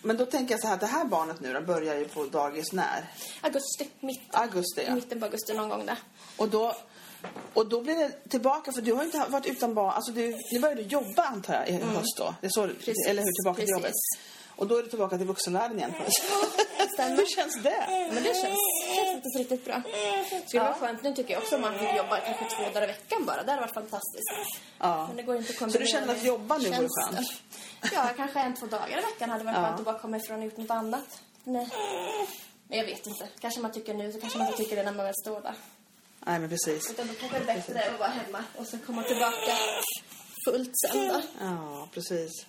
men 0.03 0.17
då 0.17 0.27
tänker 0.27 0.55
jag 0.55 0.61
så 0.61 0.67
här, 0.69 0.77
det 0.77 0.87
här 0.87 1.05
barnet 1.05 1.41
nu 1.41 1.53
då 1.53 1.61
börjar 1.61 1.95
ju 1.95 2.09
på 2.09 2.25
dagis 2.25 2.73
när? 2.73 3.05
Augusti, 3.41 3.89
mitt, 4.01 4.35
Augusti, 4.35 4.85
ja. 4.87 4.95
mitten 4.95 5.21
på 5.21 5.27
augusti 5.27 5.55
någon 5.55 5.69
gång 5.69 5.87
där. 5.87 5.97
Och 6.37 6.49
då, 6.49 6.77
och 7.55 7.67
då 7.67 7.81
blir 7.81 7.95
det 7.95 8.29
tillbaka, 8.31 8.73
för 8.73 8.81
du 8.83 8.93
har 8.93 9.05
inte 9.05 9.25
varit 9.29 9.47
utan 9.47 9.75
barn. 9.75 9.93
Alltså 9.95 10.13
du, 10.13 10.39
nu 10.53 10.61
börjar 10.61 10.77
du 10.77 10.83
jobba 10.83 11.23
antar 11.23 11.55
jag 11.55 11.69
i 11.69 11.73
höst 11.73 12.17
då. 12.19 12.35
Det 12.41 12.47
är 12.47 12.51
så, 12.51 12.67
Precis, 12.67 13.07
eller 13.09 13.23
hur? 13.23 13.33
Tillbaka 13.43 13.57
till 13.57 13.67
precis. 13.67 13.83
jobbet. 13.83 13.95
Och 14.57 14.67
då 14.67 14.77
är 14.77 14.83
du 14.83 14.89
tillbaka 14.89 15.19
till 15.19 15.27
vuxenvärlden 15.27 15.79
igen. 15.79 15.93
stämmer. 16.95 17.17
hur 17.17 17.27
känns 17.37 17.63
det? 17.63 17.85
Men 18.15 18.23
det 18.23 18.35
känns, 18.43 18.59
känns 18.97 19.13
faktiskt 19.15 19.39
riktigt 19.39 19.65
bra. 19.65 19.83
Det 20.31 20.49
skulle 20.49 20.63
vara 20.63 20.75
skönt 20.75 21.03
nu 21.03 21.15
tycker 21.15 21.33
jag 21.33 21.43
också 21.43 21.55
om 21.55 21.61
man 21.61 21.79
fick 21.79 21.97
jobba 21.97 22.21
kanske 22.21 22.45
två 22.57 22.63
dagar 22.63 22.83
i 22.83 22.87
veckan 22.87 23.25
bara. 23.27 23.43
Det 23.43 23.51
hade 23.51 23.61
varit 23.61 23.75
fantastiskt. 23.75 24.31
Ja. 24.79 25.07
Men 25.07 25.17
det 25.17 25.23
går 25.23 25.37
inte 25.37 25.65
att 25.65 25.73
Så 25.73 25.79
du 25.79 25.87
känner 25.87 26.15
att 26.15 26.25
jobba 26.25 26.59
nu 26.59 26.69
vore 26.69 26.89
skönt? 26.89 27.33
Ja, 27.93 28.09
kanske 28.17 28.41
en, 28.41 28.55
två 28.55 28.67
dagar 28.67 28.99
i 28.99 29.03
veckan 29.13 29.31
hade 29.31 29.45
varit 29.45 29.57
Ja. 29.57 29.63
skönt 29.65 29.79
att 29.79 29.85
bara 29.85 29.99
komma 29.99 30.17
ifrån 30.17 30.39
och 30.39 30.45
gjort 30.45 30.57
något 30.57 30.71
annat. 30.71 31.23
Nej. 31.45 31.69
Men 32.69 32.79
jag 32.79 32.85
vet 32.85 33.07
inte. 33.07 33.29
Kanske 33.41 33.61
man 33.61 33.73
tycker 33.73 33.95
nu, 33.95 34.13
så 34.13 34.21
kanske 34.21 34.39
man 34.39 34.47
inte 34.47 34.59
tycker 34.63 34.77
det 34.77 34.83
när 34.83 34.93
man 34.93 35.07
väl 35.07 35.15
står 35.15 35.41
där. 35.41 35.55
Nej, 36.27 36.39
men 36.39 36.49
precis. 36.49 36.91
Utan 36.91 37.07
då 37.07 37.15
kanske 37.21 37.39
det 37.39 37.53
är 37.53 37.57
bättre 37.57 37.91
att 37.93 37.99
vara 37.99 38.09
hemma 38.09 38.45
och 38.57 38.67
sen 38.67 38.81
komma 38.87 39.03
tillbaka 39.03 39.57
fullt 40.45 40.73
sen 40.79 41.09
då. 41.09 41.23
Ja, 41.41 41.89
precis. 41.95 42.47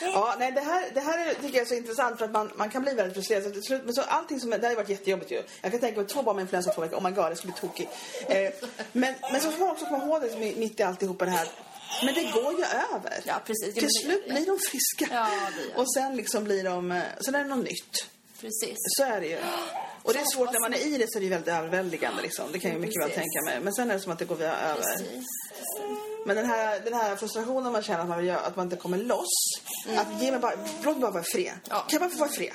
Ja, 0.00 0.36
nej, 0.38 0.52
det 0.52 0.60
här, 0.60 0.90
det 0.94 1.00
här 1.00 1.26
är, 1.26 1.34
tycker 1.34 1.56
jag 1.56 1.62
är 1.62 1.64
så 1.64 1.74
intressant 1.74 2.18
för 2.18 2.24
att 2.24 2.30
man, 2.30 2.52
man 2.54 2.70
kan 2.70 2.82
bli 2.82 2.94
väldigt 2.94 3.14
frustrerad. 3.14 3.44
Så 3.44 3.50
till 3.50 3.62
slut, 3.62 3.82
men 3.84 3.94
så 3.94 4.02
allting 4.02 4.40
som, 4.40 4.50
det 4.50 4.58
här 4.62 4.68
har 4.68 4.76
varit 4.76 4.88
jättejobbigt 4.88 5.30
ju. 5.30 5.42
Jag 5.60 5.70
kan 5.70 5.80
tänka 5.80 6.00
mig 6.00 6.08
två 6.08 6.22
barn 6.22 6.36
med 6.36 6.42
influensa 6.42 6.72
två 6.72 6.80
veckor. 6.80 6.98
Oh 6.98 7.02
my 7.02 7.10
god, 7.10 7.30
det 7.30 7.36
skulle 7.36 7.52
bli 7.52 7.60
tokigt. 7.60 7.90
Eh, 8.28 8.52
men, 8.92 9.14
men 9.32 9.40
så 9.40 9.50
får 9.50 9.60
man 9.60 9.70
också 9.70 9.84
komma 9.84 10.04
ihåg 10.04 10.22
det 10.22 10.56
mitt 10.56 10.80
i 10.80 10.82
alltihopa 10.82 11.24
det 11.24 11.30
här. 11.30 11.48
Men 12.04 12.14
det 12.14 12.22
går 12.22 12.52
ju 12.52 12.64
över. 12.64 13.20
Ja, 13.24 13.34
precis. 13.46 13.74
Till 13.74 13.88
slut 14.02 14.24
blir 14.24 14.46
de 14.46 14.58
friska. 14.58 15.14
Ja, 15.14 15.28
det 15.56 15.62
gör 15.68 15.78
Och 15.78 15.94
sen 15.94 16.16
liksom 16.16 16.44
blir 16.44 16.64
de, 16.64 16.92
eh, 16.92 17.02
sen 17.20 17.34
är 17.34 17.38
det 17.38 17.44
något 17.44 17.64
nytt. 17.64 18.06
Precis. 18.40 18.76
Så 18.78 19.04
är 19.04 19.20
det 19.20 19.26
ju. 19.26 19.38
Och 20.02 20.12
det 20.12 20.18
är 20.18 20.24
svårt 20.36 20.52
när 20.52 20.60
man 20.60 20.74
är 20.74 20.78
i 20.86 20.98
det 20.98 21.06
så 21.12 21.18
är 21.18 21.22
det 21.22 21.28
väldigt 21.28 21.54
överväldigande 21.54 22.22
liksom. 22.22 22.44
Det 22.52 22.58
kan 22.58 22.70
jag 22.70 22.80
mycket 22.80 23.02
väl 23.02 23.10
tänka 23.10 23.42
mig. 23.46 23.60
Men 23.60 23.72
sen 23.72 23.90
är 23.90 23.94
det 23.94 24.00
som 24.00 24.12
att 24.12 24.18
det 24.18 24.24
går 24.24 24.36
via 24.36 24.56
över. 24.56 24.82
Precis. 24.82 25.24
Men 26.26 26.36
den 26.36 26.46
här, 26.46 26.80
den 26.80 26.94
här 26.94 27.16
frustrationen 27.16 27.72
man 27.72 27.82
känner 27.82 28.00
att 28.00 28.08
man, 28.08 28.18
vill 28.18 28.26
göra, 28.26 28.40
att 28.40 28.56
man 28.56 28.66
inte 28.66 28.76
kommer 28.76 28.98
loss. 28.98 29.28
Att 29.96 30.22
ge 30.22 30.30
mig 30.30 30.40
bara, 30.40 30.52
låt 30.84 30.94
mig 30.96 31.00
bara 31.00 31.10
vara 31.10 31.22
fred. 31.22 31.52
Ja. 31.70 31.84
Kan 31.88 32.00
bara 32.00 32.10
få 32.10 32.18
vara 32.18 32.30
fred? 32.30 32.52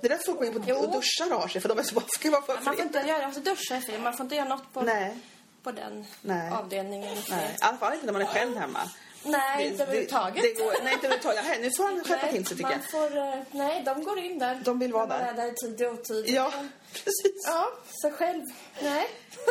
Det 0.00 0.06
är 0.06 0.08
därför 0.08 0.24
folk 0.24 0.38
går 0.38 0.46
in 0.46 0.52
på 0.54 0.60
Jo. 0.66 0.76
och 0.76 0.92
duschar 0.92 1.34
och 1.34 1.40
har 1.40 1.48
sig. 1.48 1.60
För 1.60 1.68
de 1.68 1.78
är 1.78 1.82
så 1.82 1.94
bara, 1.94 2.04
ska 2.08 2.30
bara 2.30 2.42
få 2.42 2.46
vara 2.52 2.60
i 2.60 2.64
Man 2.64 2.74
får 2.74 2.82
fred? 2.82 2.86
inte 2.96 3.08
göra, 3.10 3.24
alltså 3.24 3.40
duscha 3.40 3.76
är 3.76 3.80
fel. 3.80 4.00
Man 4.00 4.16
får 4.16 4.24
inte 4.24 4.34
göra 4.36 4.48
något 4.48 4.72
på, 4.72 4.82
Nej, 4.82 5.18
på 5.62 5.72
den 5.72 6.04
Nej. 6.22 6.50
avdelningen. 6.52 7.16
nej. 7.30 7.50
I 7.60 7.62
alla 7.64 7.76
fall 7.78 7.92
inte 7.94 8.06
när 8.06 8.12
man 8.12 8.22
är 8.22 8.26
själv 8.26 8.56
hemma. 8.56 8.80
Nej, 9.22 9.66
inte 9.66 9.82
överhuvudtaget. 9.82 10.42
Det, 10.42 10.48
det 10.48 10.54
går, 10.54 10.72
nej, 10.84 10.92
inte 10.92 11.06
överhuvudtaget. 11.06 11.60
Nu 11.60 11.70
får 11.76 11.84
han 11.84 12.04
skärpa 12.04 12.26
till 12.26 12.46
sig 12.46 12.56
tycker 12.56 12.70
man 12.70 12.72
jag. 12.72 12.90
får, 12.90 13.16
eh, 13.18 13.34
nej, 13.50 13.82
de 13.84 14.04
går 14.04 14.18
in 14.18 14.38
där. 14.38 14.60
De 14.64 14.78
vill 14.78 14.92
vara 14.92 15.06
där. 15.06 15.18
är 15.18 15.32
där 15.32 15.46
i 15.46 15.54
tid 15.54 15.86
och 15.86 15.92
otid. 15.92 16.24
Ja, 16.28 16.52
precis. 16.92 17.44
Ja, 17.46 17.72
så 17.90 18.10
själv. 18.10 18.42
Nej, 18.82 19.06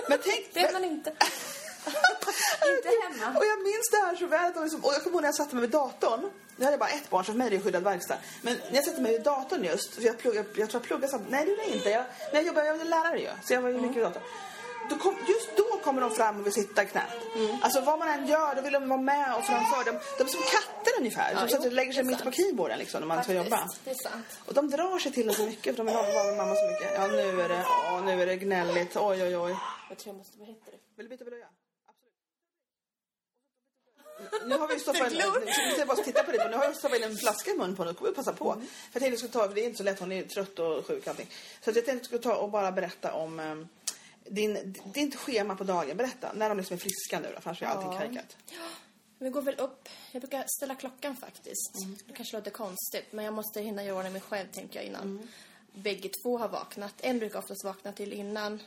Men 0.09 0.19
tänk... 0.23 0.49
det 0.53 0.59
är 0.59 0.73
man 0.73 0.83
inte. 0.83 1.09
inte 2.77 2.89
hemma. 3.03 3.37
Och 3.39 3.45
jag 3.45 3.63
minns 3.63 3.89
det 3.91 3.97
här 3.97 4.15
så 4.15 4.25
väl. 4.25 4.45
Att 4.45 4.53
de 4.55 4.63
liksom, 4.63 4.85
och 4.85 4.93
jag 4.93 5.03
kommer 5.03 5.15
ihåg 5.15 5.21
när 5.21 5.27
jag 5.27 5.35
satte 5.35 5.55
mig 5.55 5.61
vid 5.61 5.71
datorn. 5.71 6.29
Nu 6.55 6.65
hade 6.65 6.73
jag 6.73 6.79
bara 6.79 6.89
ett 6.89 7.09
barn 7.09 7.25
så 7.25 7.31
för 7.31 7.37
mig 7.37 7.47
är 7.47 7.51
det 7.51 7.59
skyddad 7.59 7.83
verkstad. 7.83 8.17
Men 8.41 8.55
när 8.69 8.75
jag 8.75 8.85
satte 8.85 9.01
mig 9.01 9.11
vid 9.11 9.21
datorn 9.21 9.63
just. 9.63 9.95
För 9.95 10.01
jag, 10.01 10.17
plugg, 10.17 10.35
jag, 10.35 10.45
jag 10.55 10.69
tror 10.69 10.81
jag 10.81 10.83
pluggade 10.83 11.07
samtidigt. 11.07 11.31
Nej 11.31 11.45
det 11.45 11.51
gjorde 11.51 11.63
jag 11.63 11.75
inte. 11.75 11.89
Jag, 11.89 12.03
när 12.31 12.39
jag 12.39 12.43
jobbade, 12.43 12.67
jag 12.67 12.77
var 12.77 12.85
lärare 12.85 13.19
ju. 13.19 13.29
Så 13.45 13.53
jag 13.53 13.61
var 13.61 13.69
ju 13.69 13.77
mycket 13.77 13.97
vid 13.97 14.03
datorn. 14.03 14.23
Då 14.89 14.95
kom, 14.95 15.15
just 15.27 15.57
då 15.57 15.79
kommer 15.83 16.01
de 16.01 16.11
fram 16.11 16.39
och 16.39 16.45
vill 16.45 16.53
sitta 16.53 16.83
i 16.83 16.85
knät. 16.85 17.09
Alltså 17.61 17.81
vad 17.81 17.99
man 17.99 18.09
än 18.09 18.27
gör, 18.27 18.55
då 18.55 18.61
vill 18.61 18.73
de 18.73 18.89
vara 18.89 19.01
med 19.01 19.35
och 19.35 19.43
framför. 19.43 19.85
De, 19.85 19.91
de 20.17 20.23
är 20.23 20.27
som 20.27 20.41
katter 20.41 20.91
ungefär. 20.99 21.31
Ja, 21.33 21.47
som 21.47 21.71
lägger 21.71 21.93
sig 21.93 22.03
mitt 22.03 22.23
på 22.23 22.31
keyboarden 22.31 22.79
liksom 22.79 22.99
när 22.99 23.07
man 23.07 23.23
ska 23.23 23.33
jobba. 23.33 23.57
Faktiskt, 23.57 23.85
Det 23.85 23.91
är 23.91 24.09
sant. 24.09 24.25
Och 24.45 24.53
de 24.53 24.69
drar 24.69 24.99
sig 24.99 25.11
till 25.11 25.29
oss 25.29 25.37
så 25.37 25.45
mycket 25.45 25.75
för 25.75 25.83
de 25.83 25.85
vill 25.85 25.95
vara 25.95 26.23
med 26.23 26.37
mamma 26.37 26.55
så 26.55 26.67
mycket. 26.71 26.91
Ja 26.95 27.07
nu 27.07 27.41
är 27.41 27.49
det, 27.49 27.63
ja, 27.67 28.01
nu 28.05 28.21
är 28.21 28.25
det 28.25 28.35
gnälligt. 28.35 28.97
Oj 28.97 29.23
oj 29.23 29.37
oj. 29.37 29.55
Jag 29.89 29.97
tror 29.97 30.13
jag 30.13 30.17
måste, 30.17 30.37
vad 30.39 30.47
heter 30.47 30.71
det? 30.71 30.77
Vill 30.95 31.05
du 31.05 31.09
byta 31.09 31.25
blöja? 31.25 31.47
Nu 34.45 34.57
har 34.57 34.67
vi 34.67 34.79
stoppat 34.79 35.01
en, 35.13 35.19
ska 35.19 35.75
vi 35.77 35.85
bara 35.85 35.97
titta 35.97 36.23
på 36.23 36.31
det, 36.31 36.37
men 36.37 36.51
nu 36.51 36.57
har 36.57 36.63
jag 36.63 36.75
stoppat 36.75 36.97
in 36.97 37.03
en 37.03 37.17
flaska 37.17 37.51
i 37.51 37.57
munnen 37.57 37.75
på 37.75 37.83
henne. 37.83 37.93
Då 37.93 37.97
kommer 37.97 38.11
vi 38.11 38.15
passa 38.15 38.33
på. 38.33 38.53
För 38.53 38.61
jag 38.61 39.01
tänkte 39.01 39.07
jag 39.09 39.17
skulle 39.17 39.33
ta, 39.33 39.47
för 39.47 39.55
det 39.55 39.61
är 39.61 39.65
inte 39.65 39.77
så 39.77 39.83
lätt, 39.83 39.99
hon 39.99 40.11
är 40.11 40.23
trött 40.23 40.59
och 40.59 40.85
sjuk 40.87 41.03
och 41.03 41.07
allting. 41.07 41.27
Så 41.61 41.69
att 41.69 41.75
jag 41.75 41.85
tänkte 41.85 42.01
jag 42.01 42.05
skulle 42.05 42.33
ta 42.33 42.41
och 42.41 42.49
bara 42.49 42.71
berätta 42.71 43.13
om 43.13 43.39
um, 43.39 43.67
din, 44.29 44.75
ditt 44.93 45.15
schema 45.15 45.55
på 45.55 45.63
dagen. 45.63 45.97
Berätta, 45.97 46.33
när 46.33 46.49
de 46.49 46.57
liksom 46.57 46.73
är 46.73 46.79
friska 46.79 47.19
nu 47.19 47.31
då, 47.35 47.41
för 47.41 47.49
annars 47.49 47.61
är 47.61 47.67
allting 47.67 47.91
Ja. 47.91 47.99
kajkat. 47.99 48.37
Vi 49.21 49.29
går 49.29 49.41
väl 49.41 49.55
upp. 49.55 49.89
Jag 50.11 50.21
brukar 50.21 50.45
ställa 50.47 50.75
klockan 50.75 51.15
faktiskt. 51.15 51.73
Det 52.07 52.13
kanske 52.13 52.37
låter 52.37 52.51
konstigt, 52.51 53.11
men 53.11 53.25
jag 53.25 53.33
måste 53.33 53.61
hinna 53.61 53.83
göra 53.83 53.97
ordning 53.97 54.13
mig 54.13 54.21
själv 54.21 54.47
tänker 54.51 54.79
jag 54.79 54.85
innan 54.85 55.27
bägge 55.73 56.09
två 56.23 56.37
har 56.37 56.47
vaknat. 56.47 56.93
En 57.01 57.19
brukar 57.19 57.39
oftast 57.39 57.63
vakna 57.63 57.91
till 57.91 58.13
innan, 58.13 58.59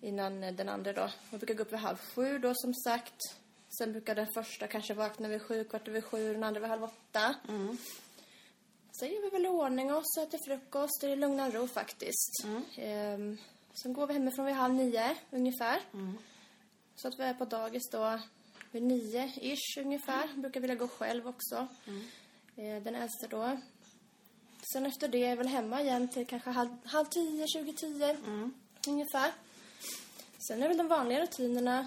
innan 0.00 0.40
den 0.40 0.68
andra 0.68 0.92
då. 0.92 1.10
Jag 1.30 1.40
brukar 1.40 1.54
gå 1.54 1.62
upp 1.62 1.72
vid 1.72 1.78
halv 1.80 1.96
sju 2.14 2.38
då 2.38 2.52
som 2.54 2.74
sagt. 2.74 3.14
Sen 3.78 3.92
brukar 3.92 4.14
den 4.14 4.26
första 4.34 4.66
kanske 4.66 4.94
vakna 4.94 5.28
vid 5.28 5.42
sju, 5.42 5.64
kvart 5.64 5.88
över 5.88 6.00
sju, 6.00 6.32
den 6.32 6.44
andra 6.44 6.60
vid 6.60 6.70
halv 6.70 6.84
åtta. 6.84 7.34
Sen 9.00 9.08
gör 9.12 9.22
vi 9.22 9.30
väl 9.30 9.46
ordning 9.46 9.94
oss, 9.94 10.16
äter 10.18 10.38
frukost, 10.46 11.00
det 11.00 11.12
är 11.12 11.16
lugn 11.16 11.40
och 11.40 11.54
ro 11.54 11.68
faktiskt. 11.68 12.44
Ehm, 12.76 13.38
sen 13.82 13.92
går 13.92 14.06
vi 14.06 14.12
hemifrån 14.14 14.46
vid 14.46 14.54
halv 14.54 14.74
nio 14.74 15.16
ungefär. 15.30 15.80
Så 16.96 17.08
att 17.08 17.18
vi 17.18 17.22
är 17.22 17.34
på 17.34 17.44
dagis 17.44 17.90
då 17.92 18.20
vid 18.70 18.82
nio 18.82 19.32
ish 19.36 19.78
ungefär. 19.78 20.28
Brukar 20.36 20.60
vilja 20.60 20.76
gå 20.76 20.88
själv 20.88 21.28
också. 21.28 21.68
Eh, 22.56 22.82
den 22.82 22.94
äldsta 22.94 23.26
då. 23.28 23.58
Sen 24.72 24.86
efter 24.86 25.08
det 25.08 25.24
är 25.24 25.28
jag 25.28 25.36
väl 25.36 25.46
hemma 25.46 25.82
igen 25.82 26.08
till 26.08 26.26
kanske 26.26 26.50
halv, 26.50 26.68
halv 26.84 27.06
tio, 27.06 27.46
tjugo 27.46 27.72
tio 27.72 28.16
ungefär. 28.88 29.32
Sen 30.48 30.62
är 30.62 30.68
väl 30.68 30.76
de 30.76 30.88
vanliga 30.88 31.22
rutinerna 31.22 31.86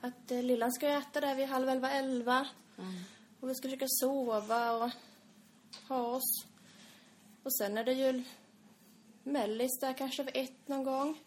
att 0.00 0.30
eh, 0.30 0.42
lillan 0.42 0.72
ska 0.72 0.88
äta 0.88 1.20
där 1.20 1.34
vid 1.34 1.46
halv 1.46 1.68
elva, 1.68 1.90
elva. 1.90 2.48
Och 3.40 3.50
vi 3.50 3.54
ska 3.54 3.68
försöka 3.68 3.86
sova 3.88 4.72
och 4.72 4.90
ha 5.88 6.06
oss. 6.06 6.44
Och 7.42 7.56
sen 7.56 7.78
är 7.78 7.84
det 7.84 7.92
ju 7.92 8.22
mellis 9.26 9.78
där 9.80 9.92
kanske 9.92 10.22
vid 10.22 10.36
ett 10.36 10.68
någon 10.68 10.84
gång. 10.84 11.18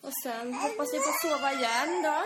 Och 0.00 0.12
sen 0.22 0.54
hoppas 0.54 0.94
vi 0.94 0.98
på 0.98 1.08
att 1.08 1.22
sova 1.22 1.52
igen 1.52 2.02
då. 2.02 2.22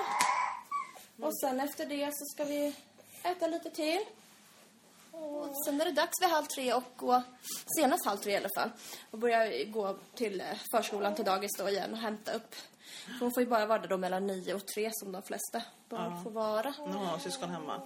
Och 1.26 1.40
sen 1.40 1.60
efter 1.60 1.86
det 1.86 2.10
så 2.12 2.24
ska 2.24 2.44
vi 2.44 2.74
äta 3.22 3.46
lite 3.46 3.70
till. 3.70 4.00
Och 5.20 5.64
sen 5.64 5.80
är 5.80 5.84
det 5.84 5.92
dags 5.92 6.22
vid 6.22 6.28
halv 6.28 6.44
tre 6.46 6.72
och 6.74 6.84
gå, 6.96 7.22
senast 7.76 8.06
halv 8.06 8.18
tre 8.18 8.32
i 8.32 8.36
alla 8.36 8.48
fall, 8.56 8.70
och 9.10 9.18
börja 9.18 9.64
gå 9.64 9.96
till 10.14 10.40
eh, 10.40 10.46
förskolan 10.70 11.14
till 11.14 11.24
dagis 11.24 11.50
då 11.58 11.68
igen 11.68 11.92
och 11.92 11.98
hämta 11.98 12.32
upp. 12.32 12.54
För 13.04 13.20
hon 13.20 13.34
får 13.34 13.42
ju 13.42 13.48
bara 13.48 13.66
vara 13.66 13.78
där 13.78 13.88
då 13.88 13.96
mellan 13.96 14.26
nio 14.26 14.54
och 14.54 14.66
tre 14.66 14.90
som 14.92 15.12
de 15.12 15.22
flesta 15.22 15.62
barn 15.88 16.22
får 16.22 16.30
vara. 16.30 16.74
Nu 16.86 16.92
har 16.92 17.06
hon 17.06 17.20
syskon 17.20 17.50
hemma. 17.50 17.80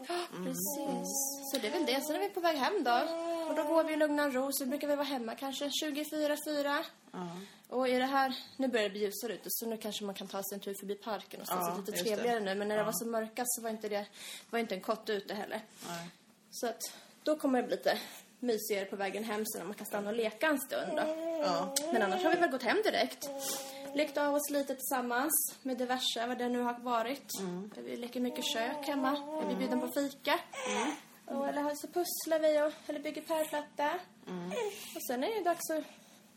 Precis. 0.44 1.08
Så 1.52 1.58
det 1.60 1.66
är 1.68 1.72
väl 1.72 1.86
det. 1.86 2.00
Sen 2.00 2.16
är 2.16 2.20
vi 2.20 2.28
på 2.28 2.40
väg 2.40 2.56
hem 2.56 2.84
då. 2.84 3.00
Och 3.48 3.54
då 3.54 3.62
går 3.62 3.84
vi 3.84 3.92
i 3.92 3.96
lugn 3.96 4.20
och 4.20 4.32
ro. 4.34 4.52
Så 4.52 4.66
brukar 4.66 4.88
vi 4.88 4.96
vara 4.96 5.06
hemma 5.06 5.34
kanske 5.34 5.70
24, 5.70 6.36
4. 6.46 6.84
Ja. 7.12 7.28
Och 7.68 7.88
i 7.88 7.98
det 7.98 8.06
här, 8.06 8.34
nu 8.56 8.68
börjar 8.68 8.84
det 8.84 8.90
bli 8.90 9.00
ljusare 9.00 9.32
ute 9.34 9.46
så 9.48 9.66
nu 9.66 9.76
kanske 9.76 10.04
man 10.04 10.14
kan 10.14 10.28
ta 10.28 10.42
sig 10.42 10.54
en 10.54 10.60
tur 10.60 10.74
förbi 10.80 10.94
parken 10.94 11.40
och 11.40 11.46
så. 11.46 11.54
Ja, 11.54 11.74
så 11.74 11.80
lite 11.80 11.92
trevligare 12.04 12.38
det. 12.38 12.44
nu. 12.44 12.54
Men 12.54 12.68
när 12.68 12.76
det 12.76 12.84
var 12.84 12.92
så 12.92 13.06
mörkat 13.06 13.46
så 13.48 13.62
var 13.62 13.70
inte 13.70 13.88
det, 13.88 14.06
var 14.50 14.58
inte 14.58 14.74
en 14.74 14.80
kott 14.80 15.10
ute 15.10 15.34
heller. 15.34 15.60
Nej. 15.88 16.08
Så 16.50 16.66
att 16.66 16.80
då 17.24 17.36
kommer 17.36 17.62
det 17.62 17.68
bli 17.68 17.76
lite 17.76 17.98
mysigare 18.40 18.84
på 18.84 18.96
vägen 18.96 19.24
hem 19.24 19.42
så 19.46 19.58
när 19.58 19.64
man 19.64 19.74
kan 19.74 19.86
stanna 19.86 20.10
och 20.10 20.16
leka 20.16 20.46
en 20.46 20.60
stund 20.60 20.96
då. 20.96 21.02
Ja. 21.42 21.74
Men 21.92 22.02
annars 22.02 22.22
har 22.22 22.30
vi 22.30 22.36
väl 22.36 22.50
gått 22.50 22.62
hem 22.62 22.82
direkt. 22.84 23.30
Lekt 23.94 24.18
av 24.18 24.34
oss 24.34 24.50
lite 24.50 24.74
tillsammans 24.74 25.54
med 25.62 25.78
diverse, 25.78 26.26
vad 26.26 26.38
det 26.38 26.48
nu 26.48 26.60
har 26.60 26.78
varit. 26.78 27.32
Vi 27.76 27.96
leker 27.96 28.20
mycket 28.20 28.44
kök 28.44 28.86
hemma. 28.86 29.16
Jag 29.26 29.46
blir 29.46 29.56
bjuden 29.56 29.80
på 29.80 29.88
fika. 29.88 30.40
Och, 31.26 31.48
eller 31.48 31.74
så 31.74 31.86
pusslar 31.86 32.38
vi 32.38 32.62
och, 32.62 32.72
eller 32.86 33.00
bygger 33.00 33.22
pärlplatta. 33.22 33.90
Och 34.94 35.02
sen 35.08 35.24
är 35.24 35.34
det 35.34 35.44
dags 35.44 35.70
att 35.70 35.84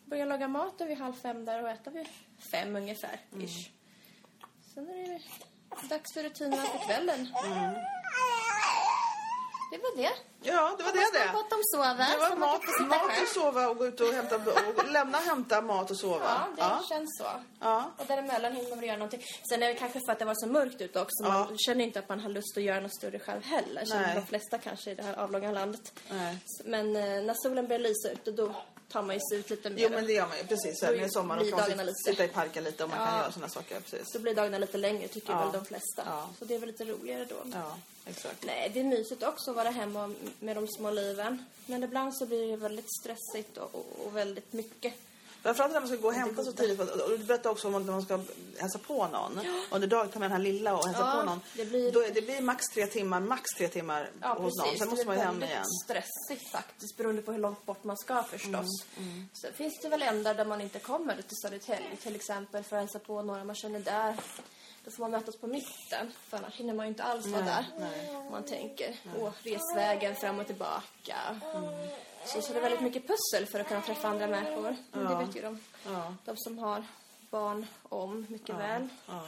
börja 0.05 0.25
laga 0.25 0.47
mat 0.47 0.81
vid 0.81 0.97
halv 0.97 1.13
fem 1.13 1.45
där 1.45 1.63
och 1.63 1.69
äta 1.69 1.89
vid 1.89 2.07
fem 2.51 2.75
ungefär. 2.75 3.19
Ish. 3.39 3.69
Sen 4.73 4.89
är 4.89 5.07
det 5.07 5.87
dags 5.89 6.13
för 6.13 6.23
rutinerna 6.23 6.63
för 6.63 6.87
kvällen. 6.87 7.27
Det 9.71 9.77
var 9.77 9.95
det. 9.95 10.11
Ja, 10.41 10.75
det 10.77 10.83
var 10.83 10.91
det 10.91 10.99
Hoppas 10.99 11.11
det. 11.13 11.31
på 11.33 11.39
att 11.39 11.49
de 11.49 11.59
sover. 11.63 12.11
Det 12.11 12.29
var 12.29 12.35
mat, 12.35 12.61
kan 12.77 12.87
mat 12.87 13.21
och 13.21 13.27
sova 13.27 13.67
och 13.69 13.77
gå 13.77 13.87
ut 13.87 13.99
och 14.01 14.13
hämta 14.13 14.35
och 14.35 14.91
lämna, 14.91 15.17
hämta 15.17 15.61
mat 15.61 15.91
och 15.91 15.97
sova. 15.99 16.47
Ja, 16.57 16.79
det 16.81 16.95
känns 16.95 17.17
så. 17.17 17.25
Ja. 17.59 17.91
Och 17.97 18.05
däremellan 18.05 18.53
hinner 18.55 18.75
man 18.75 18.85
göra 18.85 18.97
någonting. 18.97 19.23
Sen 19.49 19.63
är 19.63 19.67
det 19.67 19.73
kanske 19.73 19.99
för 20.05 20.11
att 20.11 20.19
det 20.19 20.25
var 20.25 20.35
så 20.35 20.47
mörkt 20.47 20.81
ute 20.81 20.99
också. 21.01 21.23
Ja. 21.23 21.29
Man 21.29 21.57
känner 21.57 21.83
inte 21.85 21.99
att 21.99 22.09
man 22.09 22.19
har 22.19 22.29
lust 22.29 22.57
att 22.57 22.63
göra 22.63 22.79
något 22.79 22.95
större 22.95 23.19
själv 23.19 23.43
heller. 23.43 23.85
Känner 23.85 24.15
de 24.15 24.25
flesta 24.25 24.57
kanske 24.57 24.91
i 24.91 24.95
det 24.95 25.03
här 25.03 25.13
avlånga 25.15 25.51
landet. 25.51 25.93
Nej. 26.09 26.37
Men 26.65 26.95
eh, 26.95 27.01
när 27.23 27.33
solen 27.43 27.67
börjar 27.67 27.79
lysa 27.79 28.09
ute 28.11 28.31
då 28.31 28.55
tar 28.91 29.01
man 29.01 29.15
ju 29.15 29.21
sig 29.31 29.39
ut 29.39 29.49
lite 29.49 29.69
mer. 29.69 29.77
Jo, 29.83 29.89
men 29.89 30.05
det 30.07 30.13
gör 30.13 30.27
man 30.27 30.37
ju. 30.37 30.43
Precis. 30.43 30.81
Med 30.81 31.11
sommaren 31.13 31.39
blir 31.43 31.51
kan 31.51 31.59
man 31.77 31.95
sitta, 31.95 32.11
lite- 32.11 32.23
i 32.23 32.27
parken 32.27 32.63
lite 32.63 32.83
och 32.83 32.89
man 32.89 32.97
kan 32.99 33.07
Ja. 33.15 33.21
göra 33.21 33.31
sådana 33.31 33.49
saker. 33.49 33.79
Precis. 33.79 34.11
Så 34.11 34.19
blir 34.19 34.35
dagarna 34.35 34.57
lite 34.57 34.77
längre 34.77 35.07
tycker 35.07 35.33
Ja. 35.33 35.39
väl 35.43 35.51
de 35.51 35.65
flesta. 35.65 36.03
Ja. 36.05 36.29
Så 36.39 36.45
det 36.45 36.55
är 36.55 36.59
väl 36.59 36.67
lite 36.69 36.85
roligare 36.85 37.25
då. 37.25 37.35
Ja, 37.53 37.77
exakt. 38.09 38.43
Nej, 38.45 38.71
det 38.73 38.79
är 38.79 38.83
mysigt 38.83 39.23
också 39.23 39.49
att 39.51 39.57
vara 39.57 39.69
hemma 39.69 40.13
med 40.39 40.55
de 40.57 40.67
små 40.67 40.91
liven. 40.91 41.45
Men 41.65 41.83
ibland 41.83 42.15
så 42.15 42.25
blir 42.25 42.47
det 42.51 42.57
väldigt 42.57 42.93
stressigt 43.01 43.57
och, 43.57 43.75
och, 43.75 44.05
och 44.05 44.15
väldigt 44.15 44.53
mycket. 44.53 44.93
Framförallt 45.43 45.73
när 45.73 45.79
man 45.79 45.87
ska 45.89 45.97
gå 45.97 46.07
och 46.07 46.13
hämta 46.13 46.43
så 46.43 46.51
tidigt. 46.51 46.79
Och 46.79 47.09
du 47.09 47.17
berättade 47.17 47.49
också 47.49 47.67
om 47.67 47.85
när 47.85 47.91
man 47.93 48.01
ska 48.01 48.19
hälsa 48.57 48.79
på 48.79 49.07
någon. 49.07 49.39
Under 49.71 49.87
dagen 49.87 50.09
tar 50.09 50.19
man 50.19 50.29
den 50.29 50.31
här 50.31 50.39
lilla 50.51 50.77
och 50.77 50.85
hälsar 50.87 51.07
Ja, 51.15 51.19
på 51.19 51.25
någon. 51.29 51.39
det 51.55 51.65
blir- 51.65 51.91
Då 51.91 51.99
är, 52.03 52.11
det 52.11 52.21
blir 52.21 52.41
max 52.41 52.65
tre 52.73 52.87
timmar, 52.87 53.19
max 53.19 53.43
tre 53.57 53.67
timmar 53.67 54.09
Ja, 54.21 54.27
hos 54.33 54.37
någon. 54.57 54.63
precis. 54.65 54.79
Sen 54.79 54.89
måste 54.89 55.03
det 55.03 55.07
man 55.07 55.15
ju 55.15 55.21
är 55.21 55.25
hem 55.25 55.43
igen. 55.43 55.65
stressigt 55.83 56.51
faktiskt 56.51 56.97
beroende 56.97 57.21
på 57.21 57.31
hur 57.31 57.39
långt 57.39 57.65
bort 57.65 57.83
man 57.83 57.97
ska 57.97 58.23
förstås. 58.23 58.85
Mm, 58.97 59.29
Sen 59.41 59.53
finns 59.53 59.79
det 59.81 59.89
väl 59.89 60.01
ändar 60.01 60.33
där 60.33 60.45
man 60.45 60.61
inte 60.61 60.79
kommer 60.79 61.15
till 61.15 61.37
Södertälje 61.43 61.95
till 62.03 62.15
exempel 62.15 62.63
för 62.63 62.75
att 62.75 62.81
hälsa 62.81 62.99
på 62.99 63.21
några 63.21 63.43
man 63.43 63.55
känner 63.55 63.79
där. 63.79 64.15
Då 64.87 64.91
får 64.91 65.03
man 65.03 65.11
mötas 65.11 65.35
på 65.37 65.47
mitten 65.47 66.11
för 66.27 66.37
annars 66.37 66.53
hinner 66.55 66.73
man 66.73 66.85
ju 66.85 66.89
inte 66.89 67.03
alls 67.03 67.25
vara 67.27 67.41
där. 67.41 67.65
Om 68.15 68.31
man 68.31 68.43
tänker, 68.43 68.95
åh, 69.19 69.31
resvägen 69.43 70.15
fram 70.15 70.39
och 70.39 70.47
tillbaka. 70.47 71.15
Mm. 71.55 71.69
Så, 72.25 72.41
så 72.41 72.53
det 72.53 72.59
är 72.59 72.61
väldigt 72.63 72.81
mycket 72.81 73.07
pussel 73.07 73.45
för 73.51 73.59
att 73.59 73.67
kunna 73.67 73.81
träffa 73.81 74.07
andra 74.07 74.27
människor. 74.27 74.75
Men 74.91 75.05
det 75.05 75.25
vet 75.25 75.35
ju 75.35 75.41
de, 75.41 75.59
Ja. 75.85 76.13
de 76.25 76.37
som 76.37 76.59
har 76.59 76.83
barn 77.29 77.65
om 77.89 78.25
mycket 78.29 78.55
väl. 78.55 78.87
Ja. 79.07 79.23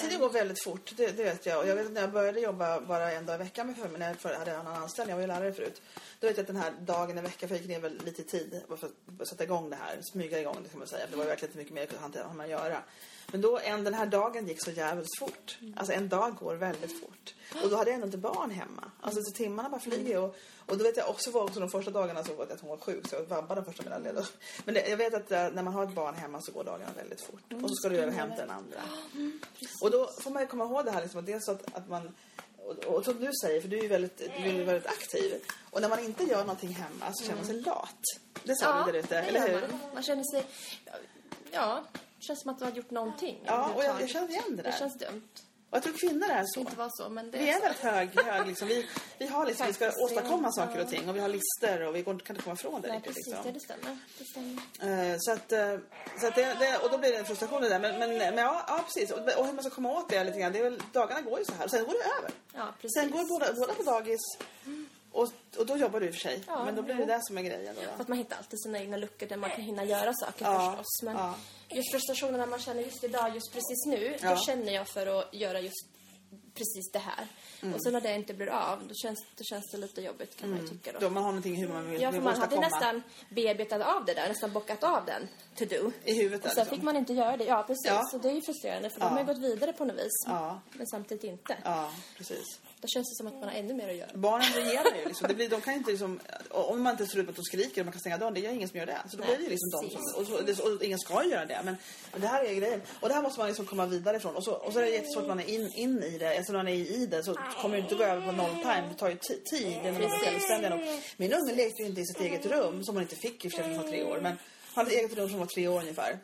Tiden 0.00 0.20
går 0.20 0.28
väldigt 0.30 0.64
fort, 0.64 0.92
det, 0.96 1.16
det 1.16 1.24
vet 1.24 1.46
jag. 1.46 1.58
Och 1.58 1.68
jag 1.68 1.76
vet 1.76 1.86
att 1.86 1.92
när 1.92 2.00
jag 2.00 2.12
började 2.12 2.40
jobba 2.40 2.80
bara 2.80 3.12
en 3.12 3.26
dag 3.26 3.34
i 3.34 3.38
veckan 3.38 3.66
med 3.66 3.76
förmiddagen, 3.76 4.00
när 4.00 4.08
jag 4.08 4.20
för- 4.20 4.34
hade 4.34 4.50
en 4.50 4.60
annan 4.60 4.82
anställning, 4.82 5.10
jag 5.10 5.16
var 5.16 5.20
ju 5.22 5.26
lärare 5.26 5.52
förut. 5.52 5.82
Då 6.20 6.26
vet 6.26 6.36
jag 6.36 6.44
att 6.44 6.46
den 6.46 6.56
här 6.56 6.72
dagen 6.80 7.18
i 7.18 7.20
veckan, 7.20 7.48
för 7.48 7.56
jag 7.56 7.62
gick 7.62 7.68
ner 7.68 7.80
väl 7.80 8.00
lite 8.04 8.22
tid 8.22 8.62
för 8.68 8.90
att 9.20 9.28
sätta 9.28 9.44
igång 9.44 9.70
det 9.70 9.76
här, 9.76 9.98
smyga 10.12 10.40
igång 10.40 10.56
det 10.62 10.68
kan 10.68 10.78
man 10.78 10.88
säga. 10.88 11.04
För 11.04 11.10
det 11.10 11.16
var 11.16 11.24
verkligen 11.24 11.50
inte 11.50 11.58
mycket 11.58 11.74
mer 11.74 11.88
jag 12.12 12.28
kunde 12.30 12.48
göra. 12.48 12.82
Men 13.26 13.40
då, 13.40 13.58
en, 13.58 13.84
den 13.84 13.94
här 13.94 14.06
dagen 14.06 14.48
gick 14.48 14.64
så 14.64 14.70
jävligt 14.70 15.18
fort. 15.18 15.58
Alltså 15.76 15.92
en 15.92 16.08
dag 16.08 16.36
går 16.36 16.54
väldigt 16.54 17.00
fort. 17.00 17.34
Och 17.64 17.70
då 17.70 17.76
hade 17.76 17.90
jag 17.90 17.94
ändå 17.94 18.06
inte 18.06 18.18
barn 18.18 18.50
hemma. 18.50 18.90
Alltså 19.00 19.20
så 19.22 19.32
timmarna 19.32 19.68
bara 19.68 19.80
flyger 19.80 20.18
och, 20.18 20.36
och 20.66 20.78
då 20.78 20.84
vet 20.84 20.96
jag 20.96 21.10
också 21.10 21.30
var 21.30 21.42
också 21.42 21.60
de 21.60 21.70
första 21.70 21.90
dagarna 21.90 22.24
så 22.24 22.34
var 22.34 22.44
att 22.44 22.60
hon 22.60 22.70
var 22.70 22.76
sjuk 22.76 23.08
så 23.08 23.14
jag 23.16 23.22
vabbade 23.22 23.60
de 23.60 23.64
första 23.64 23.82
middagen. 23.82 24.24
Men 24.64 24.74
det, 24.74 24.88
jag 24.88 24.96
vet 24.96 25.14
att 25.14 25.32
eh, 25.32 25.48
när 25.50 25.62
man 25.62 25.74
har 25.74 25.84
ett 25.84 25.94
barn 25.94 26.14
hemma 26.14 26.40
så 26.42 26.52
går 26.52 26.64
dagarna 26.64 26.90
väldigt 26.96 27.20
fort. 27.20 27.52
Och 27.62 27.71
så 27.72 27.76
ska 27.76 27.88
du 27.88 27.96
göra 27.96 28.10
hämta 28.10 28.36
den 28.36 28.50
andra. 28.50 28.80
Och 29.80 29.90
då 29.90 30.10
får 30.20 30.30
man 30.30 30.42
ju 30.42 30.48
komma 30.48 30.64
ihåg 30.64 30.84
det 30.84 30.90
här 30.90 31.02
liksom, 31.02 31.20
att 31.20 31.26
dels 31.26 31.48
att, 31.48 31.76
att 31.76 31.88
man 31.88 32.14
och, 32.66 32.84
och 32.84 33.04
som 33.04 33.20
du 33.20 33.30
säger, 33.42 33.60
för 33.60 33.68
du 33.68 33.78
är 33.78 33.82
ju 33.82 33.88
väldigt, 33.88 34.18
du 34.18 34.48
är 34.48 34.64
väldigt 34.64 34.86
aktiv. 34.86 35.44
Och 35.70 35.80
när 35.80 35.88
man 35.88 35.98
inte 35.98 36.24
gör 36.24 36.40
någonting 36.40 36.72
hemma 36.72 37.12
så 37.12 37.24
känner 37.24 37.36
man 37.36 37.46
sig 37.46 37.60
lat. 37.60 38.00
Det 38.44 38.56
sa 38.56 38.84
du 38.84 38.92
där 38.92 38.98
ute, 38.98 39.18
eller 39.18 39.48
hur? 39.48 39.60
Man. 39.60 39.70
man 39.94 40.02
känner 40.02 40.24
sig... 40.24 40.46
Ja, 41.50 41.84
det 41.92 42.24
känns 42.24 42.42
som 42.42 42.50
att 42.50 42.58
du 42.58 42.64
har 42.64 42.72
gjort 42.72 42.90
någonting. 42.90 43.42
Ja, 43.44 43.72
och 43.74 43.84
jag, 43.84 44.00
jag 44.00 44.10
känner 44.10 44.28
igen 44.28 44.44
det 44.48 44.56
där. 44.56 44.62
Det 44.62 44.78
känns 44.78 44.98
dumt. 44.98 45.28
Och 45.72 45.76
jag 45.76 45.82
tror 45.82 45.92
kvinnor 45.92 46.28
är 46.30 46.44
så. 46.46 46.60
inte 46.60 46.88
så, 46.90 47.08
men 47.08 47.30
det 47.30 47.38
Vi 47.38 47.48
är 47.48 47.56
är 47.56 47.60
väldigt 47.60 47.80
hög, 47.80 48.20
hög 48.24 48.46
liksom. 48.46 48.68
vi, 48.68 48.86
vi 49.18 49.26
har 49.26 49.46
liksom, 49.46 49.66
vi 49.66 49.72
ska 49.72 49.90
åstadkomma 50.04 50.52
saker 50.52 50.80
och 50.80 50.88
ting 50.88 51.08
och 51.08 51.16
vi 51.16 51.20
har 51.20 51.28
listor 51.28 51.86
och 51.86 51.96
vi 51.96 52.02
går, 52.02 52.18
kan 52.18 52.36
inte 52.36 52.42
komma 52.44 52.54
ifrån 52.54 52.80
det 52.82 52.88
Nej, 52.88 52.96
riktigt. 52.96 53.14
precis. 53.14 53.34
Liksom. 53.34 53.52
Det 53.52 53.60
stämmer. 53.60 53.98
Det 54.18 54.24
stämmer. 54.24 55.12
Eh, 55.12 55.16
så 55.18 55.32
att, 55.32 55.52
eh, 55.52 55.78
så 56.20 56.26
att 56.26 56.34
det, 56.34 56.56
det, 56.60 56.78
och 56.84 56.90
då 56.90 56.98
blir 56.98 57.10
det 57.10 57.16
en 57.18 57.24
frustration 57.24 57.62
det 57.62 57.68
där. 57.68 57.78
Men, 57.78 57.98
men, 57.98 58.18
men 58.18 58.36
ja, 58.36 58.64
ja, 58.68 58.84
precis. 58.84 59.10
Och, 59.10 59.18
och 59.38 59.46
hur 59.46 59.52
man 59.52 59.64
ska 59.64 59.74
komma 59.74 59.90
åt 59.98 60.08
det 60.08 60.24
lite 60.24 60.38
grann. 60.38 60.52
Det 60.52 60.58
är 60.58 60.62
väl, 60.62 60.82
dagarna 60.92 61.20
går 61.20 61.38
ju 61.38 61.44
så 61.44 61.52
här. 61.52 61.68
Sen 61.68 61.84
går 61.84 61.92
det 61.92 62.18
över. 62.18 62.30
Ja, 62.54 62.74
precis. 62.80 62.94
Sen 62.94 63.10
går 63.10 63.28
båda, 63.28 63.52
båda 63.52 63.74
på 63.74 63.82
dagis. 63.82 64.20
Och, 65.12 65.28
och 65.58 65.66
då 65.66 65.76
jobbar 65.76 66.00
du 66.00 66.06
i 66.06 66.10
och 66.10 66.14
för 66.14 66.20
sig. 66.20 66.42
Ja, 66.46 66.64
men 66.64 66.74
då 66.76 66.82
blir 66.82 66.94
det 66.94 67.04
det 67.04 67.18
som 67.22 67.38
är 67.38 67.42
grejen. 67.42 67.74
Då, 67.74 67.80
För 67.80 68.02
att 68.02 68.08
man 68.08 68.18
hittar 68.18 68.36
alltid 68.36 68.62
sina 68.62 68.78
egna 68.78 68.96
luckor 68.96 69.26
där 69.26 69.36
man 69.36 69.50
kan 69.50 69.60
hinna 69.60 69.84
göra 69.84 70.12
saker 70.14 70.44
Ja, 70.44 70.70
förstås. 70.70 71.02
Men 71.02 71.16
ja. 71.16 71.34
just 71.68 71.92
frustrationen 71.92 72.40
när 72.40 72.46
man 72.46 72.58
känner 72.58 72.82
just 72.82 73.04
idag, 73.04 73.34
just 73.34 73.52
precis 73.52 73.86
nu, 73.86 74.16
Ja. 74.22 74.30
då 74.34 74.36
känner 74.36 74.72
jag 74.72 74.88
för 74.88 75.06
att 75.06 75.34
göra 75.34 75.60
just 75.60 75.86
precis 76.54 76.90
det 76.92 76.98
här. 76.98 77.26
Mm. 77.62 77.74
Och 77.74 77.82
sen 77.82 77.92
när 77.92 78.00
det 78.00 78.14
inte 78.14 78.34
blir 78.34 78.46
av, 78.48 78.78
då 78.88 78.94
känns, 78.94 79.18
då 79.36 79.44
känns 79.44 79.70
det 79.72 79.78
lite 79.78 80.00
jobbigt 80.02 80.36
kan 80.36 80.50
man 80.50 80.60
ju 80.60 80.68
tycka 80.68 80.92
då. 80.92 80.98
Då 80.98 81.10
man 81.10 81.22
har 81.22 81.30
någonting 81.30 81.56
hur 81.56 81.68
man 81.68 81.90
vill, 81.90 82.02
Ja, 82.02 82.12
för 82.12 82.20
man 82.20 82.26
hade 82.26 82.56
åstadkomma. 82.56 82.68
nästan 82.68 83.02
bearbetat 83.30 83.80
av 83.82 84.04
det 84.04 84.14
där, 84.14 84.28
nästan 84.28 84.52
bockat 84.52 84.84
av 84.84 85.04
den 85.06 85.28
to 85.56 85.64
do. 85.64 85.92
I 86.04 86.14
huvudet 86.22 86.44
Och 86.46 86.50
sen 86.52 86.60
liksom. 86.60 86.76
fick 86.76 86.82
man 86.84 86.96
inte 86.96 87.12
göra 87.12 87.36
det. 87.36 87.44
Ja, 87.44 87.62
precis. 87.66 87.86
Ja. 87.86 88.02
Så 88.10 88.18
det 88.18 88.28
är 88.28 88.32
ju 88.32 88.42
frustrerande 88.42 88.90
för 88.90 89.00
Ja. 89.00 89.04
de 89.06 89.12
har 89.12 89.20
ju 89.20 89.26
gått 89.26 89.38
vidare 89.38 89.72
på 89.72 89.84
något 89.84 89.96
vis. 89.96 90.12
Ja. 90.26 90.60
Men 90.72 90.86
samtidigt 90.86 91.24
inte. 91.24 91.56
Ja, 91.64 91.90
precis. 92.16 92.44
Då 92.82 92.88
känns 92.88 93.10
det 93.10 93.16
som 93.16 93.26
att 93.26 93.34
man 93.40 93.48
har 93.48 93.56
ännu 93.56 93.74
mer 93.74 93.88
att 93.88 93.96
göra. 93.96 94.10
Barnen 94.14 94.46
reagerar 94.54 94.96
ju 94.98 95.04
liksom. 95.04 95.28
Det 95.28 95.34
blir, 95.34 95.48
de 95.48 95.60
kan 95.60 95.74
inte 95.74 95.90
liksom, 95.90 96.20
om 96.50 96.82
man 96.82 96.90
inte 96.92 97.06
ser 97.06 97.18
ut 97.18 97.28
att 97.28 97.36
de 97.36 97.42
skriker 97.44 97.80
och 97.80 97.86
man 97.86 97.92
kan 97.92 98.00
stänga 98.00 98.18
dörren, 98.18 98.34
det 98.34 98.46
är 98.46 98.50
ingen 98.52 98.68
som 98.68 98.78
gör 98.78 98.86
det. 98.86 98.98
Så 99.10 99.16
då 99.16 99.24
blir 99.24 99.36
det 99.38 99.48
liksom 99.48 99.70
de 99.70 99.90
som, 99.90 100.00
och, 100.20 100.56
så, 100.56 100.74
och 100.74 100.82
ingen 100.84 100.98
ska 100.98 101.24
göra 101.24 101.44
det. 101.46 101.60
Men, 101.64 101.76
men 102.12 102.20
det 102.20 102.26
här 102.26 102.44
är 102.44 102.54
grejen. 102.54 102.82
Och 103.00 103.08
det 103.08 103.14
här 103.14 103.22
måste 103.22 103.38
man 103.40 103.48
liksom 103.48 103.66
komma 103.66 103.86
vidare 103.86 104.16
ifrån. 104.16 104.36
Och 104.36 104.44
så, 104.44 104.52
och 104.52 104.72
så 104.72 104.78
är 104.78 104.82
det 104.82 104.90
jättesvårt 104.90 105.22
att 105.22 105.28
man 105.28 105.40
är 105.40 105.48
in, 105.48 105.72
in 105.74 106.02
i 106.02 106.18
det. 106.18 106.36
Alltså 106.36 106.52
när 106.52 106.58
man 106.58 106.68
är 106.68 106.74
i 106.74 107.06
det 107.06 107.24
så 107.24 107.34
kommer 107.62 107.76
det 107.76 107.82
inte 107.82 107.94
gå 107.94 108.04
över 108.04 108.26
på 108.26 108.32
noll 108.32 108.50
time. 108.62 108.84
Det 108.92 108.94
tar 108.98 109.08
ju 109.08 109.14
ti- 109.16 109.42
tid 109.44 109.66
innan 109.66 109.82
man 109.94 110.02
är. 110.02 111.00
Min 111.16 111.32
unge 111.32 111.54
lekte 111.54 111.82
ju 111.82 111.88
inte 111.88 112.00
i 112.00 112.06
sitt 112.06 112.20
eget 112.20 112.46
rum, 112.46 112.84
som 112.84 112.94
hon 112.94 113.02
inte 113.02 113.16
fick 113.16 113.44
i 113.44 113.48
och 113.48 113.52
för 113.52 113.62
sig 113.62 113.78
tre 113.90 114.04
år. 114.04 114.20
Men 114.22 114.32
hon 114.74 114.84
hade 114.84 114.90
ett 114.90 114.96
eget 115.04 115.18
rum 115.18 115.28
som 115.28 115.38
var 115.38 115.46
tre 115.46 115.68
år 115.68 115.80
ungefär. 115.80 116.18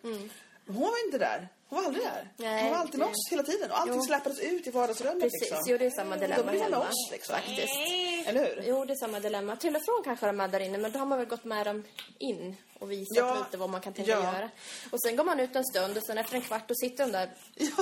Hon 0.69 0.81
var 0.81 1.05
inte 1.07 1.19
där. 1.19 1.49
Hon 1.71 1.79
var 1.79 1.87
aldrig 1.87 2.05
där. 2.05 2.29
Nej, 2.37 2.63
hon 2.63 2.71
var 2.73 2.79
alltid 2.79 2.99
med 2.99 3.09
det- 3.09 3.13
oss 3.13 3.29
hela 3.31 3.43
tiden. 3.43 3.71
Och 3.71 3.79
allting 3.81 3.95
Jo. 3.97 4.03
släpades 4.03 4.39
ut 4.41 4.67
i 4.67 4.71
vardagsrummet 4.71 5.21
Precis, 5.23 5.41
liksom. 5.41 5.59
jo 5.67 5.79
det 5.79 5.87
är 5.87 5.91
samma 5.91 6.15
Då 6.17 6.21
dilemma 6.21 6.51
blir 6.51 6.61
man 6.61 6.73
hemma. 6.73 6.87
liksom. 7.13 7.35
Faktiskt. 7.35 7.75
Eller 8.27 8.41
hur? 8.47 8.63
Jo, 8.67 8.85
det 8.85 8.93
är 8.93 8.97
samma 8.97 9.21
dilemma. 9.21 9.57
Till 9.57 9.77
och 9.77 9.83
från 9.85 10.03
kanske 10.05 10.27
de 10.27 10.41
är 10.41 10.49
där 10.49 10.61
inne, 10.61 10.79
men 10.79 10.93
då 10.93 10.99
har 10.99 11.07
man 11.07 11.19
väl 11.19 11.27
gått 11.29 11.45
med 11.45 11.67
dem 11.67 11.85
in 12.19 12.57
och 12.79 12.91
visat 12.93 13.17
Ja. 13.17 13.35
lite 13.35 13.57
vad 13.57 13.71
man 13.71 13.81
kan 13.81 13.93
tänka 13.93 14.11
Ja. 14.11 14.23
göra. 14.23 14.51
Och 14.91 15.03
sen 15.03 15.17
går 15.17 15.25
man 15.25 15.41
ut 15.41 15.57
en 15.57 15.65
stund 15.65 15.97
och 15.97 16.03
sen 16.03 16.19
efter 16.19 16.35
en 16.35 16.43
kvart 16.43 16.69
då 16.69 16.75
sitter 16.75 17.05
de 17.07 17.13
där 17.13 17.31
i- 17.57 17.73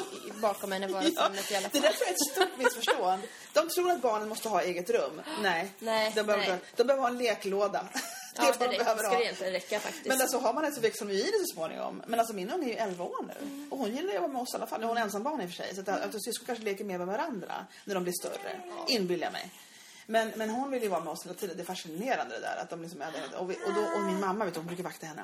bakom 0.40 0.72
en 0.72 0.82
i 0.82 0.86
Ja, 0.86 0.92
vardagsrummet 0.92 1.50
i 1.50 1.56
alla 1.56 1.68
det 1.68 1.80
fall. 1.80 1.82
där 1.82 1.92
tror 1.92 2.00
jag 2.00 2.08
är 2.08 2.12
ett 2.12 2.32
stort 2.32 2.58
missförstånd. 2.58 3.22
De 3.52 3.68
tror 3.68 3.90
att 3.90 4.02
barnen 4.02 4.28
måste 4.28 4.48
ha 4.48 4.62
eget 4.62 4.90
rum. 4.90 5.22
Nej. 5.42 5.68
Nej, 5.78 6.12
de, 6.16 6.22
behöver, 6.22 6.48
nej. 6.48 6.58
de 6.76 6.84
behöver 6.84 7.02
ha 7.02 7.08
en 7.10 7.18
leklåda. 7.18 7.88
Ja, 8.38 8.44
det 8.44 8.58
vad 8.58 8.68
de 8.68 8.72
räcker, 8.72 8.84
behöver 8.84 9.04
ha. 9.04 9.16
det 9.16 9.24
egentligen 9.24 9.52
räcka 9.52 9.80
faktiskt. 9.80 10.06
Men 10.06 10.20
alltså 10.20 10.38
har 10.38 10.52
man 10.52 10.64
det 10.64 10.72
så 10.72 10.80
växer 10.80 11.06
de 11.06 11.12
ju 11.12 11.18
i 11.18 11.24
det 11.24 11.38
så 11.46 11.54
småningom. 11.54 12.02
Men 12.06 12.20
alltså 12.20 12.34
min 12.34 12.50
unge 12.50 12.66
är 12.66 12.68
ju 12.68 12.76
11 12.76 13.04
år 13.04 13.24
nu. 13.26 13.66
Och 13.70 13.78
hon 13.78 13.96
gillar 13.96 14.10
ju 14.10 14.16
att 14.16 14.22
vara 14.22 14.32
med 14.32 14.42
oss 14.42 14.54
i 14.54 14.56
alla 14.56 14.66
fall. 14.66 14.80
Nu 14.80 14.84
är 14.84 14.88
hon 14.88 14.98
ensam 14.98 15.22
barn 15.22 15.40
i 15.40 15.44
och 15.44 15.48
för 15.48 15.56
sig. 15.56 15.74
Så 15.74 15.80
att, 15.80 15.88
att 15.88 16.24
syskon 16.24 16.46
kanske 16.46 16.64
leker 16.64 16.84
mer 16.84 16.98
med 16.98 17.06
varandra 17.06 17.66
när 17.84 17.94
de 17.94 18.02
blir 18.04 18.14
större. 18.20 18.60
Inbillar 18.88 19.26
jag 19.26 19.32
mig. 19.32 19.50
Men, 20.06 20.32
men 20.36 20.50
hon 20.50 20.70
vill 20.70 20.82
ju 20.82 20.88
vara 20.88 21.00
med 21.00 21.12
oss 21.12 21.24
hela 21.24 21.34
tiden. 21.34 21.56
Det 21.56 21.62
är 21.62 21.64
fascinerande 21.64 22.34
det 22.34 22.40
där. 22.40 22.56
Att 22.62 22.70
de 22.70 22.82
liksom 22.82 23.02
är 23.02 23.12
där. 23.12 23.38
Och, 23.38 23.50
vi, 23.50 23.54
och, 23.54 23.74
då, 23.74 23.80
och 23.80 24.02
min 24.06 24.20
mamma 24.20 24.44
vet 24.44 24.54
du, 24.54 24.60
hon 24.60 24.66
brukar 24.66 24.84
vakta 24.84 25.06
henne. 25.06 25.22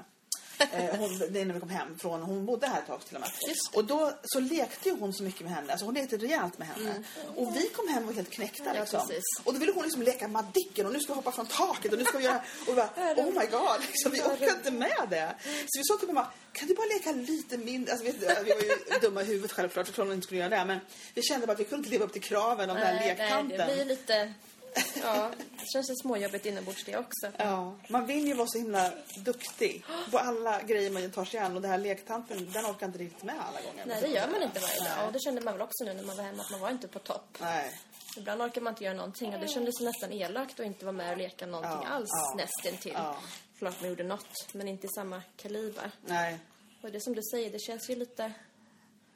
Eh, 0.58 0.96
hon, 0.98 1.18
det 1.30 1.40
är 1.40 1.44
när 1.44 1.54
vi 1.54 1.60
kom 1.60 1.68
hem 1.68 1.98
från, 1.98 2.22
hon 2.22 2.46
bodde 2.46 2.66
här 2.66 2.78
ett 2.78 2.86
tag 2.86 3.04
till 3.04 3.16
och 3.16 3.20
med. 3.20 3.30
Och 3.72 3.84
då 3.84 4.12
så 4.24 4.40
lekte 4.40 4.88
ju 4.88 4.94
hon 4.94 5.12
så 5.12 5.22
mycket 5.22 5.40
med 5.40 5.52
henne, 5.52 5.72
alltså 5.72 5.86
hon 5.86 5.94
lekte 5.94 6.16
rejält 6.16 6.58
med 6.58 6.68
henne. 6.68 7.02
Och 7.36 7.56
vi 7.56 7.68
kom 7.68 7.88
hem 7.88 8.02
och 8.02 8.06
var 8.06 8.14
helt 8.14 8.30
knäckta 8.30 8.62
Mm. 8.62 8.86
Ja, 8.92 9.06
liksom. 9.08 9.42
Och 9.44 9.52
då 9.52 9.58
ville 9.58 9.72
hon 9.72 9.82
liksom 9.82 10.02
leka 10.02 10.28
Madicken 10.28 10.86
och 10.86 10.92
nu 10.92 11.00
ska 11.00 11.12
vi 11.12 11.16
hoppa 11.16 11.32
från 11.32 11.46
taket 11.46 11.92
och 11.92 11.98
nu 11.98 12.04
ska 12.04 12.18
vi 12.18 12.24
göra, 12.24 12.42
och 12.60 12.68
vi 12.68 12.74
bara, 12.74 12.90
oh 13.16 13.26
my 13.26 13.46
god, 13.50 13.80
liksom, 13.80 14.12
vi 14.12 14.20
orkar 14.20 14.56
inte 14.56 14.70
med 14.70 15.06
det. 15.10 15.34
Så 15.42 15.78
vi 15.78 15.84
sa 15.84 15.96
till 15.96 16.08
mamma, 16.08 16.26
kan 16.52 16.68
du 16.68 16.74
bara 16.74 16.86
leka 16.86 17.12
lite 17.12 17.58
mindre, 17.58 17.92
alltså, 17.92 18.06
du, 18.06 18.12
vi 18.44 18.50
var 18.52 18.62
ju 18.62 19.00
dumma 19.00 19.22
i 19.22 19.24
huvudet 19.24 19.52
självklart, 19.52 19.94
så 19.94 20.02
hon 20.02 20.12
inte 20.12 20.24
skulle 20.26 20.40
göra 20.40 20.58
det, 20.58 20.64
men 20.64 20.78
vi 21.14 21.22
kände 21.22 21.46
bara 21.46 21.52
att 21.52 21.60
vi 21.60 21.64
kunde 21.64 21.78
inte 21.78 21.90
leva 21.90 22.04
upp 22.04 22.12
till 22.12 22.22
kraven 22.22 22.70
om 22.70 22.76
den 22.76 22.86
här 22.86 22.94
nej, 22.94 23.06
nej, 23.06 23.16
lekkanten. 23.16 23.68
det 23.68 23.74
blir 23.74 23.84
lite... 23.84 24.32
Ja, 25.02 25.30
det 25.60 25.66
känns 25.72 25.86
det 25.88 25.96
småjobbigt 25.96 26.46
inombords 26.46 26.84
det 26.84 26.96
också. 26.96 27.32
Ja, 27.36 27.76
man 27.88 28.06
vill 28.06 28.26
ju 28.26 28.34
vara 28.34 28.46
så 28.48 28.58
himla 28.58 28.92
duktig 29.24 29.84
på 30.10 30.18
alla 30.18 30.62
grejer 30.62 30.90
man 30.90 31.10
tar 31.10 31.24
sig 31.24 31.40
an 31.40 31.56
och 31.56 31.62
det 31.62 31.68
här 31.68 31.78
lektanten, 31.78 32.52
den 32.52 32.64
orkar 32.66 32.86
inte 32.86 32.98
riktigt 32.98 33.22
med 33.22 33.34
alla 33.48 33.60
gånger. 33.60 33.86
Nej, 33.86 34.02
det 34.02 34.08
gör 34.08 34.28
man 34.28 34.42
inte 34.42 34.60
varje 34.60 34.80
dag. 34.96 35.06
Och 35.06 35.12
det 35.12 35.20
kände 35.20 35.40
man 35.40 35.54
väl 35.54 35.62
också 35.62 35.84
nu 35.84 35.94
när 35.94 36.02
man 36.02 36.16
var 36.16 36.24
hemma, 36.24 36.42
att 36.42 36.50
man 36.50 36.60
var 36.60 36.70
inte 36.70 36.88
på 36.88 36.98
topp. 36.98 37.38
Nej. 37.40 37.80
Ibland 38.16 38.42
orkar 38.42 38.60
man 38.60 38.72
inte 38.72 38.84
göra 38.84 38.94
någonting 38.94 39.34
och 39.34 39.40
det 39.40 39.48
kändes 39.48 39.80
nästan 39.80 40.12
elakt 40.12 40.60
att 40.60 40.66
inte 40.66 40.84
vara 40.84 40.92
med 40.92 41.10
och 41.10 41.18
leka 41.18 41.46
någonting 41.46 41.80
Ja, 41.84 41.88
alls 41.88 42.08
ja, 42.10 42.34
nästintill. 42.36 42.92
ja. 42.96 43.16
Klart 43.58 43.80
man 43.80 43.88
gjorde 43.90 44.04
något, 44.04 44.54
men 44.54 44.68
inte 44.68 44.86
i 44.86 44.90
samma 44.96 45.22
kaliber. 45.36 45.90
Nej. 46.06 46.38
Och 46.82 46.90
det 46.92 47.00
som 47.00 47.14
du 47.14 47.22
säger, 47.32 47.50
det 47.50 47.58
känns 47.60 47.90
ju 47.90 47.96
lite... 47.96 48.32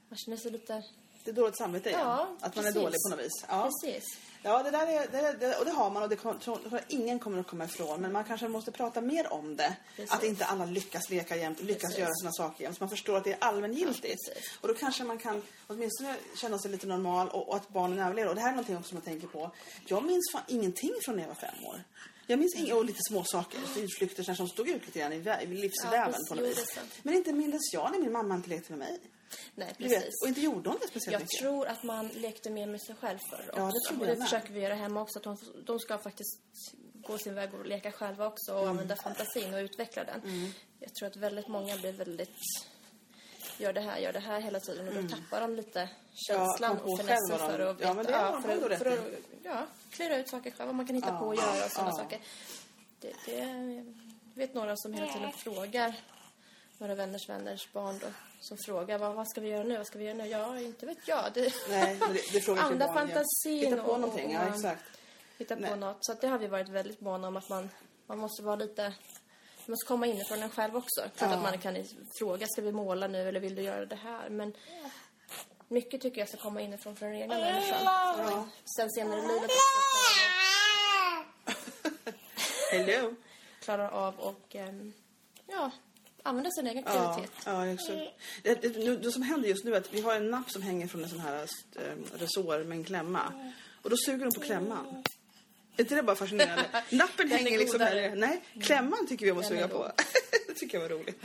Man 0.08 0.16
känner 0.18 0.36
sig 0.36 0.50
lite 0.50 0.82
Det 1.26 1.30
är 1.30 1.34
dåligt 1.34 1.58
samvete 1.58 1.88
igen. 1.88 2.00
Ja, 2.00 2.28
att 2.40 2.56
man 2.56 2.64
är 2.64 2.68
precis. 2.68 2.82
dålig 2.82 2.96
på 3.04 3.16
något 3.16 3.24
vis. 3.26 3.44
Ja. 3.48 3.70
Precis. 3.82 4.04
Ja, 4.42 4.62
det 4.62 4.70
där 4.70 4.86
är, 4.86 5.06
det, 5.12 5.32
det, 5.46 5.56
och 5.56 5.64
det 5.64 5.70
har 5.70 5.90
man 5.90 6.02
och 6.02 6.08
det 6.08 6.16
kommer, 6.16 6.38
tror 6.38 6.58
jag 6.70 6.80
ingen 6.88 7.18
kommer 7.18 7.40
att 7.40 7.46
komma 7.46 7.64
ifrån. 7.64 8.00
Men 8.00 8.12
man 8.12 8.24
kanske 8.24 8.48
måste 8.48 8.72
prata 8.72 9.00
mer 9.00 9.32
om 9.32 9.56
det. 9.56 9.76
Precis. 9.96 10.12
Att 10.12 10.22
inte 10.24 10.44
alla 10.44 10.64
lyckas 10.64 11.10
leka 11.10 11.36
jämt, 11.36 11.60
lyckas 11.62 11.82
Precis. 11.82 11.98
göra 11.98 12.14
sina 12.14 12.32
saker 12.32 12.64
jämt. 12.64 12.76
Så 12.76 12.82
man 12.82 12.90
förstår 12.90 13.16
att 13.16 13.24
det 13.24 13.32
är 13.32 13.36
allmängiltigt. 13.40 14.18
Ja, 14.28 14.32
precis. 14.34 14.58
och 14.60 14.68
då 14.68 14.74
kanske 14.74 15.04
man 15.04 15.18
kan 15.18 15.42
åtminstone 15.66 16.16
känna 16.36 16.58
sig 16.58 16.70
lite 16.70 16.86
normal 16.86 17.28
och, 17.28 17.48
och 17.48 17.56
att 17.56 17.68
barnen 17.68 17.98
överlever. 17.98 18.28
Och 18.28 18.34
det 18.34 18.40
här 18.40 18.48
är 18.48 18.52
någonting 18.52 18.84
som 18.84 18.96
jag 18.96 19.04
tänker 19.04 19.26
på. 19.28 19.50
Jag 19.86 20.04
minns 20.04 20.32
fan 20.32 20.42
ingenting 20.48 20.92
från 21.04 21.16
när 21.16 21.22
jag 21.22 21.28
var 21.28 21.34
fem 21.34 21.64
år. 21.64 21.82
Jag 22.26 22.38
minns 22.38 22.54
inga, 22.56 22.74
och 22.76 22.84
lite 22.84 22.98
små 23.08 23.24
saker, 23.24 23.60
utflykter 23.76 24.34
som 24.34 24.48
stod 24.48 24.68
ut 24.68 24.86
lite 24.86 24.98
grann 24.98 25.12
i, 25.12 25.20
vä- 25.20 25.42
i 25.42 25.46
livsväven 25.46 26.12
precis. 26.12 26.28
på 26.28 26.34
något 26.34 26.44
vis. 26.44 26.78
Men 27.02 27.14
inte 27.14 27.32
mindes 27.32 27.60
jag 27.72 27.92
när 27.92 27.98
min 27.98 28.12
mamma 28.12 28.34
inte 28.34 28.48
lekte 28.48 28.72
med 28.72 28.78
mig. 28.78 28.98
Nej, 29.54 29.74
Du 29.78 29.88
vet, 29.88 29.98
precis. 29.98 30.22
och 30.22 30.28
inte 30.28 30.40
gjorde 30.40 30.70
hon 30.70 30.78
det 30.82 30.88
speciellt 30.88 31.12
Jag 31.12 31.20
mycket. 31.20 31.40
tror 31.40 31.66
att 31.66 31.82
man 31.82 32.08
lekte 32.08 32.50
mer 32.50 32.66
med 32.66 32.82
sig 32.82 32.94
själv 33.00 33.18
förr 33.30 33.44
också. 33.48 33.60
Ja, 33.60 33.66
det 33.72 33.88
tror 33.88 34.00
och 34.00 34.06
jag 34.08 34.16
det 34.18 34.22
försöker 34.24 34.52
vi 34.52 34.60
göra 34.60 34.74
hemma 34.74 35.02
också. 35.02 35.18
Att 35.18 35.24
de, 35.24 35.36
de 35.66 35.78
ska 35.78 35.98
faktiskt 35.98 36.40
gå 36.94 37.18
sin 37.18 37.34
väg 37.34 37.54
och 37.54 37.66
leka 37.66 37.92
själva 37.92 38.26
också 38.26 38.52
och 38.52 38.58
Mm. 38.58 38.70
använda 38.70 38.96
fantasin 38.96 39.54
och 39.54 39.58
utveckla 39.58 40.04
den. 40.04 40.52
Jag 40.80 40.94
tror 40.94 41.08
att 41.08 41.16
väldigt 41.16 41.48
många 41.48 41.76
blir 41.76 41.92
väldigt 41.92 42.36
gör 43.58 43.72
det 43.72 43.80
här, 43.80 43.98
gör 43.98 44.12
det 44.12 44.20
här 44.20 44.40
hela 44.40 44.60
tiden 44.60 44.88
och 44.88 45.02
då 45.02 45.08
tappar 45.08 45.40
de 45.40 45.56
lite 45.56 45.88
känslan 46.14 46.70
Mm. 46.70 46.82
på 46.84 46.90
och 46.92 46.98
finessen 46.98 47.38
för 47.38 47.58
att 47.60 47.80
ja, 47.80 47.94
men 47.94 48.04
det 48.06 48.12
de 48.12 48.42
för, 48.42 48.76
för 48.76 48.86
i. 48.92 48.98
att 48.98 49.04
ja, 49.42 49.66
klura 49.90 50.16
ut 50.16 50.28
saker 50.28 50.50
själv, 50.50 50.66
vad 50.66 50.74
man 50.74 50.86
kan 50.86 50.96
hitta 50.96 51.08
Ja, 51.08 51.18
på 51.18 51.30
att 51.30 51.36
göra 51.38 51.64
och 51.64 51.70
sådana 51.70 51.90
ja. 51.90 51.96
saker. 51.96 52.18
Det, 53.00 53.12
det, 53.26 53.38
jag 53.38 53.94
vet 54.34 54.54
några 54.54 54.76
som 54.76 54.92
hela 54.92 55.12
tiden 55.12 55.32
frågar 55.32 55.94
några 56.78 56.94
vänners 56.94 57.28
vänners 57.28 57.72
barn 57.72 57.98
då, 58.02 58.06
som 58.40 58.56
frågar 58.66 58.98
vad, 58.98 59.14
vad 59.14 59.28
ska 59.28 59.40
vi 59.40 59.48
göra 59.48 59.62
nu, 59.64 59.76
vad 59.76 59.86
ska 59.86 59.98
vi 59.98 60.04
göra 60.04 60.14
nu? 60.16 60.26
Ja, 60.26 60.60
inte 60.60 60.86
vet 60.86 61.08
jag. 61.08 61.24
Det, 61.34 61.52
Nej, 61.68 61.96
det, 62.00 62.32
det 62.32 62.40
frågar 62.40 62.62
Använda 62.62 62.86
barn. 62.86 62.96
ja. 62.96 63.02
fantasin 63.14 63.58
Hitta 63.58 63.82
på 63.82 63.90
och- 63.90 64.00
någonting, 64.00 64.32
ja 64.32 64.40
exakt. 64.54 64.82
hitta 65.38 65.54
på 65.56 65.60
Nej. 65.62 65.76
något. 65.76 65.96
Så 66.00 66.14
det 66.20 66.26
har 66.26 66.38
vi 66.38 66.46
varit 66.46 66.68
väldigt 66.68 67.00
måna 67.00 67.28
om 67.28 67.36
att 67.36 67.48
man, 67.48 67.70
man 68.06 68.18
måste 68.18 68.42
vara 68.42 68.56
lite... 68.56 68.82
Man 68.82 69.72
måste 69.72 69.86
komma 69.86 70.06
inifrån 70.06 70.42
en 70.42 70.50
själv 70.50 70.76
också. 70.76 71.00
Klart 71.00 71.30
Ja. 71.30 71.36
att 71.36 71.42
man 71.42 71.58
kan 71.58 71.84
fråga, 72.18 72.46
ska 72.46 72.62
vi 72.62 72.72
måla 72.72 73.06
nu 73.08 73.28
eller 73.28 73.40
vill 73.40 73.54
du 73.54 73.62
göra 73.62 73.86
det 73.86 73.96
här? 73.96 74.28
Men 74.28 74.54
mycket 75.68 76.00
tycker 76.02 76.18
jag 76.20 76.28
ska 76.28 76.36
komma 76.36 76.60
inifrån 76.60 76.96
från 76.96 77.08
den 77.08 77.18
egna 77.22 77.38
människan. 77.38 78.50
Sen 78.76 78.90
senare 78.90 79.18
i 79.18 79.22
livet 79.22 79.50
också 79.50 79.56
Hello. 82.72 83.14
klarar 83.60 83.88
av 83.90 84.18
och 84.18 84.54
ehm, 84.56 84.92
ja, 85.46 85.70
använda 86.26 86.50
sin 86.50 86.66
egen 86.66 86.82
Ja, 86.86 86.92
kreativitet. 86.92 87.36
ja 87.44 87.66
exakt. 87.66 87.98
Det, 88.42 88.54
det, 88.62 88.76
nu, 88.84 88.96
det 88.96 89.12
som 89.12 89.22
händer 89.22 89.48
just 89.48 89.64
nu 89.64 89.74
är 89.74 89.78
att 89.78 89.94
vi 89.94 90.00
har 90.00 90.14
en 90.14 90.30
napp 90.30 90.50
som 90.50 90.62
hänger 90.62 90.86
från 90.86 91.02
en 91.04 91.08
sån 91.10 91.20
här 91.20 91.42
äh, 91.76 91.82
resår 92.18 92.64
med 92.64 92.78
en 92.78 92.84
klämma. 92.84 93.52
Och 93.82 93.90
då 93.90 93.96
suger 93.96 94.24
de 94.24 94.34
på 94.34 94.40
klämman. 94.40 95.04
Är 95.76 95.80
inte 95.80 95.94
det 95.94 96.02
bara 96.02 96.16
fascinerande? 96.16 96.64
Nappen 96.90 97.30
hänger 97.30 97.58
liksom 97.58 97.80
här. 97.80 98.14
Nej, 98.16 98.42
klämman 98.60 99.06
tycker 99.06 99.24
vi 99.26 99.32
om 99.32 99.38
att 99.38 99.46
suga 99.46 99.68
på. 99.68 99.92
det 100.46 100.54
tycker 100.54 100.80
jag 100.80 100.88
var 100.88 100.96
roligt. 100.96 101.20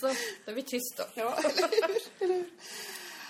Så 0.00 0.06
då 0.44 0.50
är 0.50 0.54
vi 0.54 0.62
tyst 0.62 0.96
då. 0.96 1.04
Ja, 1.14 1.38
eller 1.38 1.88
hur? 1.88 2.24
Eller 2.24 2.34
hur? 2.34 2.44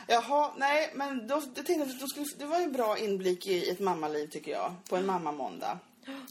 Jaha, 0.07 0.53
nej, 0.57 0.90
men 0.94 1.27
då, 1.27 1.42
jag 1.55 1.66
tänkte, 1.66 1.96
då 2.01 2.07
skulle, 2.07 2.27
det 2.38 2.44
var 2.44 2.59
ju 2.59 2.64
en 2.64 2.72
bra 2.72 2.98
inblick 2.98 3.46
i 3.46 3.70
ett 3.70 3.81
mammaliv 3.81 4.27
tycker 4.27 4.51
jag. 4.53 4.75
På 4.88 4.96
en 4.96 5.07
mammamåndag. 5.07 5.79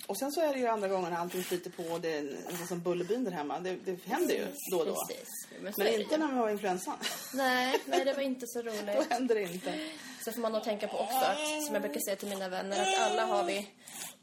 Och 0.07 0.17
sen 0.17 0.31
så 0.31 0.41
är 0.41 0.53
det 0.53 0.59
ju 0.59 0.67
andra 0.67 0.87
gången 0.87 1.11
när 1.11 1.19
allting 1.19 1.43
flyter 1.43 1.69
på 1.69 1.83
och 1.83 2.01
det 2.01 2.13
är 2.17 2.67
sån 2.67 2.81
bullerbyn 2.81 3.23
där 3.23 3.31
hemma. 3.31 3.59
Det, 3.59 3.77
det 3.85 3.99
händer 4.05 4.35
ju 4.35 4.47
då 4.71 4.79
och 4.79 4.85
då. 4.85 5.05
Precis. 5.07 5.47
Men, 5.61 5.73
Men 5.77 5.87
inte 5.87 6.17
när 6.17 6.27
man 6.27 6.37
har 6.37 6.49
influensan. 6.49 6.97
Nej, 7.33 7.79
nej, 7.85 8.05
det 8.05 8.13
var 8.13 8.21
inte 8.21 8.47
så 8.47 8.61
Då 8.61 8.71
roligt. 8.71 9.11
händer 9.11 9.35
det 9.35 9.41
inte. 9.41 9.73
Så 10.25 10.31
får 10.31 10.41
man 10.41 10.51
nog 10.51 10.63
tänka 10.63 10.87
på 10.87 10.97
också, 10.97 11.17
att, 11.25 11.63
som 11.65 11.73
jag 11.75 11.81
brukar 11.81 11.99
säga 11.99 12.15
till 12.15 12.27
mina 12.29 12.49
vänner, 12.49 12.81
att 12.81 13.11
alla 13.11 13.25
har 13.25 13.43
vi 13.43 13.67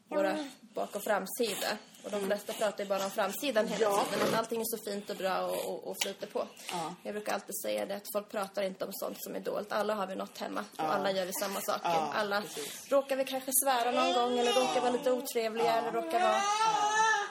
våra 0.09 0.37
bak 0.75 0.97
och 0.97 1.03
framsida. 1.05 1.67
Och 2.05 2.11
de 2.11 2.27
flesta 2.27 2.53
pratar 2.53 2.85
ju 2.85 2.89
bara 2.89 3.05
om 3.05 3.11
framsidan 3.11 3.69
hela 3.69 3.83
Ja. 3.83 4.05
tiden. 4.13 4.29
Att 4.29 4.39
allting 4.39 4.61
är 4.61 4.65
så 4.65 4.79
fint 4.91 5.11
och 5.11 5.17
bra 5.17 5.39
och, 5.47 5.69
och, 5.73 5.89
och 5.89 5.97
flyter 6.03 6.27
på. 6.27 6.47
Ja. 6.71 6.95
Jag 7.03 7.15
brukar 7.15 7.33
alltid 7.35 7.55
säga 7.63 7.87
det, 7.87 7.97
att 7.97 8.13
folk 8.13 8.31
pratar 8.31 8.63
inte 8.63 8.85
om 8.85 8.91
sånt 8.93 9.17
som 9.21 9.35
är 9.37 9.41
dåligt. 9.41 9.73
Alla 9.73 9.95
har 9.95 10.07
vi 10.07 10.15
något 10.15 10.39
hemma 10.39 10.65
Ja. 10.77 10.85
och 10.85 10.95
alla 10.95 11.11
gör 11.11 11.25
vi 11.25 11.33
samma 11.33 11.61
saker. 11.61 11.91
Alla 12.15 12.41
precis. 12.41 12.91
råkar 12.93 13.17
vi 13.17 13.25
kanske 13.25 13.51
svära 13.65 13.91
någon 13.91 14.13
gång 14.15 14.39
eller 14.39 14.53
råkar 14.53 14.81
vara 14.81 14.91
lite 14.93 15.13
otrevliga 15.13 15.73
eller 15.77 15.93
råkar 15.93 16.21
vara 16.21 16.41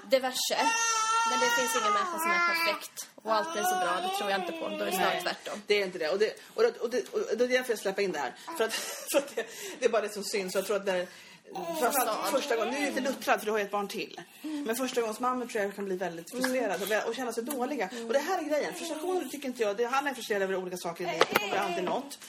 diverse. 0.09 0.57
Men 1.29 1.37
det 1.43 1.49
finns 1.57 1.71
ingen 1.79 1.93
människa 1.97 2.17
som 2.23 2.31
är 2.31 2.43
perfekt 2.53 2.97
och 3.23 3.33
allt 3.35 3.55
är 3.55 3.63
så 3.63 3.75
bra. 3.75 3.93
Det 4.01 4.17
tror 4.17 4.29
jag 4.31 4.39
inte 4.41 4.51
på. 4.51 4.69
Då 4.69 4.75
är 4.75 4.85
det 4.85 4.91
snarare 4.91 5.21
tvärtom. 5.21 5.61
Det 5.67 5.81
är 5.81 5.85
inte 5.85 5.97
det. 5.97 6.09
Och 6.09 6.19
det, 6.19 6.33
och 6.55 6.63
det, 6.63 6.77
och 6.79 6.89
det, 6.89 7.13
och 7.13 7.37
det 7.37 7.43
är 7.43 7.47
därför 7.47 7.71
jag 7.71 7.79
släpper 7.79 8.01
in 8.01 8.11
det 8.11 8.19
här. 8.19 8.33
För 8.57 8.63
att, 8.63 8.73
för 9.11 9.17
att 9.17 9.35
det, 9.35 9.45
det 9.79 9.85
är 9.85 9.89
bara 9.89 10.01
det 10.01 10.09
som 10.09 10.23
syns. 10.23 10.55
Och 10.55 10.59
jag 10.59 10.65
tror 10.65 10.75
att 10.75 10.85
när, 10.85 11.07
framförallt 11.79 12.31
första 12.31 12.55
gången, 12.55 12.73
nu 12.73 12.79
är 12.79 12.81
jag 12.81 12.95
lite 12.95 13.09
luttrad 13.09 13.39
för 13.39 13.45
du 13.45 13.51
har 13.51 13.57
ju 13.57 13.63
ett 13.63 13.71
barn 13.71 13.87
till. 13.87 14.21
Men 14.41 14.75
första 14.75 15.01
gångs 15.01 15.19
mammor 15.19 15.45
tror 15.45 15.63
jag 15.63 15.75
kan 15.75 15.85
bli 15.85 15.95
väldigt 15.95 16.31
frustrerade 16.31 17.01
och, 17.01 17.09
och 17.09 17.15
känna 17.15 17.33
sig 17.33 17.43
dåliga. 17.43 17.89
Och 18.07 18.13
det 18.13 18.19
här 18.19 18.37
är 18.37 18.43
grejen. 18.43 18.73
Frustration 18.73 19.29
tycker 19.29 19.47
inte 19.47 19.63
jag, 19.63 19.77
det, 19.77 19.85
han 19.85 20.07
är 20.07 20.13
frustrerad 20.13 20.41
över 20.41 20.55
olika 20.55 20.77
saker 20.77 21.03
i 21.03 21.07
livet. 21.07 21.27
Det 21.33 21.39
kommer 21.39 21.57
alltid 21.57 21.83
något. 21.83 22.19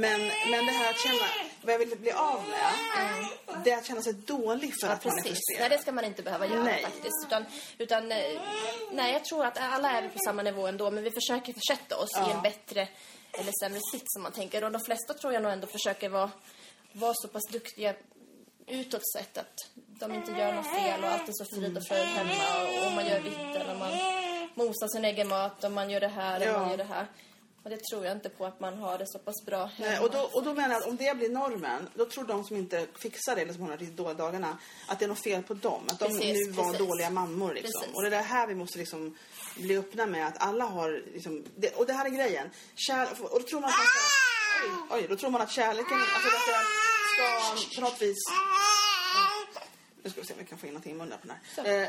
Men, 0.00 0.20
men 0.50 0.66
det 0.66 0.72
här 0.72 0.90
att 0.90 0.98
känna, 1.00 1.26
vad 1.62 1.74
jag 1.74 1.78
vill 1.78 1.98
bli 1.98 2.12
av 2.12 2.44
med, 2.48 3.62
det 3.64 3.70
är 3.70 3.76
att 3.78 3.86
känna 3.86 4.02
sig 4.02 4.12
dålig 4.12 4.72
för 4.80 4.88
att 4.88 5.04
man 5.04 5.18
är 5.18 5.22
Precis. 5.22 5.38
Nej, 5.58 5.68
det 5.68 5.78
ska 5.78 5.92
man 5.92 6.04
inte 6.04 6.22
behöva 6.22 6.46
göra 6.46 6.62
Nej. 6.64 6.82
faktiskt. 6.82 7.26
Utan, 7.26 7.44
utan, 7.78 8.12
eh, 8.12 8.40
nej, 8.92 9.12
jag 9.12 9.24
tror 9.24 9.44
att 9.46 9.58
alla 9.60 9.90
är 9.92 10.08
på 10.08 10.18
samma 10.26 10.42
nivå 10.42 10.66
ändå, 10.66 10.90
men 10.90 11.04
vi 11.04 11.10
försöker 11.10 11.52
försätta 11.52 11.96
oss 11.96 12.10
i 12.16 12.20
Ja. 12.20 12.30
en 12.36 12.42
bättre 12.42 12.88
eller 13.32 13.52
sämre 13.62 13.80
sits 13.92 14.04
som 14.06 14.22
man 14.22 14.32
tänker. 14.32 14.64
Och 14.64 14.72
de 14.72 14.80
flesta 14.86 15.14
tror 15.14 15.32
jag 15.32 15.42
nog 15.42 15.52
ändå 15.52 15.66
försöker 15.66 16.08
vara, 16.08 16.30
vara 16.92 17.14
så 17.14 17.28
pass 17.28 17.42
duktiga 17.52 17.94
utåt 18.66 19.02
sett 19.16 19.38
att 19.38 19.70
de 19.76 20.14
inte 20.14 20.30
gör 20.32 20.52
något 20.52 20.70
fel 20.70 21.04
och 21.04 21.10
allt 21.10 21.28
är 21.28 21.32
så 21.32 21.44
frid 21.44 21.76
och 21.76 21.86
fröjd 21.88 22.04
hemma 22.06 22.62
och, 22.62 22.86
och 22.86 22.92
man 22.92 23.06
gör 23.06 23.20
vitten 23.20 23.70
och 23.70 23.76
man 23.78 23.92
mosar 24.54 24.88
sin 24.88 25.04
egen 25.04 25.28
mat 25.28 25.64
och 25.64 25.72
man 25.72 25.90
gör 25.90 26.00
det 26.00 26.08
här 26.08 26.40
och 26.40 26.46
Ja. 26.46 26.58
man 26.58 26.70
gör 26.70 26.76
det 26.76 26.84
här. 26.84 27.06
Och 27.66 27.70
det 27.70 27.80
tror 27.90 28.04
jag 28.04 28.12
inte 28.12 28.28
på 28.28 28.46
att 28.46 28.60
man 28.60 28.78
har 28.78 28.98
det 28.98 29.06
så 29.06 29.18
pass 29.18 29.44
bra 29.46 29.64
hemma. 29.64 29.90
Nej, 29.90 29.98
och, 29.98 30.10
då, 30.10 30.30
och 30.32 30.44
då 30.44 30.54
menar 30.54 30.74
jag 30.74 30.82
att 30.82 30.88
om 30.88 30.96
det 30.96 31.16
blir 31.16 31.28
normen, 31.28 31.88
då 31.94 32.04
tror 32.04 32.24
de 32.24 32.44
som 32.44 32.56
inte 32.56 32.86
fixar 32.98 33.34
det 33.34 33.40
eller 33.42 33.52
som 33.52 33.62
har 33.62 33.68
de 33.68 33.76
riktigt 33.76 33.96
dåliga 33.96 34.14
dagarna, 34.14 34.58
att 34.88 34.98
det 34.98 35.04
är 35.04 35.08
något 35.08 35.18
fel 35.18 35.42
på 35.42 35.54
dem. 35.54 35.82
Att 35.88 35.98
de 35.98 36.04
Precis, 36.04 36.46
nu 36.46 36.52
var 36.52 36.64
precis. 36.64 36.86
dåliga 36.86 37.10
mammor 37.10 37.54
liksom. 37.54 37.80
Precis. 37.80 37.94
Och 37.96 38.02
det 38.02 38.08
är 38.08 38.10
det 38.10 38.16
här 38.16 38.46
vi 38.46 38.54
måste 38.54 38.78
liksom 38.78 39.18
bli 39.56 39.78
öppna 39.78 40.06
med, 40.06 40.26
att 40.26 40.42
alla 40.42 40.64
har 40.64 41.02
liksom, 41.12 41.44
det, 41.56 41.74
och 41.74 41.86
det 41.86 41.92
här 41.92 42.04
är 42.04 42.10
grejen. 42.10 42.50
Kär, 42.74 43.08
och 43.20 43.40
då 43.40 43.46
tror 43.46 43.60
man 43.60 43.70
att 43.70 43.76
man 43.76 43.86
ska, 43.86 44.96
oj, 44.96 45.02
oj, 45.02 45.06
då 45.08 45.16
tror 45.16 45.30
man 45.30 45.40
att 45.40 45.50
kärleken, 45.50 45.98
alltså 46.14 46.30
det 46.30 46.38
ska, 46.38 47.56
ska 47.56 47.80
på 47.80 47.80
något 47.80 48.02
vis 48.02 48.18
nu 50.06 50.10
ska 50.10 50.20
vi 50.20 50.26
se 50.26 50.32
om 50.32 50.38
vi 50.38 50.46
kan 50.46 50.58
få 50.58 50.66
in 50.66 50.72
någonting 50.72 50.92
i 50.92 50.94
munnen 50.94 51.18
på 51.22 51.26
den 51.26 51.36
här. 51.66 51.88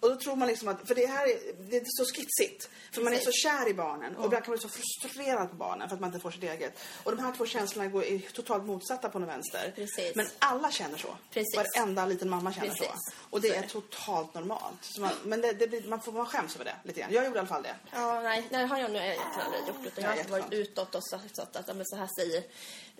Och 0.00 0.08
då 0.08 0.16
tror 0.16 0.36
man 0.36 0.48
liksom 0.48 0.68
att, 0.68 0.88
för 0.88 0.94
det 0.94 1.06
här 1.06 1.26
är, 1.26 1.38
det 1.70 1.76
är 1.76 1.82
så 1.86 2.04
skitsigt. 2.04 2.68
För 2.92 3.02
man 3.02 3.12
är 3.12 3.18
så 3.18 3.32
kär 3.32 3.68
i 3.68 3.74
barnen 3.74 4.16
och 4.16 4.24
ibland 4.24 4.44
kan 4.44 4.50
man 4.52 4.58
bli 4.58 4.68
så 4.68 4.68
frustrerad 4.68 5.50
på 5.50 5.56
barnen 5.56 5.88
för 5.88 5.94
att 5.94 6.00
man 6.00 6.08
inte 6.08 6.20
får 6.20 6.30
sitt 6.30 6.42
eget. 6.42 6.78
Och 7.04 7.16
de 7.16 7.22
här 7.22 7.32
två 7.32 7.46
känslorna 7.46 7.88
går 7.88 8.04
är 8.04 8.18
totalt 8.18 8.64
motsatta 8.64 9.08
på 9.08 9.18
något 9.18 9.28
vänster. 9.28 9.72
Precis. 9.76 10.14
Men 10.14 10.26
alla 10.38 10.70
känner 10.70 10.98
så. 10.98 11.16
Precis. 11.30 11.56
Varenda 11.56 12.06
liten 12.06 12.30
mamma 12.30 12.52
känner 12.52 12.68
Precis. 12.68 12.86
så. 12.86 13.12
Och 13.30 13.40
det 13.40 13.56
är 13.56 13.62
totalt 13.62 14.34
normalt. 14.34 14.98
Man, 14.98 15.10
men 15.24 15.40
det, 15.40 15.52
det 15.52 15.66
blir, 15.68 15.88
man, 15.88 16.00
får, 16.00 16.12
man 16.12 16.26
skäms 16.26 16.54
över 16.54 16.64
det 16.64 16.74
lite 16.84 17.00
grann. 17.00 17.12
Jag 17.12 17.24
gjorde 17.24 17.36
i 17.36 17.38
alla 17.38 17.48
fall 17.48 17.62
det. 17.62 17.74
Ja, 17.92 18.20
nej, 18.20 18.46
det 18.50 18.56
har 18.56 18.78
jag 18.78 18.90
nog 18.90 19.02
egentligen 19.02 19.40
aldrig 19.46 19.68
gjort. 19.68 19.86
Utan 19.86 20.04
jag 20.04 20.10
har 20.10 20.16
alltid 20.16 20.30
varit 20.30 20.52
utåt 20.52 20.94
och 20.94 21.04
sagt 21.04 21.38
att, 21.38 21.56
att, 21.56 21.76
men 21.76 21.86
så, 21.86 21.96
här 21.96 22.08
säger, 22.18 22.42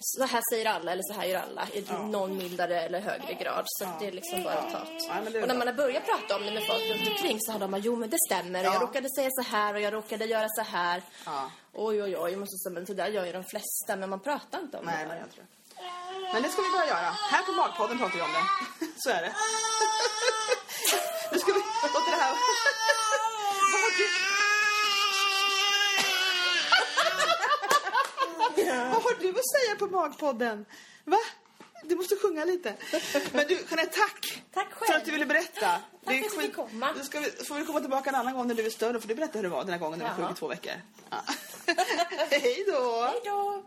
så 0.00 0.24
här 0.24 0.42
säger 0.52 0.66
alla 0.66 0.92
eller 0.92 1.02
så 1.02 1.12
här 1.12 1.26
gör 1.26 1.40
alla 1.40 1.68
i 1.72 1.84
någon 2.10 2.36
mildare 2.36 2.82
eller 2.82 3.00
högre 3.00 3.34
grad. 3.34 3.64
Så 3.66 3.84
att 3.84 4.00
det 4.00 4.06
är 4.06 4.12
liksom 4.12 4.42
bara 4.42 4.58
att 4.58 4.72
ta. 4.72 4.86
Ja, 5.08 5.40
Och 5.42 5.48
när 5.48 5.58
man 5.58 5.66
har 5.66 5.74
börjat 5.74 6.04
prata 6.04 6.36
om 6.36 6.46
det 6.46 6.52
med 6.52 6.66
folk 6.66 6.87
runt 6.88 7.08
omkring 7.08 7.38
så 7.40 7.52
har 7.52 7.58
de 7.58 7.70
bara, 7.70 7.78
jo 7.78 7.96
men 7.96 8.10
det 8.10 8.18
stämmer. 8.28 8.60
Och 8.60 8.66
Ja. 8.66 8.72
jag 8.72 8.82
råkade 8.82 9.08
säga 9.10 9.30
så 9.32 9.42
här 9.42 9.74
och 9.74 9.80
jag 9.80 9.92
råkade 9.92 10.24
göra 10.24 10.48
så 10.48 10.62
här. 10.62 11.02
Ja. 11.26 11.50
Oj, 11.72 12.02
oj, 12.02 12.16
oj. 12.18 12.36
Måste 12.36 12.56
säga, 12.58 12.72
men 12.74 12.84
det 12.84 12.94
där 12.94 13.08
gör 13.08 13.26
ju 13.26 13.32
de 13.32 13.44
flesta. 13.44 13.96
Men 13.96 14.10
man 14.10 14.20
pratar 14.20 14.58
inte 14.60 14.78
om 14.78 14.84
Nej, 14.84 15.02
det. 15.02 15.08
men 15.08 15.18
jag 15.18 15.30
tror 15.32 15.46
Men 16.32 16.42
det 16.42 16.48
ska 16.48 16.62
vi 16.62 16.70
börja 16.70 16.86
göra. 16.86 17.10
Här 17.30 17.42
på 17.42 17.52
Magpodden 17.52 17.98
pratar 17.98 18.16
vi 18.16 18.22
om 18.22 18.32
det. 18.32 18.44
Så 18.96 19.10
är 19.10 19.22
det. 19.22 19.32
Nu 21.32 21.38
ska 21.38 21.52
vi 21.52 21.58
låta 21.82 22.10
det 22.10 22.16
här... 22.16 22.32
Vad 23.72 23.80
har 23.80 23.90
du... 23.98 24.04
Vad 28.92 29.02
har 29.02 29.20
du 29.20 29.28
att 29.28 29.50
säga 29.56 29.76
på 29.78 29.86
Magpodden? 29.86 30.64
Va? 31.04 31.18
Du 31.82 31.96
måste 31.96 32.16
sjunga 32.16 32.44
lite. 32.44 32.74
Men 33.32 33.46
du, 33.46 33.54
Jeanette, 33.54 33.98
tack! 33.98 34.42
Tack 34.54 34.72
själv. 34.72 34.92
För 34.92 34.98
att 34.98 35.04
du 35.04 35.10
ville 35.10 35.26
berätta. 35.26 35.60
Tack 35.60 35.82
för 36.04 36.12
att 36.12 36.20
jag 36.22 36.42
fick 36.42 36.54
komma. 36.54 36.92
Då 36.98 37.04
ska 37.04 37.20
får 37.20 37.54
vi 37.54 37.64
komma 37.64 37.80
tillbaka 37.80 38.10
en 38.10 38.16
annan 38.16 38.34
gång 38.34 38.46
när 38.48 38.54
du 38.54 38.66
är 38.66 38.70
större. 38.70 39.00
För 39.00 39.08
du 39.08 39.14
berätta 39.14 39.38
hur 39.38 39.42
det 39.42 39.48
var 39.48 39.60
den 39.64 39.72
här 39.72 39.78
gången 39.78 39.98
när 39.98 40.14
du 40.16 40.22
var 40.22 40.28
sjuk 40.28 40.36
i 40.36 40.40
två 40.40 40.48
veckor. 40.48 40.72
Ja. 41.10 41.16
Hej 42.30 42.64
då! 42.66 43.02
Hej 43.02 43.20
då! 43.24 43.62